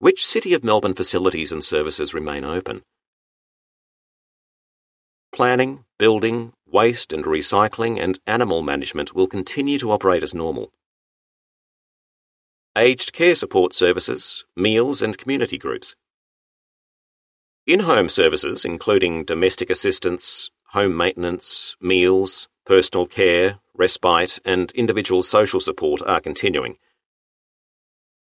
Which 0.00 0.24
City 0.24 0.54
of 0.54 0.62
Melbourne 0.62 0.94
facilities 0.94 1.50
and 1.50 1.62
services 1.62 2.14
remain 2.14 2.44
open? 2.44 2.82
Planning, 5.32 5.84
building, 5.98 6.52
waste 6.66 7.12
and 7.12 7.24
recycling, 7.24 8.00
and 8.00 8.18
animal 8.26 8.62
management 8.62 9.14
will 9.14 9.26
continue 9.26 9.78
to 9.78 9.90
operate 9.90 10.22
as 10.22 10.34
normal. 10.34 10.72
Aged 12.76 13.12
care 13.12 13.34
support 13.34 13.72
services, 13.72 14.44
meals, 14.56 15.02
and 15.02 15.18
community 15.18 15.58
groups. 15.58 15.96
In 17.66 17.80
home 17.80 18.08
services, 18.08 18.64
including 18.64 19.24
domestic 19.24 19.68
assistance, 19.68 20.50
home 20.68 20.96
maintenance, 20.96 21.76
meals, 21.80 22.48
personal 22.66 23.06
care, 23.06 23.58
respite, 23.74 24.38
and 24.44 24.70
individual 24.72 25.22
social 25.22 25.60
support 25.60 26.02
are 26.02 26.20
continuing. 26.20 26.76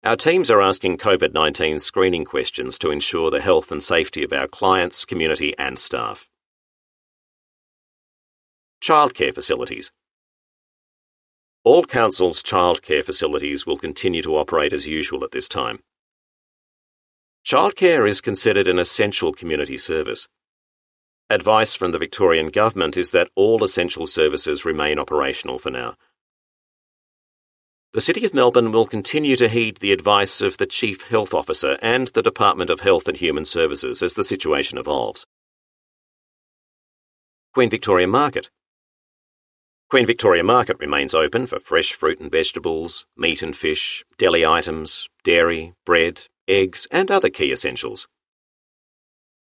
Our 0.05 0.17
teams 0.17 0.51
are 0.51 0.61
asking 0.61 0.99
COVID 0.99 1.33
19 1.33 1.79
screening 1.79 2.25
questions 2.25 2.79
to 2.79 2.91
ensure 2.91 3.31
the 3.31 3.41
health 3.41 3.73
and 3.73 3.83
safety 3.83 4.23
of 4.23 4.33
our 4.33 4.47
clients, 4.47 5.05
community, 5.05 5.55
and 5.59 5.79
staff. 5.79 6.29
Childcare 8.83 9.35
facilities. 9.35 9.91
All 11.65 11.85
councils' 11.85 12.43
childcare 12.43 13.03
facilities 13.03 13.67
will 13.67 13.77
continue 13.77 14.23
to 14.23 14.37
operate 14.37 14.73
as 14.73 14.87
usual 14.87 15.25
at 15.25 15.33
this 15.33 15.49
time. 15.49 15.81
Childcare 17.45 18.09
is 18.09 18.21
considered 18.21 18.69
an 18.69 18.79
essential 18.79 19.33
community 19.33 19.79
service. 19.79 20.29
Advice 21.31 21.75
from 21.75 21.93
the 21.93 21.99
Victorian 21.99 22.49
Government 22.49 22.97
is 22.97 23.11
that 23.11 23.29
all 23.35 23.63
essential 23.63 24.07
services 24.07 24.65
remain 24.65 24.99
operational 24.99 25.59
for 25.59 25.71
now. 25.71 25.95
The 27.93 28.01
City 28.01 28.25
of 28.25 28.33
Melbourne 28.33 28.73
will 28.73 28.87
continue 28.87 29.37
to 29.37 29.49
heed 29.49 29.79
the 29.79 29.93
advice 29.93 30.41
of 30.41 30.57
the 30.57 30.65
Chief 30.65 31.09
Health 31.09 31.35
Officer 31.35 31.77
and 31.83 32.09
the 32.09 32.23
Department 32.23 32.71
of 32.71 32.81
Health 32.81 33.09
and 33.09 33.19
Human 33.19 33.45
Services 33.45 34.03
as 34.03 34.15
the 34.15 34.25
situation 34.25 34.79
evolves. 34.79 35.27
Queen 37.53 37.69
Victoria 37.69 38.07
Market. 38.07 38.49
Queen 39.91 40.07
Victoria 40.07 40.45
Market 40.45 40.79
remains 40.79 41.13
open 41.13 41.47
for 41.47 41.59
fresh 41.59 41.93
fruit 41.93 42.21
and 42.21 42.33
vegetables, 42.33 43.05
meat 43.19 43.43
and 43.43 43.55
fish, 43.55 44.03
deli 44.17 44.47
items, 44.47 45.11
dairy, 45.25 45.75
bread, 45.85 46.23
eggs, 46.47 46.87
and 46.91 47.11
other 47.11 47.29
key 47.29 47.53
essentials. 47.53 48.09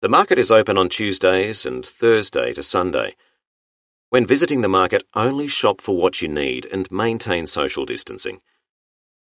The 0.05 0.11
market 0.11 0.38
is 0.38 0.50
open 0.50 0.76
on 0.76 0.90
Tuesdays 0.90 1.64
and 1.64 1.82
Thursday 1.82 2.52
to 2.52 2.62
Sunday. 2.62 3.16
When 4.11 4.26
visiting 4.26 4.61
the 4.61 4.68
market, 4.68 5.02
only 5.14 5.48
shop 5.48 5.80
for 5.80 5.96
what 5.96 6.20
you 6.20 6.28
need 6.28 6.66
and 6.66 6.92
maintain 6.92 7.46
social 7.46 7.86
distancing. 7.86 8.42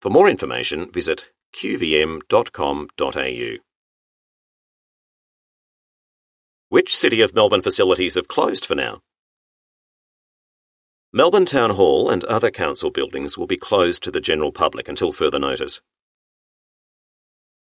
For 0.02 0.10
more 0.10 0.28
information, 0.28 0.92
visit 0.92 1.32
qvm.com.au. 1.56 2.90
Which 6.68 6.98
City 6.98 7.22
of 7.22 7.34
Melbourne 7.34 7.62
facilities 7.62 8.16
have 8.16 8.28
closed 8.28 8.66
for 8.66 8.76
now? 8.76 9.00
Melbourne 11.14 11.46
Town 11.46 11.70
Hall 11.70 12.10
and 12.10 12.26
other 12.26 12.52
council 12.52 12.92
buildings 12.92 13.38
will 13.38 13.48
be 13.48 13.56
closed 13.56 14.04
to 14.04 14.12
the 14.12 14.20
general 14.20 14.52
public 14.52 14.90
until 14.90 15.14
further 15.14 15.40
notice. 15.40 15.80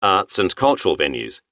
Arts 0.01 0.39
and 0.39 0.57
cultural 0.57 0.97
venues. 0.97 1.43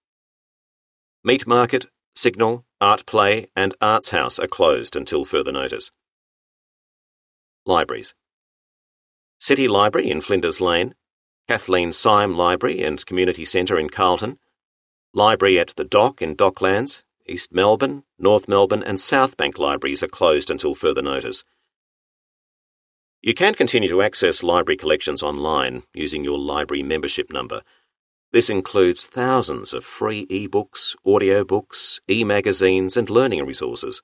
Meat 1.24 1.46
Market, 1.46 1.86
Signal, 2.16 2.64
Art 2.80 3.06
Play, 3.06 3.46
and 3.54 3.76
Arts 3.80 4.10
House 4.10 4.40
are 4.40 4.48
closed 4.48 4.96
until 4.96 5.24
further 5.24 5.52
notice. 5.52 5.92
Libraries 7.64 8.12
City 9.38 9.68
Library 9.68 10.10
in 10.10 10.20
Flinders 10.20 10.60
Lane, 10.60 10.96
Kathleen 11.46 11.92
Syme 11.92 12.36
Library 12.36 12.82
and 12.82 13.06
Community 13.06 13.44
Centre 13.44 13.78
in 13.78 13.88
Carlton, 13.88 14.40
Library 15.14 15.60
at 15.60 15.68
the 15.76 15.84
Dock 15.84 16.22
in 16.22 16.34
Docklands, 16.34 17.04
East 17.24 17.52
Melbourne, 17.52 18.02
North 18.18 18.48
Melbourne, 18.48 18.82
and 18.82 18.98
South 18.98 19.36
Bank 19.36 19.60
libraries 19.60 20.02
are 20.02 20.08
closed 20.08 20.50
until 20.50 20.74
further 20.74 21.02
notice. 21.02 21.44
You 23.20 23.34
can 23.34 23.54
continue 23.54 23.88
to 23.90 24.02
access 24.02 24.42
library 24.42 24.76
collections 24.76 25.22
online 25.22 25.84
using 25.94 26.24
your 26.24 26.40
library 26.40 26.82
membership 26.82 27.30
number 27.30 27.62
this 28.32 28.48
includes 28.48 29.04
thousands 29.04 29.74
of 29.74 29.84
free 29.84 30.26
ebooks, 30.26 30.96
audiobooks, 31.06 32.00
e-magazines 32.08 32.96
and 32.96 33.10
learning 33.10 33.44
resources. 33.44 34.02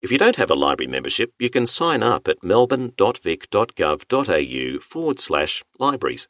If 0.00 0.12
you 0.12 0.18
don't 0.18 0.36
have 0.36 0.50
a 0.50 0.54
library 0.54 0.90
membership, 0.90 1.32
you 1.38 1.50
can 1.50 1.66
sign 1.66 2.02
up 2.02 2.28
at 2.28 2.44
melbourne.vic.gov.au 2.44 4.80
forward 4.80 5.18
slash 5.18 5.64
libraries. 5.78 6.28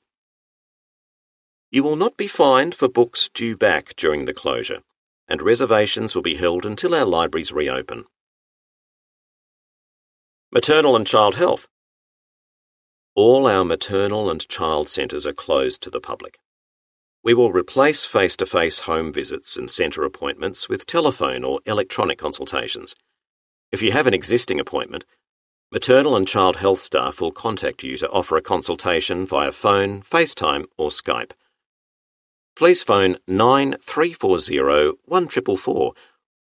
You 1.70 1.82
will 1.82 1.96
not 1.96 2.16
be 2.16 2.28
fined 2.28 2.74
for 2.74 2.88
books 2.88 3.28
due 3.34 3.56
back 3.56 3.94
during 3.96 4.24
the 4.24 4.32
closure, 4.32 4.80
and 5.26 5.42
reservations 5.42 6.14
will 6.14 6.22
be 6.22 6.36
held 6.36 6.64
until 6.64 6.94
our 6.94 7.04
libraries 7.04 7.52
reopen. 7.52 8.04
Maternal 10.52 10.94
and 10.94 11.06
Child 11.06 11.34
Health. 11.34 11.66
All 13.16 13.48
our 13.48 13.64
maternal 13.64 14.30
and 14.30 14.48
child 14.48 14.88
centres 14.88 15.26
are 15.26 15.32
closed 15.32 15.82
to 15.82 15.90
the 15.90 16.00
public. 16.00 16.38
We 17.24 17.32
will 17.32 17.52
replace 17.52 18.04
face 18.04 18.36
to 18.36 18.44
face 18.44 18.80
home 18.80 19.10
visits 19.10 19.56
and 19.56 19.70
centre 19.70 20.04
appointments 20.04 20.68
with 20.68 20.84
telephone 20.84 21.42
or 21.42 21.60
electronic 21.64 22.18
consultations. 22.18 22.94
If 23.72 23.82
you 23.82 23.92
have 23.92 24.06
an 24.06 24.12
existing 24.12 24.60
appointment, 24.60 25.06
maternal 25.72 26.16
and 26.16 26.28
child 26.28 26.56
health 26.56 26.80
staff 26.80 27.22
will 27.22 27.32
contact 27.32 27.82
you 27.82 27.96
to 27.96 28.10
offer 28.10 28.36
a 28.36 28.42
consultation 28.42 29.26
via 29.26 29.52
phone, 29.52 30.02
FaceTime, 30.02 30.66
or 30.76 30.90
Skype. 30.90 31.32
Please 32.54 32.82
phone 32.82 33.16
9340 33.26 34.98
1444 35.06 35.94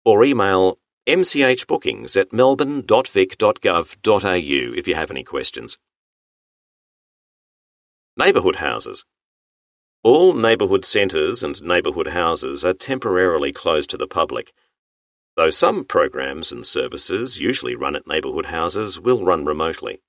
or 0.05 0.23
email 0.23 0.77
mchbookings 1.07 2.15
at 2.15 2.31
melbourne.vic.gov.au 2.31 4.77
if 4.77 4.87
you 4.87 4.93
have 4.93 5.09
any 5.09 5.23
questions. 5.23 5.79
Neighbourhood 8.15 8.57
houses. 8.57 9.03
All 10.03 10.33
neighbourhood 10.33 10.85
centres 10.85 11.43
and 11.43 11.61
neighbourhood 11.61 12.09
houses 12.09 12.63
are 12.63 12.73
temporarily 12.73 13.51
closed 13.51 13.89
to 13.89 13.97
the 13.97 14.07
public, 14.07 14.53
though 15.35 15.49
some 15.49 15.83
programs 15.83 16.51
and 16.51 16.65
services 16.65 17.39
usually 17.39 17.75
run 17.75 17.95
at 17.95 18.07
neighbourhood 18.07 18.47
houses 18.47 18.99
will 18.99 19.25
run 19.25 19.43
remotely. 19.43 19.99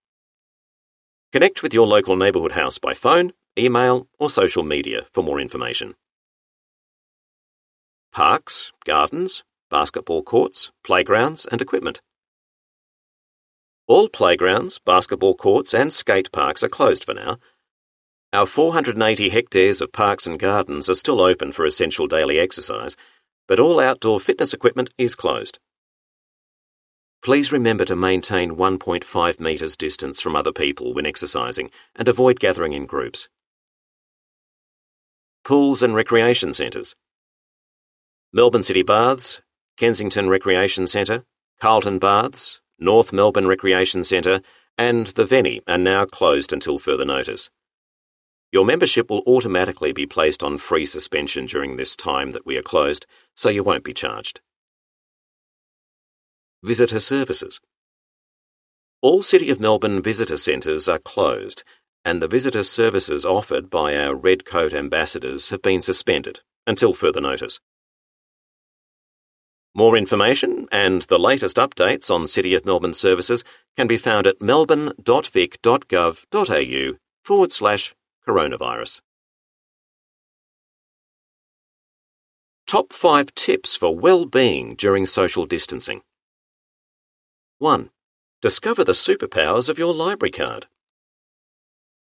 Connect 1.33 1.63
with 1.63 1.75
your 1.75 1.87
local 1.87 2.17
neighbourhood 2.17 2.53
house 2.53 2.79
by 2.79 2.95
phone, 2.95 3.33
email, 3.59 4.09
or 4.19 4.31
social 4.31 4.63
media 4.63 5.07
for 5.13 5.25
more 5.25 5.41
information. 5.41 5.95
Parks, 8.13 8.73
gardens, 8.85 9.43
basketball 9.71 10.23
courts, 10.23 10.71
playgrounds, 10.85 11.47
and 11.47 11.61
equipment. 11.61 12.01
All 13.87 14.09
playgrounds, 14.09 14.79
basketball 14.79 15.35
courts, 15.35 15.75
and 15.75 15.93
skate 15.93 16.31
parks 16.31 16.63
are 16.63 16.69
closed 16.69 17.05
for 17.05 17.15
now 17.15 17.39
our 18.33 18.47
480 18.47 19.31
hectares 19.31 19.81
of 19.81 19.93
parks 19.93 20.27
and 20.27 20.39
gardens 20.39 20.91
are 20.91 20.95
still 20.95 21.21
open 21.21 21.51
for 21.51 21.65
essential 21.65 22.07
daily 22.07 22.39
exercise, 22.39 22.95
but 23.47 23.59
all 23.59 23.81
outdoor 23.81 24.21
fitness 24.21 24.53
equipment 24.53 24.91
is 24.99 25.15
closed. 25.15 25.59
Please 27.23 27.51
remember 27.51 27.85
to 27.85 27.97
maintain 27.97 28.57
1.5 28.57 29.41
metres 29.41 29.77
distance 29.77 30.21
from 30.21 30.37
other 30.37 30.53
people 30.53 30.93
when 30.93 31.07
exercising 31.07 31.71
and 31.97 32.07
avoid 32.07 32.39
gathering 32.39 32.75
in 32.75 32.87
groups. 32.87 33.29
Pools 35.43 35.83
and 35.83 35.95
recreation 35.95 36.53
centres. 36.53 36.95
Melbourne 38.33 38.63
City 38.63 38.83
Baths, 38.83 39.41
Kensington 39.79 40.29
Recreation 40.29 40.87
Centre, 40.87 41.25
Carlton 41.61 41.99
Baths, 41.99 42.61
North 42.79 43.13
Melbourne 43.13 43.47
Recreation 43.47 44.05
Centre, 44.05 44.43
and 44.77 45.09
the 45.09 45.25
Venny 45.25 45.61
are 45.67 45.79
now 45.79 46.05
closed 46.05 46.53
until 46.53 46.79
further 46.79 47.07
notice. 47.07 47.49
Your 48.51 48.65
membership 48.65 49.11
will 49.11 49.23
automatically 49.27 49.93
be 49.93 50.07
placed 50.07 50.43
on 50.43 50.57
free 50.57 50.87
suspension 50.87 51.45
during 51.47 51.77
this 51.77 51.95
time 51.95 52.31
that 52.31 52.47
we 52.47 52.57
are 52.57 52.63
closed, 52.63 53.05
so 53.37 53.51
you 53.51 53.63
won't 53.63 53.85
be 53.85 53.93
charged. 53.93 54.41
Visitor 56.63 56.99
Services 56.99 57.61
All 59.03 59.21
City 59.23 59.51
of 59.51 59.61
Melbourne 59.61 60.03
visitor 60.03 60.39
centres 60.39 60.89
are 60.89 60.99
closed, 60.99 61.63
and 62.05 62.23
the 62.23 62.29
visitor 62.29 62.65
services 62.65 63.25
offered 63.25 63.69
by 63.69 63.97
our 63.97 64.15
Red 64.15 64.47
Coat 64.47 64.73
ambassadors 64.73 65.51
have 65.51 65.61
been 65.61 65.83
suspended 65.83 66.41
until 66.67 66.95
further 66.95 67.21
notice. 67.21 67.61
More 69.75 69.95
information 69.97 70.69
and 70.73 71.03
the 71.03 71.19
latest 71.19 71.59
updates 71.59 72.11
on 72.11 72.27
City 72.27 72.55
of 72.55 72.65
Melbourne 72.65 72.95
services 72.95 73.45
can 73.77 73.87
be 73.87 73.99
found 73.99 74.27
at 74.27 74.41
melbourne.vic.gov.au 74.41 76.93
forward 77.23 77.53
slash 77.53 77.95
coronavirus. 78.29 79.01
Top 82.67 82.93
5 82.93 83.35
tips 83.35 83.75
for 83.75 83.97
well-being 83.97 84.75
during 84.75 85.07
social 85.07 85.47
distancing. 85.47 86.03
1. 87.59 87.89
Discover 88.43 88.85
the 88.85 88.93
superpowers 88.93 89.71
of 89.71 89.79
your 89.79 89.95
library 89.95 90.31
card. 90.31 90.67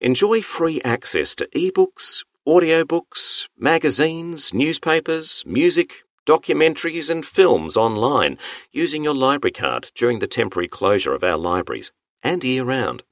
Enjoy 0.01 0.43
free 0.43 0.81
access 0.83 1.35
to 1.37 1.47
ebooks, 1.55 2.25
audiobooks, 2.47 3.49
magazines, 3.57 4.53
newspapers, 4.53 5.45
music, 5.47 6.03
documentaries, 6.27 7.09
and 7.09 7.25
films 7.25 7.77
online 7.77 8.37
using 8.73 9.05
your 9.05 9.15
library 9.15 9.53
card 9.53 9.93
during 9.95 10.19
the 10.19 10.27
temporary 10.27 10.69
closure 10.69 11.15
of 11.15 11.23
our 11.23 11.39
libraries 11.39 11.93
and 12.23 12.43
year 12.43 12.65
round. 12.65 13.05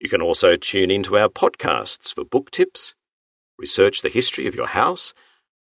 You 0.00 0.08
can 0.08 0.20
also 0.20 0.56
tune 0.56 0.90
into 0.90 1.16
our 1.16 1.28
podcasts 1.28 2.14
for 2.14 2.24
book 2.24 2.50
tips, 2.50 2.94
research 3.58 4.02
the 4.02 4.08
history 4.08 4.46
of 4.46 4.54
your 4.54 4.68
house, 4.68 5.14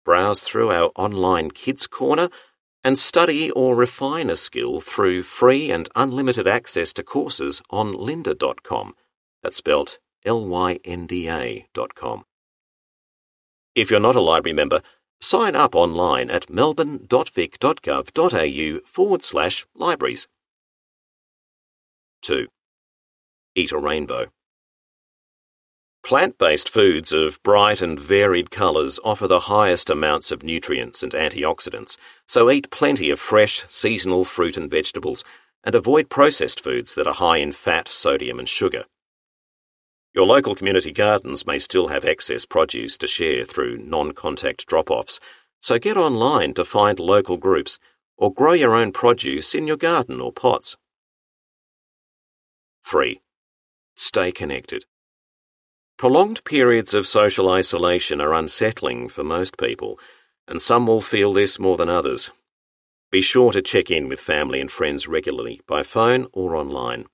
browse 0.06 0.42
through 0.42 0.72
our 0.72 0.92
online 0.96 1.52
Kids 1.52 1.88
Corner, 1.88 2.30
and 2.84 2.98
study 2.98 3.52
or 3.52 3.76
refine 3.76 4.30
a 4.30 4.36
skill 4.36 4.80
through 4.80 5.24
free 5.24 5.72
and 5.72 5.90
unlimited 5.96 6.48
access 6.48 6.94
to 6.94 7.04
courses 7.04 7.62
on 7.70 7.94
lynda.com. 7.94 8.96
That's 9.44 9.58
spelled 9.58 10.00
L-Y-N-D-A 10.26 11.68
dot 11.74 11.96
com. 11.96 12.24
If 13.74 13.90
you're 13.90 14.00
not 14.00 14.16
a 14.16 14.22
library 14.22 14.54
member, 14.54 14.82
sign 15.20 15.56
up 15.56 15.74
online 15.76 16.30
at 16.30 16.48
melbourne.vic.gov.au 16.50 18.80
forward 18.86 19.24
slash 19.24 19.66
libraries. 19.76 20.28
2. 22.22 22.48
Eat 23.56 23.72
a 23.72 23.78
rainbow. 23.78 24.28
Plant 26.04 26.38
based 26.38 26.70
foods 26.70 27.12
of 27.12 27.42
bright 27.44 27.82
and 27.82 28.00
varied 28.00 28.50
colours 28.50 29.00
offer 29.04 29.28
the 29.28 29.42
highest 29.42 29.90
amounts 29.90 30.32
of 30.32 30.42
nutrients 30.42 31.04
and 31.04 31.12
antioxidants, 31.12 31.98
so 32.26 32.50
eat 32.50 32.72
plenty 32.72 33.10
of 33.10 33.20
fresh, 33.20 33.66
seasonal 33.70 34.26
fruit 34.26 34.58
and 34.58 34.72
vegetables, 34.72 35.24
and 35.64 35.76
avoid 35.76 36.10
processed 36.10 36.64
foods 36.64 36.96
that 36.96 37.08
are 37.08 37.14
high 37.14 37.38
in 37.38 37.52
fat, 37.52 37.88
sodium, 37.88 38.40
and 38.40 38.50
sugar. 38.50 38.86
Your 40.14 40.26
local 40.26 40.56
community 40.56 40.92
gardens 40.92 41.46
may 41.46 41.60
still 41.60 41.90
have 41.90 42.04
excess 42.04 42.46
produce 42.46 42.98
to 42.98 43.08
share 43.08 43.46
through 43.46 43.78
non 43.78 44.14
contact 44.14 44.66
drop 44.66 44.90
offs, 44.90 45.20
so 45.62 45.78
get 45.78 45.98
online 45.98 46.54
to 46.56 46.66
find 46.66 47.00
local 47.00 47.38
groups 47.38 47.78
or 48.18 48.34
grow 48.34 48.54
your 48.54 48.74
own 48.74 48.92
produce 48.92 49.54
in 49.54 49.68
your 49.68 49.78
garden 49.78 50.20
or 50.20 50.32
pots. 50.32 50.78
3. 52.86 53.22
Stay 54.04 54.32
connected. 54.32 54.86
Prolonged 55.96 56.44
periods 56.44 56.96
of 56.96 57.06
social 57.06 57.52
isolation 57.52 58.20
are 58.20 58.34
unsettling 58.34 59.08
for 59.08 59.24
most 59.24 59.60
people, 59.60 60.00
and 60.48 60.60
some 60.60 60.88
will 60.88 61.02
feel 61.02 61.34
this 61.34 61.60
more 61.60 61.78
than 61.78 61.88
others. 61.88 62.32
Be 63.12 63.22
sure 63.22 63.52
to 63.52 63.62
check 63.62 63.92
in 63.92 64.10
with 64.10 64.20
family 64.20 64.60
and 64.60 64.72
friends 64.72 65.08
regularly 65.08 65.62
by 65.68 65.84
phone 65.84 66.26
or 66.34 66.56
online. 66.56 67.06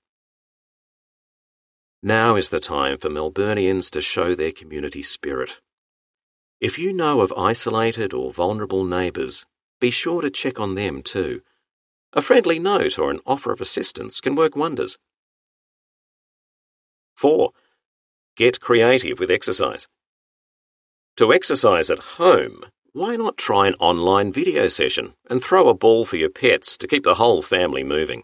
Now 2.02 2.36
is 2.36 2.48
the 2.48 2.58
time 2.58 2.96
for 2.96 3.10
Melburnians 3.10 3.90
to 3.90 4.00
show 4.00 4.34
their 4.34 4.50
community 4.50 5.02
spirit. 5.02 5.60
If 6.58 6.78
you 6.78 6.94
know 6.94 7.20
of 7.20 7.34
isolated 7.36 8.14
or 8.14 8.32
vulnerable 8.32 8.86
neighbours, 8.86 9.44
be 9.78 9.90
sure 9.90 10.22
to 10.22 10.30
check 10.30 10.58
on 10.58 10.74
them 10.74 11.02
too. 11.02 11.42
A 12.14 12.22
friendly 12.22 12.58
note 12.58 12.98
or 12.98 13.10
an 13.10 13.20
offer 13.26 13.52
of 13.52 13.60
assistance 13.60 14.22
can 14.22 14.34
work 14.34 14.56
wonders. 14.56 14.96
4. 17.18 17.50
Get 18.36 18.60
creative 18.60 19.18
with 19.18 19.28
exercise. 19.28 19.88
To 21.16 21.32
exercise 21.32 21.90
at 21.90 21.98
home, 21.98 22.62
why 22.92 23.16
not 23.16 23.36
try 23.36 23.66
an 23.66 23.74
online 23.80 24.32
video 24.32 24.68
session 24.68 25.14
and 25.28 25.42
throw 25.42 25.68
a 25.68 25.74
ball 25.74 26.04
for 26.04 26.14
your 26.14 26.30
pets 26.30 26.78
to 26.78 26.86
keep 26.86 27.02
the 27.02 27.16
whole 27.16 27.42
family 27.42 27.82
moving? 27.82 28.22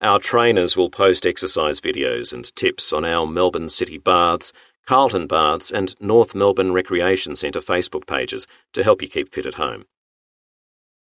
Our 0.00 0.18
trainers 0.18 0.78
will 0.78 0.88
post 0.88 1.26
exercise 1.26 1.78
videos 1.78 2.32
and 2.32 2.56
tips 2.56 2.90
on 2.90 3.04
our 3.04 3.26
Melbourne 3.26 3.68
City 3.68 3.98
Baths, 3.98 4.54
Carlton 4.86 5.26
Baths, 5.26 5.70
and 5.70 5.94
North 6.00 6.34
Melbourne 6.34 6.72
Recreation 6.72 7.36
Centre 7.36 7.60
Facebook 7.60 8.06
pages 8.06 8.46
to 8.72 8.82
help 8.82 9.02
you 9.02 9.08
keep 9.08 9.30
fit 9.30 9.44
at 9.44 9.54
home. 9.54 9.84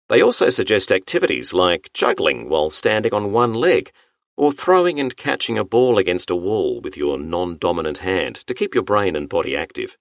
They 0.08 0.22
also 0.22 0.50
suggest 0.50 0.92
activities 0.92 1.52
like 1.52 1.90
juggling 1.92 2.48
while 2.48 2.70
standing 2.70 3.12
on 3.12 3.32
one 3.32 3.52
leg 3.52 3.90
or 4.36 4.52
throwing 4.52 5.00
and 5.00 5.16
catching 5.16 5.58
a 5.58 5.64
ball 5.64 5.98
against 5.98 6.30
a 6.30 6.36
wall 6.36 6.80
with 6.80 6.96
your 6.96 7.18
non 7.18 7.56
dominant 7.56 7.98
hand 7.98 8.36
to 8.46 8.54
keep 8.54 8.74
your 8.74 8.84
brain 8.84 9.16
and 9.16 9.28
body 9.28 9.56
active. 9.56 9.96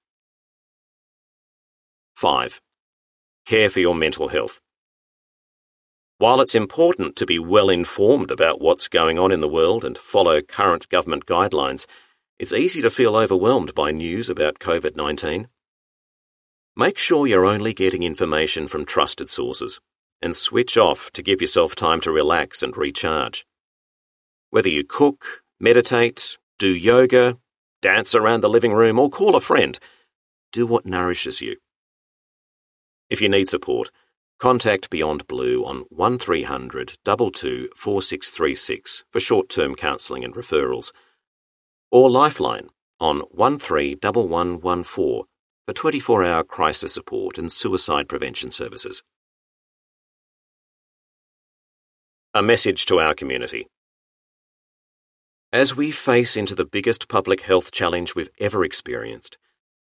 5. 2.15 2.61
Care 3.45 3.69
for 3.69 3.79
your 3.79 3.95
mental 3.95 4.29
health. 4.29 4.61
While 6.17 6.39
it's 6.39 6.55
important 6.55 7.17
to 7.17 7.25
be 7.25 7.39
well 7.39 7.69
informed 7.69 8.31
about 8.31 8.61
what's 8.61 8.87
going 8.87 9.19
on 9.19 9.31
in 9.31 9.41
the 9.41 9.49
world 9.49 9.83
and 9.83 9.97
follow 9.97 10.41
current 10.41 10.87
government 10.87 11.25
guidelines, 11.25 11.85
it's 12.39 12.53
easy 12.53 12.81
to 12.81 12.89
feel 12.89 13.17
overwhelmed 13.17 13.75
by 13.75 13.91
news 13.91 14.29
about 14.29 14.59
COVID 14.59 14.95
19. 14.95 15.49
Make 16.77 16.97
sure 16.97 17.27
you're 17.27 17.45
only 17.45 17.73
getting 17.73 18.03
information 18.03 18.67
from 18.67 18.85
trusted 18.85 19.29
sources 19.29 19.79
and 20.21 20.35
switch 20.35 20.77
off 20.77 21.11
to 21.11 21.21
give 21.21 21.41
yourself 21.41 21.75
time 21.75 22.01
to 22.01 22.11
relax 22.11 22.63
and 22.63 22.75
recharge. 22.75 23.45
Whether 24.55 24.69
you 24.69 24.85
cook, 24.85 25.43
meditate, 25.59 26.37
do 26.59 26.73
yoga, 26.73 27.37
dance 27.81 28.15
around 28.15 28.39
the 28.39 28.47
living 28.47 28.71
room, 28.71 28.97
or 28.97 29.09
call 29.09 29.35
a 29.35 29.41
friend, 29.41 29.77
do 30.53 30.65
what 30.65 30.85
nourishes 30.85 31.41
you. 31.41 31.57
If 33.09 33.19
you 33.19 33.27
need 33.27 33.49
support, 33.49 33.91
contact 34.39 34.89
Beyond 34.89 35.27
Blue 35.27 35.65
on 35.65 35.83
1300 35.89 36.95
22 37.03 37.67
4636 37.75 39.03
for 39.11 39.19
short 39.19 39.49
term 39.49 39.75
counselling 39.75 40.23
and 40.23 40.33
referrals, 40.33 40.93
or 41.91 42.09
Lifeline 42.09 42.69
on 43.01 43.23
131114 43.31 44.85
for 44.85 45.73
24 45.73 46.23
hour 46.23 46.45
crisis 46.45 46.93
support 46.93 47.37
and 47.37 47.51
suicide 47.51 48.07
prevention 48.07 48.49
services. 48.49 49.03
A 52.33 52.41
message 52.41 52.85
to 52.85 53.01
our 53.01 53.13
community. 53.13 53.67
As 55.55 55.73
we 55.73 55.89
face 55.89 56.35
into 56.35 56.53
the 56.53 56.65
biggest 56.65 57.07
public 57.07 57.39
health 57.39 57.71
challenge 57.71 58.13
we've 58.13 58.29
ever 58.41 58.65
experienced, 58.65 59.37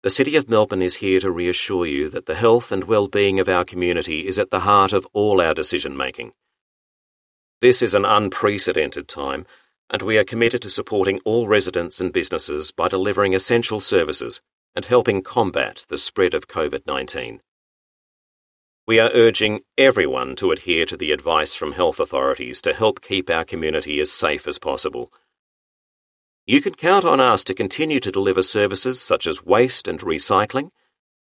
the 0.03 0.09
City 0.09 0.35
of 0.35 0.49
Melbourne 0.49 0.81
is 0.81 0.95
here 0.95 1.21
to 1.21 1.31
reassure 1.31 1.85
you 1.85 2.09
that 2.09 2.25
the 2.25 2.37
health 2.37 2.73
and 2.73 2.85
well-being 2.85 3.39
of 3.39 3.51
our 3.51 3.67
community 3.67 4.27
is 4.27 4.39
at 4.39 4.49
the 4.49 4.61
heart 4.61 4.95
of 4.95 5.07
all 5.13 5.43
our 5.43 5.53
decision 5.53 5.95
making. 5.95 6.33
This 7.61 7.83
is 7.83 7.93
an 7.93 8.07
unprecedented 8.07 9.09
time, 9.09 9.45
and 9.91 10.01
we 10.01 10.17
are 10.17 10.25
committed 10.25 10.63
to 10.63 10.71
supporting 10.71 11.21
all 11.27 11.47
residents 11.47 12.01
and 12.01 12.15
businesses 12.15 12.73
by 12.73 12.89
delivering 12.89 13.35
essential 13.35 13.79
services 13.79 14.41
and 14.75 14.87
helping 14.87 15.21
combat 15.21 15.85
the 15.91 15.99
spread 15.99 16.33
of 16.33 16.49
COVID 16.49 16.87
19. 16.87 17.43
We 18.87 18.99
are 18.99 19.11
urging 19.13 19.61
everyone 19.77 20.35
to 20.37 20.51
adhere 20.51 20.87
to 20.87 20.97
the 20.97 21.13
advice 21.13 21.55
from 21.55 21.73
health 21.73 22.01
authorities 22.01 22.63
to 22.63 22.73
help 22.73 23.03
keep 23.03 23.29
our 23.29 23.45
community 23.45 24.01
as 24.01 24.11
safe 24.11 24.49
as 24.49 24.59
possible. 24.59 25.13
You 26.49 26.63
can 26.63 26.75
count 26.75 27.05
on 27.05 27.21
us 27.21 27.45
to 27.45 27.53
continue 27.53 28.01
to 28.01 28.11
deliver 28.11 28.43
services 28.43 29.03
such 29.03 29.27
as 29.27 29.45
waste 29.45 29.87
and 29.87 30.01
recycling, 30.01 30.71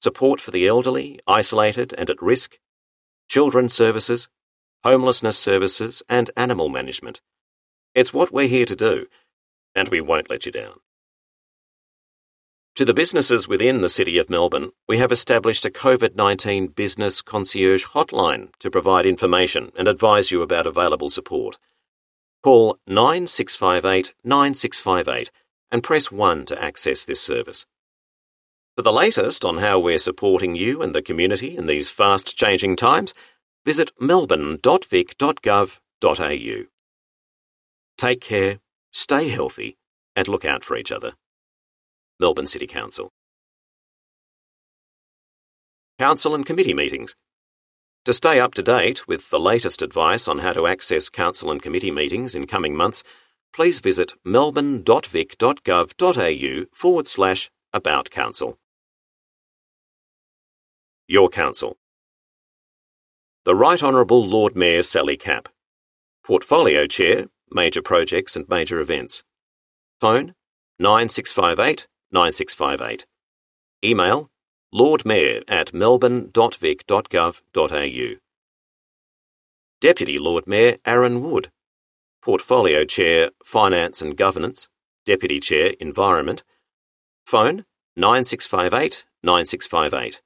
support 0.01 0.41
for 0.41 0.51
the 0.51 0.67
elderly, 0.67 1.21
isolated, 1.27 1.93
and 1.99 2.09
at 2.09 2.23
risk, 2.23 2.59
children's 3.29 3.75
services, 3.75 4.31
homelessness 4.83 5.37
services, 5.37 6.03
and 6.09 6.31
animal 6.39 6.71
management. 6.71 7.21
It's 7.95 8.15
what 8.15 8.33
we're 8.33 8.49
here 8.49 8.65
to 8.65 8.75
do, 8.75 9.09
and 9.75 9.91
we 9.91 10.01
won't 10.01 10.31
let 10.31 10.47
you 10.47 10.53
down. 10.53 10.81
To 12.77 12.87
the 12.87 12.95
businesses 12.95 13.47
within 13.47 13.83
the 13.83 13.91
City 13.91 14.17
of 14.17 14.31
Melbourne, 14.31 14.71
we 14.89 14.97
have 14.97 15.13
established 15.13 15.67
a 15.67 15.71
COVID 15.71 16.17
19 16.17 16.69
business 16.69 17.21
concierge 17.21 17.85
hotline 17.85 18.53
to 18.59 18.71
provide 18.71 19.05
information 19.05 19.71
and 19.77 19.87
advise 19.87 20.31
you 20.31 20.41
about 20.41 20.67
available 20.67 21.11
support. 21.11 21.59
Call 22.43 22.79
9658 22.87 24.15
9658 24.25 25.31
and 25.71 25.83
press 25.83 26.11
1 26.11 26.47
to 26.47 26.63
access 26.63 27.05
this 27.05 27.21
service. 27.21 27.67
For 28.77 28.83
the 28.83 28.93
latest 28.93 29.45
on 29.45 29.59
how 29.59 29.79
we're 29.79 29.99
supporting 29.99 30.55
you 30.55 30.81
and 30.81 30.95
the 30.95 31.03
community 31.03 31.55
in 31.57 31.67
these 31.67 31.91
fast 31.91 32.37
changing 32.37 32.77
times, 32.77 33.13
visit 33.67 33.91
melbourne.vic.gov.au. 34.01 36.65
Take 37.99 38.21
care, 38.23 38.61
stay 38.93 39.29
healthy, 39.29 39.77
and 40.17 40.27
look 40.27 40.47
out 40.47 40.65
for 40.65 40.77
each 40.77 40.91
other. 40.91 41.13
Melbourne 42.19 42.47
City 42.47 42.67
Council. 42.67 43.11
Council 45.99 46.35
and 46.35 46.47
committee 46.47 46.73
meetings. 46.73 47.15
To 48.07 48.15
stay 48.15 48.41
up 48.41 48.55
to 48.55 48.63
date 48.63 49.07
with 49.07 49.29
the 49.29 49.39
latest 49.39 49.83
advice 49.83 50.27
on 50.27 50.39
how 50.39 50.55
to 50.55 50.67
access 50.67 51.11
council 51.11 51.51
and 51.51 51.63
committee 51.63 51.91
meetings 51.91 52.35
in 52.35 52.47
coming 52.47 52.75
months, 52.75 53.05
please 53.53 53.81
visit 53.81 54.15
melbourne.vic.gov.au 54.25 56.65
forward 56.73 57.07
slash 57.07 57.51
about 57.73 58.11
council. 58.11 58.59
Your 61.07 61.29
Council. 61.29 61.77
The 63.45 63.55
Right 63.55 63.81
Honourable 63.83 64.27
Lord 64.27 64.57
Mayor 64.57 64.83
Sally 64.83 65.17
Capp. 65.17 65.49
Portfolio 66.25 66.87
Chair, 66.87 67.27
Major 67.51 67.83
Projects 67.83 68.37
and 68.37 68.49
Major 68.49 68.81
Events. 68.81 69.23
Phone 70.01 70.35
9658 70.79 71.87
9658. 72.13 73.07
Email 73.85 74.31
lordmayor 74.75 75.43
at 75.49 75.75
melbourne.vic.gov.au. 75.75 78.17
Deputy 79.81 80.19
Lord 80.19 80.47
Mayor 80.47 80.77
Arron 80.85 81.23
Wood. 81.23 81.51
Portfolio 82.23 82.85
Chair 82.85 83.31
Finance 83.45 84.03
and 84.03 84.17
Governance. 84.17 84.69
Deputy 85.07 85.41
Chair 85.41 85.73
Environment. 85.81 86.43
Phone 87.27 87.65
9658 87.97 89.05
9658. 89.23 90.21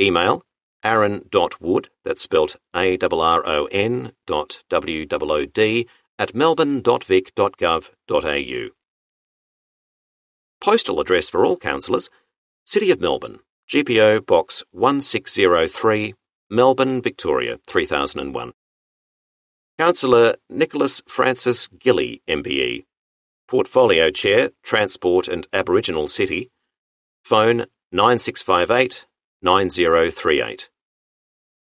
Email 0.00 0.44
arron.wood, 0.82 1.90
that's 2.04 2.22
spelt 2.22 2.56
A-R-R-O-N 2.74 4.12
dot 4.26 4.62
W-O-O-D, 4.68 5.88
at 6.18 6.34
melbourne.vic.gov.au. 6.34 8.68
Postal 10.62 11.00
address 11.00 11.30
for 11.30 11.46
all 11.46 11.56
councillors 11.56 12.10
City 12.64 12.90
of 12.90 13.00
Melbourne, 13.00 13.38
GPO 13.68 14.26
Box 14.26 14.62
1603, 14.72 16.14
Melbourne, 16.50 17.02
Victoria 17.02 17.58
3001. 17.66 18.52
Councillor 19.78 20.34
Nicolas 20.48 21.02
Frances 21.06 21.68
Gilley, 21.78 22.22
MBE. 22.28 22.84
Portfolio 23.48 24.10
Chair, 24.10 24.50
Transport 24.62 25.26
and 25.26 25.46
Aboriginal 25.52 26.06
City. 26.06 26.50
Phone 27.24 27.66
9658 27.92 29.06
9038. 29.42 30.70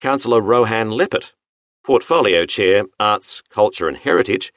Councillor 0.00 0.40
Rohan 0.40 0.90
Leppert, 0.90 1.32
Portfolio 1.84 2.46
Chair, 2.46 2.84
Arts, 2.98 3.42
Culture 3.50 3.86
and 3.88 3.98
Heritage, 3.98 4.50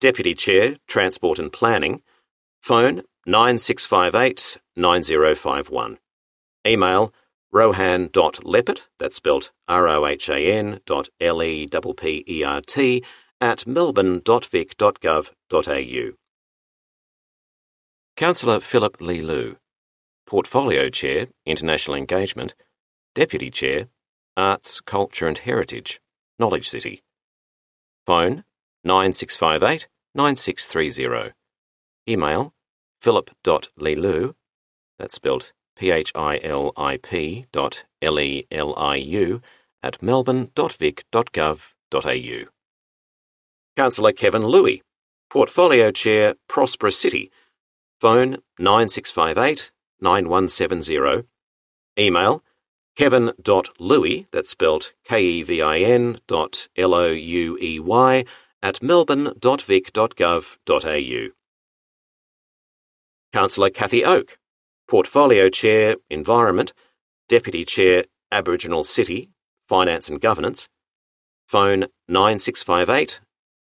Deputy 0.00 0.34
Chair, 0.34 0.78
Transport 0.88 1.38
and 1.38 1.52
Planning, 1.52 2.02
phone 2.60 3.02
9658 3.26 4.58
9051. 4.74 5.98
Email 6.66 7.14
rohan.leppert, 7.52 8.80
that's 8.98 9.14
spelt 9.16 9.52
R-O-H-A-N 9.68 10.80
dot 10.84 11.08
L-E-P-P-E-R-T, 11.20 13.04
at 13.40 13.64
melbourne.vic.gov.au. 13.66 16.12
Councillor 18.16 18.60
Philip 18.60 19.00
Le 19.00 19.22
Liu, 19.22 19.56
Portfolio 20.28 20.88
Chair, 20.90 21.28
International 21.46 21.96
Engagement, 21.96 22.54
Deputy 23.14 23.50
Chair, 23.50 23.86
Arts, 24.36 24.82
Culture 24.82 25.26
and 25.26 25.38
Heritage, 25.38 26.02
Knowledge 26.38 26.68
City. 26.68 27.02
Phone 28.04 28.44
9658 28.84 29.88
9630. 30.14 31.32
Email 32.06 32.52
philip.leliu, 33.00 34.34
that's 34.98 35.14
spelled 35.14 35.52
P-H-I-L-I-P 35.76 37.46
dot 37.50 37.84
L-E-L-I-U 38.02 39.40
at 39.82 40.02
melbourne.vic.gov.au. 40.02 42.44
Councillor 43.78 44.12
Kevin 44.12 44.42
Louey, 44.42 44.82
Portfolio 45.30 45.90
Chair, 45.90 46.34
Prosperous 46.48 46.98
City. 46.98 47.30
Phone 47.98 48.42
9658 48.58 49.70
9170. 50.00 51.24
Email 51.98 52.42
kevin.louey, 52.98 54.26
that's 54.32 54.50
spelled 54.50 54.92
K-E-V-I-N 55.04 56.20
dot 56.26 56.66
L-O-U-E-Y, 56.76 58.24
at 58.60 58.82
melbourne.vic.gov.au. 58.82 61.28
Councillor 63.32 63.70
Cathy 63.70 64.04
Oke, 64.04 64.36
Portfolio 64.88 65.48
Chair, 65.48 65.94
Environment, 66.10 66.72
Deputy 67.28 67.64
Chair, 67.64 68.02
Aboriginal 68.32 68.82
City, 68.82 69.30
Finance 69.68 70.08
and 70.08 70.20
Governance. 70.20 70.68
Phone 71.46 71.86
9658 72.08 73.20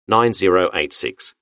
9086. 0.07 1.35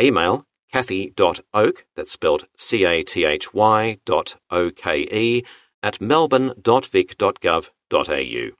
Email 0.00 0.46
cathy.oke, 0.72 1.84
that's 1.96 2.12
spelled 2.12 2.46
C-A-T-H-Y 2.56 3.98
dot 4.04 4.36
O-K-E, 4.50 5.44
at 5.82 6.00
melbourne.vic.gov.au. 6.00 8.50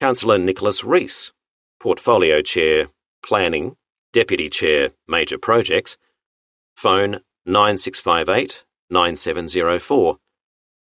Councillor 0.00 0.38
Nicholas 0.38 0.82
Reece, 0.82 1.32
Portfolio 1.80 2.40
Chair, 2.42 2.88
Planning, 3.24 3.76
Deputy 4.12 4.50
Chair, 4.50 4.90
Major 5.08 5.38
Projects. 5.38 5.96
Phone 6.76 7.20
9658 7.46 8.64
9704. 8.90 10.18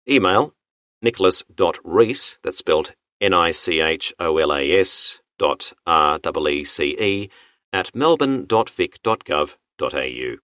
Email 0.09 0.55
nicholas.reece, 1.03 2.39
that's 2.43 2.59
spelled 2.59 2.95
N-I-C-H-O-L-A-S 3.21 5.21
dot 5.39 5.73
R-E-E-C-E, 5.87 7.31
at 7.73 7.95
melbourne.vic.gov.au. 7.95 10.37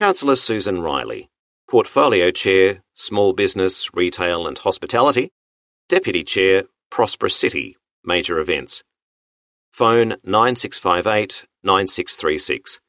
Councillor 0.00 0.36
Susan 0.36 0.80
Riley, 0.80 1.28
Portfolio 1.68 2.30
Chair, 2.30 2.82
Small 2.94 3.32
Business, 3.32 3.92
Retail 3.94 4.46
and 4.46 4.58
Hospitality, 4.58 5.30
Deputy 5.88 6.22
Chair, 6.24 6.64
Prosperous 6.90 7.36
City, 7.36 7.76
Major 8.04 8.38
Events. 8.38 8.82
Phone 9.72 10.16
9658 10.24 11.46
9636. 11.62 12.80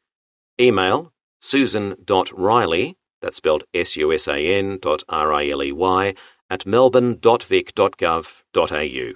Email 0.60 1.12
susan.riley, 1.41 2.97
that's 3.22 3.38
spelled 3.38 3.64
S-U-S-A-N 3.74 4.78
dot 4.82 5.04
R-I-L-E-Y, 5.10 6.14
at 6.49 6.66
melbourne.vic.gov.au. 6.66 9.14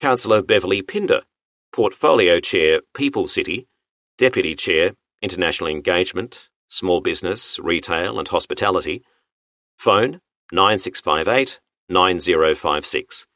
Councillor 0.00 0.42
Beverley 0.42 0.82
Pinder, 0.82 1.22
Portfolio 1.72 2.40
Chair, 2.40 2.80
People 2.94 3.26
City, 3.26 3.66
Deputy 4.18 4.54
Chair, 4.54 4.92
International 5.22 5.68
Engagement, 5.68 6.48
Small 6.68 7.00
Business, 7.00 7.58
Retail 7.58 8.18
and 8.18 8.28
Hospitality. 8.28 9.02
Phone 9.78 10.20
9658 10.52 11.60
9056. 11.88 13.26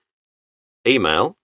Email 0.86 1.36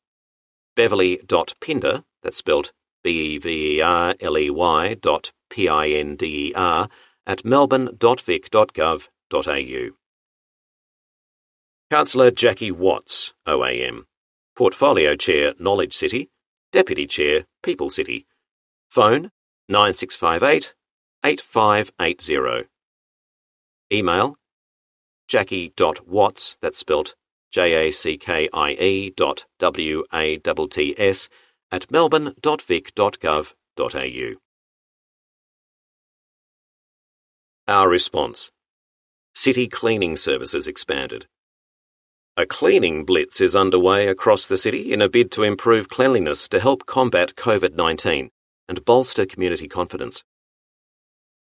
beverley.pinder, 0.75 2.05
that's 2.23 2.37
spelled 2.37 2.73
B-E-V-E-R-L-E-Y 3.03 4.95
dot 4.95 5.33
P-I-N-D-E-R 5.51 6.89
at 7.27 7.45
melbourne.vic.gov.au. 7.45 9.91
Councillor 11.91 12.31
Jackie 12.33 12.73
Watts, 12.73 13.33
OAM. 13.47 14.07
Portfolio 14.57 15.15
Chair, 15.15 15.53
Knowledge 15.59 15.95
City. 15.95 16.31
Deputy 16.77 17.07
Chair, 17.07 17.47
People 17.63 17.89
City. 17.89 18.27
Phone 18.91 19.31
9658 19.71 20.75
8580. 21.25 22.69
Email 23.91 24.37
jackie.watts, 25.27 26.59
that's 26.61 26.77
spelt 26.77 27.15
J-A-C-K-I-E 27.51 29.11
dot 29.17 29.47
W-A-T-T-S, 29.59 31.29
at 31.73 31.91
melbourne.vic.gov.au. 31.91 34.35
Our 37.67 37.89
response 37.89 38.51
City 39.35 39.67
cleaning 39.67 40.19
services 40.19 40.69
expanded. 40.69 41.27
A 42.39 42.45
cleaning 42.45 43.07
blitz 43.07 43.41
is 43.41 43.57
underway 43.57 44.09
across 44.09 44.47
the 44.47 44.59
city 44.59 44.93
in 44.93 45.01
a 45.01 45.09
bid 45.09 45.31
to 45.33 45.43
improve 45.43 45.89
cleanliness 45.89 46.49
to 46.51 46.61
help 46.61 46.85
combat 46.85 47.35
COVID 47.35 47.75
19 47.75 48.31
and 48.69 48.85
bolster 48.85 49.25
community 49.25 49.67
confidence. 49.67 50.23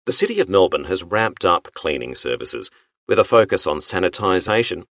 The 0.06 0.14
City 0.14 0.40
of 0.40 0.50
Melbourne 0.50 0.84
has 0.84 1.04
ramped 1.04 1.46
up 1.46 1.70
cleaning 1.74 2.14
services 2.14 2.70
with 3.08 3.18
a 3.18 3.24
focus 3.24 3.66
on 3.66 3.78
sanitisation, 3.78 4.84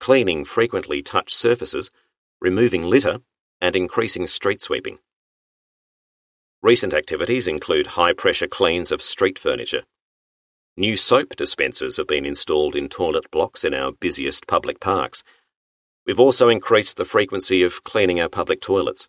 cleaning 0.00 0.44
frequently 0.44 1.00
touched 1.00 1.34
surfaces, 1.34 1.90
removing 2.42 2.82
litter, 2.82 3.20
and 3.58 3.74
increasing 3.74 4.26
street 4.26 4.60
sweeping. 4.60 4.98
Recent 6.60 6.92
activities 6.92 7.48
include 7.48 7.86
high 7.86 8.12
pressure 8.12 8.48
cleans 8.48 8.92
of 8.92 9.00
street 9.00 9.38
furniture. 9.38 9.84
New 10.76 10.96
soap 10.96 11.36
dispensers 11.36 11.96
have 11.96 12.06
been 12.06 12.26
installed 12.26 12.76
in 12.76 12.88
toilet 12.88 13.30
blocks 13.30 13.64
in 13.64 13.72
our 13.72 13.92
busiest 13.92 14.46
public 14.46 14.78
parks 14.78 15.24
We've 16.08 16.18
also 16.18 16.48
increased 16.48 16.96
the 16.96 17.04
frequency 17.04 17.62
of 17.62 17.84
cleaning 17.84 18.18
our 18.18 18.30
public 18.30 18.62
toilets. 18.62 19.08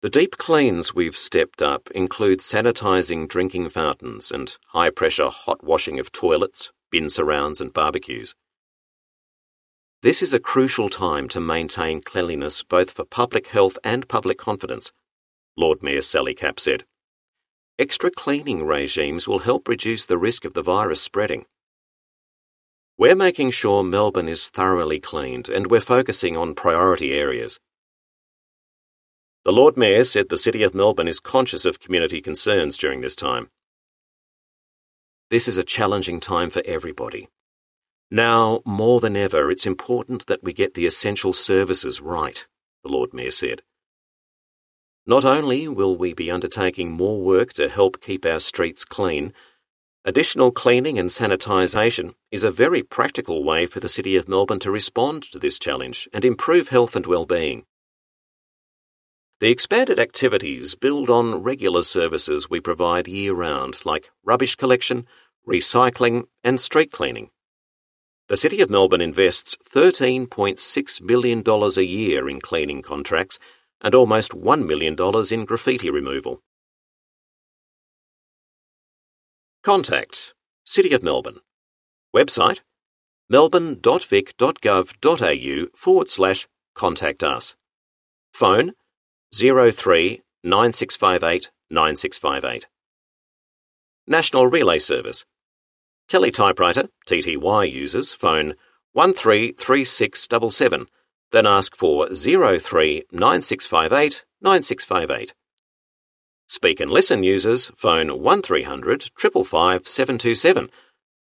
The 0.00 0.08
deep 0.08 0.36
cleans 0.36 0.94
we've 0.94 1.16
stepped 1.16 1.60
up 1.60 1.90
include 1.90 2.38
sanitising 2.38 3.26
drinking 3.26 3.70
fountains 3.70 4.30
and 4.30 4.56
high 4.68 4.90
pressure 4.90 5.30
hot 5.30 5.64
washing 5.64 5.98
of 5.98 6.12
toilets, 6.12 6.70
bin 6.92 7.08
surrounds, 7.08 7.60
and 7.60 7.72
barbecues. 7.72 8.36
This 10.02 10.22
is 10.22 10.32
a 10.32 10.38
crucial 10.38 10.88
time 10.88 11.26
to 11.30 11.40
maintain 11.40 12.00
cleanliness 12.00 12.62
both 12.62 12.92
for 12.92 13.04
public 13.04 13.48
health 13.48 13.76
and 13.82 14.08
public 14.08 14.38
confidence, 14.38 14.92
Lord 15.56 15.82
Mayor 15.82 16.02
Sally 16.02 16.34
Capp 16.34 16.60
said. 16.60 16.84
Extra 17.76 18.12
cleaning 18.12 18.64
regimes 18.64 19.26
will 19.26 19.40
help 19.40 19.66
reduce 19.66 20.06
the 20.06 20.16
risk 20.16 20.44
of 20.44 20.54
the 20.54 20.62
virus 20.62 21.02
spreading. 21.02 21.46
We're 22.96 23.16
making 23.16 23.50
sure 23.50 23.82
Melbourne 23.82 24.28
is 24.28 24.48
thoroughly 24.48 25.00
cleaned 25.00 25.48
and 25.48 25.66
we're 25.68 25.80
focusing 25.80 26.36
on 26.36 26.54
priority 26.54 27.12
areas. 27.12 27.58
The 29.44 29.52
Lord 29.52 29.76
Mayor 29.76 30.04
said 30.04 30.28
the 30.28 30.38
City 30.38 30.62
of 30.62 30.74
Melbourne 30.74 31.08
is 31.08 31.18
conscious 31.18 31.64
of 31.64 31.80
community 31.80 32.20
concerns 32.20 32.78
during 32.78 33.00
this 33.00 33.16
time. 33.16 33.50
This 35.28 35.48
is 35.48 35.58
a 35.58 35.64
challenging 35.64 36.20
time 36.20 36.50
for 36.50 36.62
everybody. 36.64 37.28
Now, 38.12 38.62
more 38.64 39.00
than 39.00 39.16
ever, 39.16 39.50
it's 39.50 39.66
important 39.66 40.26
that 40.26 40.44
we 40.44 40.52
get 40.52 40.74
the 40.74 40.86
essential 40.86 41.32
services 41.32 42.00
right, 42.00 42.46
the 42.84 42.90
Lord 42.90 43.12
Mayor 43.12 43.32
said. 43.32 43.62
Not 45.04 45.24
only 45.24 45.66
will 45.66 45.96
we 45.96 46.14
be 46.14 46.30
undertaking 46.30 46.92
more 46.92 47.20
work 47.20 47.52
to 47.54 47.68
help 47.68 48.00
keep 48.00 48.24
our 48.24 48.40
streets 48.40 48.84
clean, 48.84 49.32
Additional 50.06 50.52
cleaning 50.52 50.98
and 50.98 51.08
sanitisation 51.08 52.12
is 52.30 52.44
a 52.44 52.50
very 52.50 52.82
practical 52.82 53.42
way 53.42 53.64
for 53.64 53.80
the 53.80 53.88
City 53.88 54.16
of 54.16 54.28
Melbourne 54.28 54.58
to 54.58 54.70
respond 54.70 55.22
to 55.32 55.38
this 55.38 55.58
challenge 55.58 56.06
and 56.12 56.26
improve 56.26 56.68
health 56.68 56.94
and 56.94 57.06
well-being. 57.06 57.64
The 59.40 59.50
expanded 59.50 59.98
activities 59.98 60.74
build 60.74 61.08
on 61.08 61.42
regular 61.42 61.82
services 61.82 62.50
we 62.50 62.60
provide 62.60 63.08
year-round, 63.08 63.80
like 63.86 64.10
rubbish 64.22 64.56
collection, 64.56 65.06
recycling, 65.48 66.24
and 66.42 66.60
street 66.60 66.92
cleaning. 66.92 67.30
The 68.28 68.36
City 68.36 68.60
of 68.60 68.68
Melbourne 68.68 69.00
invests 69.00 69.56
$13.6 69.74 71.00
million 71.00 71.42
a 71.46 71.82
year 71.82 72.28
in 72.28 72.42
cleaning 72.42 72.82
contracts 72.82 73.38
and 73.80 73.94
almost 73.94 74.32
$1 74.32 74.66
million 74.66 74.96
in 75.30 75.44
graffiti 75.46 75.88
removal. 75.88 76.42
Contact 79.64 80.34
City 80.66 80.92
of 80.92 81.02
Melbourne. 81.02 81.38
Website 82.14 82.60
melbourne.vic.gov.au 83.30 85.66
forward 85.74 86.08
slash 86.10 86.46
contact 86.74 87.22
us. 87.22 87.56
Phone 88.34 88.72
03 89.32 90.20
9658 90.42 91.50
9658. 91.70 92.66
National 94.06 94.46
Relay 94.48 94.78
Service. 94.78 95.24
Teletypewriter 96.10 96.90
TTY 97.08 97.72
users 97.72 98.12
phone 98.12 98.56
133677, 98.92 100.88
then 101.32 101.46
ask 101.46 101.74
for 101.74 102.14
03 102.14 103.04
9658 103.10 104.26
9658. 104.42 105.32
Speak 106.54 106.78
and 106.78 106.88
Listen 106.88 107.24
users 107.24 107.66
phone 107.74 108.22
1300 108.22 109.10
555 109.18 109.88
727, 109.88 110.70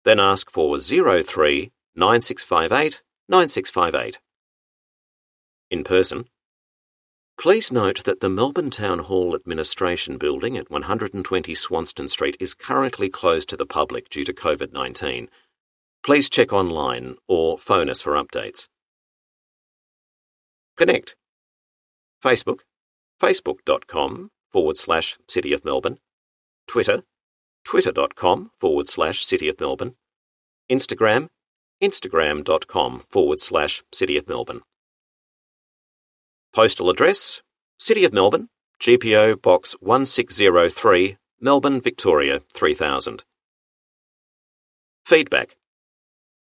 then 0.02 0.18
ask 0.18 0.50
for 0.50 0.80
03 0.80 1.70
9658 1.94 3.02
9658. 3.28 4.20
In 5.70 5.84
person, 5.84 6.24
Please 7.38 7.70
note 7.70 8.04
that 8.04 8.20
the 8.20 8.30
Melbourne 8.30 8.70
Town 8.70 9.00
Hall 9.00 9.34
Administration 9.34 10.16
Building 10.16 10.56
at 10.56 10.70
120 10.70 11.54
Swanston 11.54 12.08
Street 12.08 12.38
is 12.40 12.54
currently 12.54 13.10
closed 13.10 13.50
to 13.50 13.56
the 13.58 13.66
public 13.66 14.08
due 14.08 14.24
to 14.24 14.32
COVID 14.32 14.72
19. 14.72 15.28
Please 16.02 16.30
check 16.30 16.54
online 16.54 17.16
or 17.28 17.58
phone 17.58 17.90
us 17.90 18.00
for 18.00 18.14
updates. 18.14 18.66
Connect. 20.78 21.16
Facebook, 22.24 22.60
facebook.com 23.22 24.30
forward 24.52 24.76
slash 24.76 25.18
City 25.28 25.52
of 25.52 25.64
Melbourne, 25.64 25.98
Twitter, 26.66 27.02
twitter.com 27.64 28.50
forward 28.58 28.86
slash 28.86 29.24
City 29.24 29.48
of 29.48 29.60
Melbourne, 29.60 29.94
Instagram, 30.70 31.28
instagram.com 31.82 33.00
forward 33.10 33.40
slash 33.40 33.82
City 33.92 34.16
of 34.16 34.28
Melbourne. 34.28 34.62
Postal 36.54 36.90
address 36.90 37.42
City 37.78 38.04
of 38.04 38.12
Melbourne, 38.12 38.48
GPO 38.80 39.42
Box 39.42 39.74
1603, 39.80 41.16
Melbourne, 41.40 41.80
Victoria 41.80 42.42
3000. 42.52 43.24
Feedback. 45.04 45.56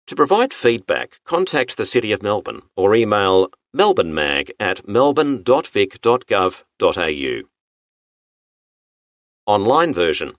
To 0.09 0.17
provide 0.17 0.53
feedback, 0.53 1.21
contact 1.25 1.77
the 1.77 1.87
City 1.87 2.11
of 2.13 2.23
Melbourne 2.23 2.63
or 2.77 2.95
email 2.95 3.49
melbournemag 3.75 4.51
at 4.61 4.87
melbourne.vic.gov.au. 4.87 7.52
Online 9.45 9.93
version. 9.93 10.34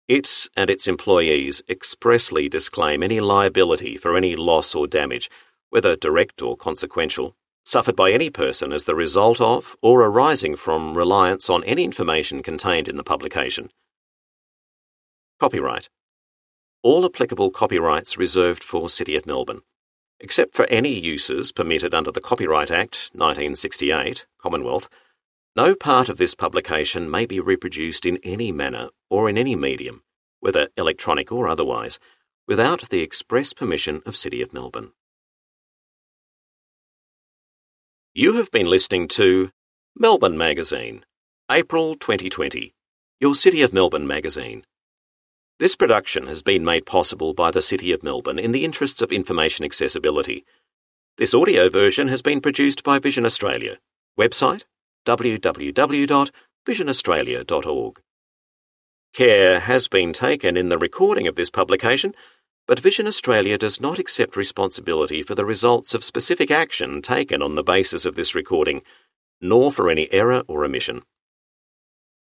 It 0.08 0.48
and 0.56 0.70
its 0.70 0.88
employees 0.88 1.62
expressly 1.70 2.50
disclaim 2.50 3.04
any 3.04 3.20
liability 3.20 3.98
for 3.98 4.18
any 4.18 4.36
loss 4.36 4.76
or 4.76 4.88
damage, 4.88 5.30
whether 5.74 5.96
direct 5.96 6.44
or 6.44 6.56
consequential, 6.56 7.36
suffered 7.66 7.96
by 7.96 8.12
any 8.12 8.30
person 8.30 8.72
as 8.72 8.86
the 8.86 8.94
result 8.94 9.42
of 9.42 9.76
or 9.82 10.02
arising 10.04 10.56
from 10.56 10.96
reliance 10.96 11.50
on 11.50 11.64
any 11.64 11.84
information 11.84 12.44
contained 12.44 12.88
in 12.88 12.96
the 12.96 13.04
publication. 13.04 13.72
Copyright 15.40 15.90
all 16.84 17.06
applicable 17.06 17.50
copyrights 17.50 18.18
reserved 18.18 18.62
for 18.62 18.90
City 18.90 19.16
of 19.16 19.26
Melbourne, 19.26 19.62
except 20.20 20.54
for 20.54 20.66
any 20.66 21.00
uses 21.00 21.54
permitted 21.54 21.94
under 21.94 22.12
the 22.12 22.20
Copyright 22.20 22.70
Act 22.70 23.10
1968, 23.14 24.26
Commonwealth. 24.38 24.90
No 25.56 25.76
part 25.76 26.10
of 26.10 26.18
this 26.18 26.36
publication 26.36 27.10
may 27.10 27.26
be 27.26 27.40
reproduced 27.40 28.06
in 28.06 28.20
any 28.22 28.52
manner 28.52 28.90
or 29.10 29.30
in 29.30 29.38
any 29.38 29.56
medium, 29.56 30.04
whether 30.42 30.68
electronic 30.76 31.32
or 31.32 31.48
otherwise, 31.48 32.00
without 32.50 32.90
the 32.90 33.02
express 33.02 33.54
permission 33.54 34.02
of 34.06 34.18
City 34.18 34.42
of 34.42 34.52
Melbourne. 34.52 34.92
You 38.16 38.34
have 38.34 38.52
been 38.52 38.68
listening 38.68 39.08
to 39.08 39.50
Melbourne 39.98 40.38
Magazine, 40.38 41.04
April 41.50 41.96
2020, 41.96 42.72
your 43.20 43.34
City 43.34 43.64
of 43.64 43.74
Melbourne 43.74 44.06
magazine. 44.06 44.66
This 45.58 45.76
production 45.76 46.28
has 46.28 46.44
been 46.44 46.64
made 46.64 46.86
possible 46.86 47.34
by 47.34 47.50
the 47.50 47.64
City 47.64 47.92
of 47.92 48.04
Melbourne 48.04 48.38
in 48.38 48.52
the 48.52 48.66
interests 48.66 49.02
of 49.02 49.12
information 49.12 49.66
accessibility. 49.66 50.46
This 51.18 51.34
audio 51.34 51.72
version 51.72 52.08
has 52.10 52.22
been 52.22 52.40
produced 52.40 52.84
by 52.84 53.00
Vision 53.00 53.26
Australia. 53.26 53.80
Website 54.16 54.66
www.visionaustralia.org. 55.08 58.02
Care 59.16 59.60
has 59.60 59.88
been 59.88 60.14
taken 60.14 60.56
in 60.56 60.70
the 60.70 60.78
recording 60.78 61.28
of 61.28 61.34
this 61.34 61.50
publication, 61.50 62.14
but 62.68 62.80
Vision 62.80 63.08
Australia 63.08 63.58
does 63.58 63.82
not 63.82 64.00
accept 64.00 64.38
responsibility 64.38 65.22
for 65.22 65.36
the 65.36 65.46
results 65.46 65.94
of 65.94 66.04
specific 66.04 66.50
action 66.50 67.02
taken 67.02 67.42
on 67.42 67.56
the 67.56 67.64
basis 67.64 68.06
of 68.06 68.16
this 68.16 68.34
recording, 68.34 68.82
nor 69.42 69.72
for 69.72 69.90
any 69.90 70.12
error 70.14 70.44
or 70.48 70.64
omission. 70.64 71.02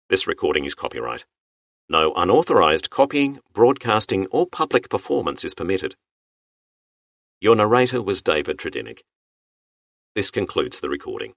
This 0.10 0.26
recording 0.26 0.66
is 0.66 0.74
copyright. 0.74 1.26
No 1.88 2.14
unauthorized 2.16 2.90
copying, 2.90 3.40
broadcasting, 3.54 4.28
or 4.32 4.48
public 4.48 4.90
performance 4.90 5.44
is 5.44 5.54
permitted. 5.54 5.96
Your 7.40 7.56
narrator 7.56 8.02
was 8.02 8.22
David 8.22 8.58
Tredinnick. 8.58 9.02
This 10.16 10.32
concludes 10.32 10.80
the 10.80 10.90
recording. 10.90 11.34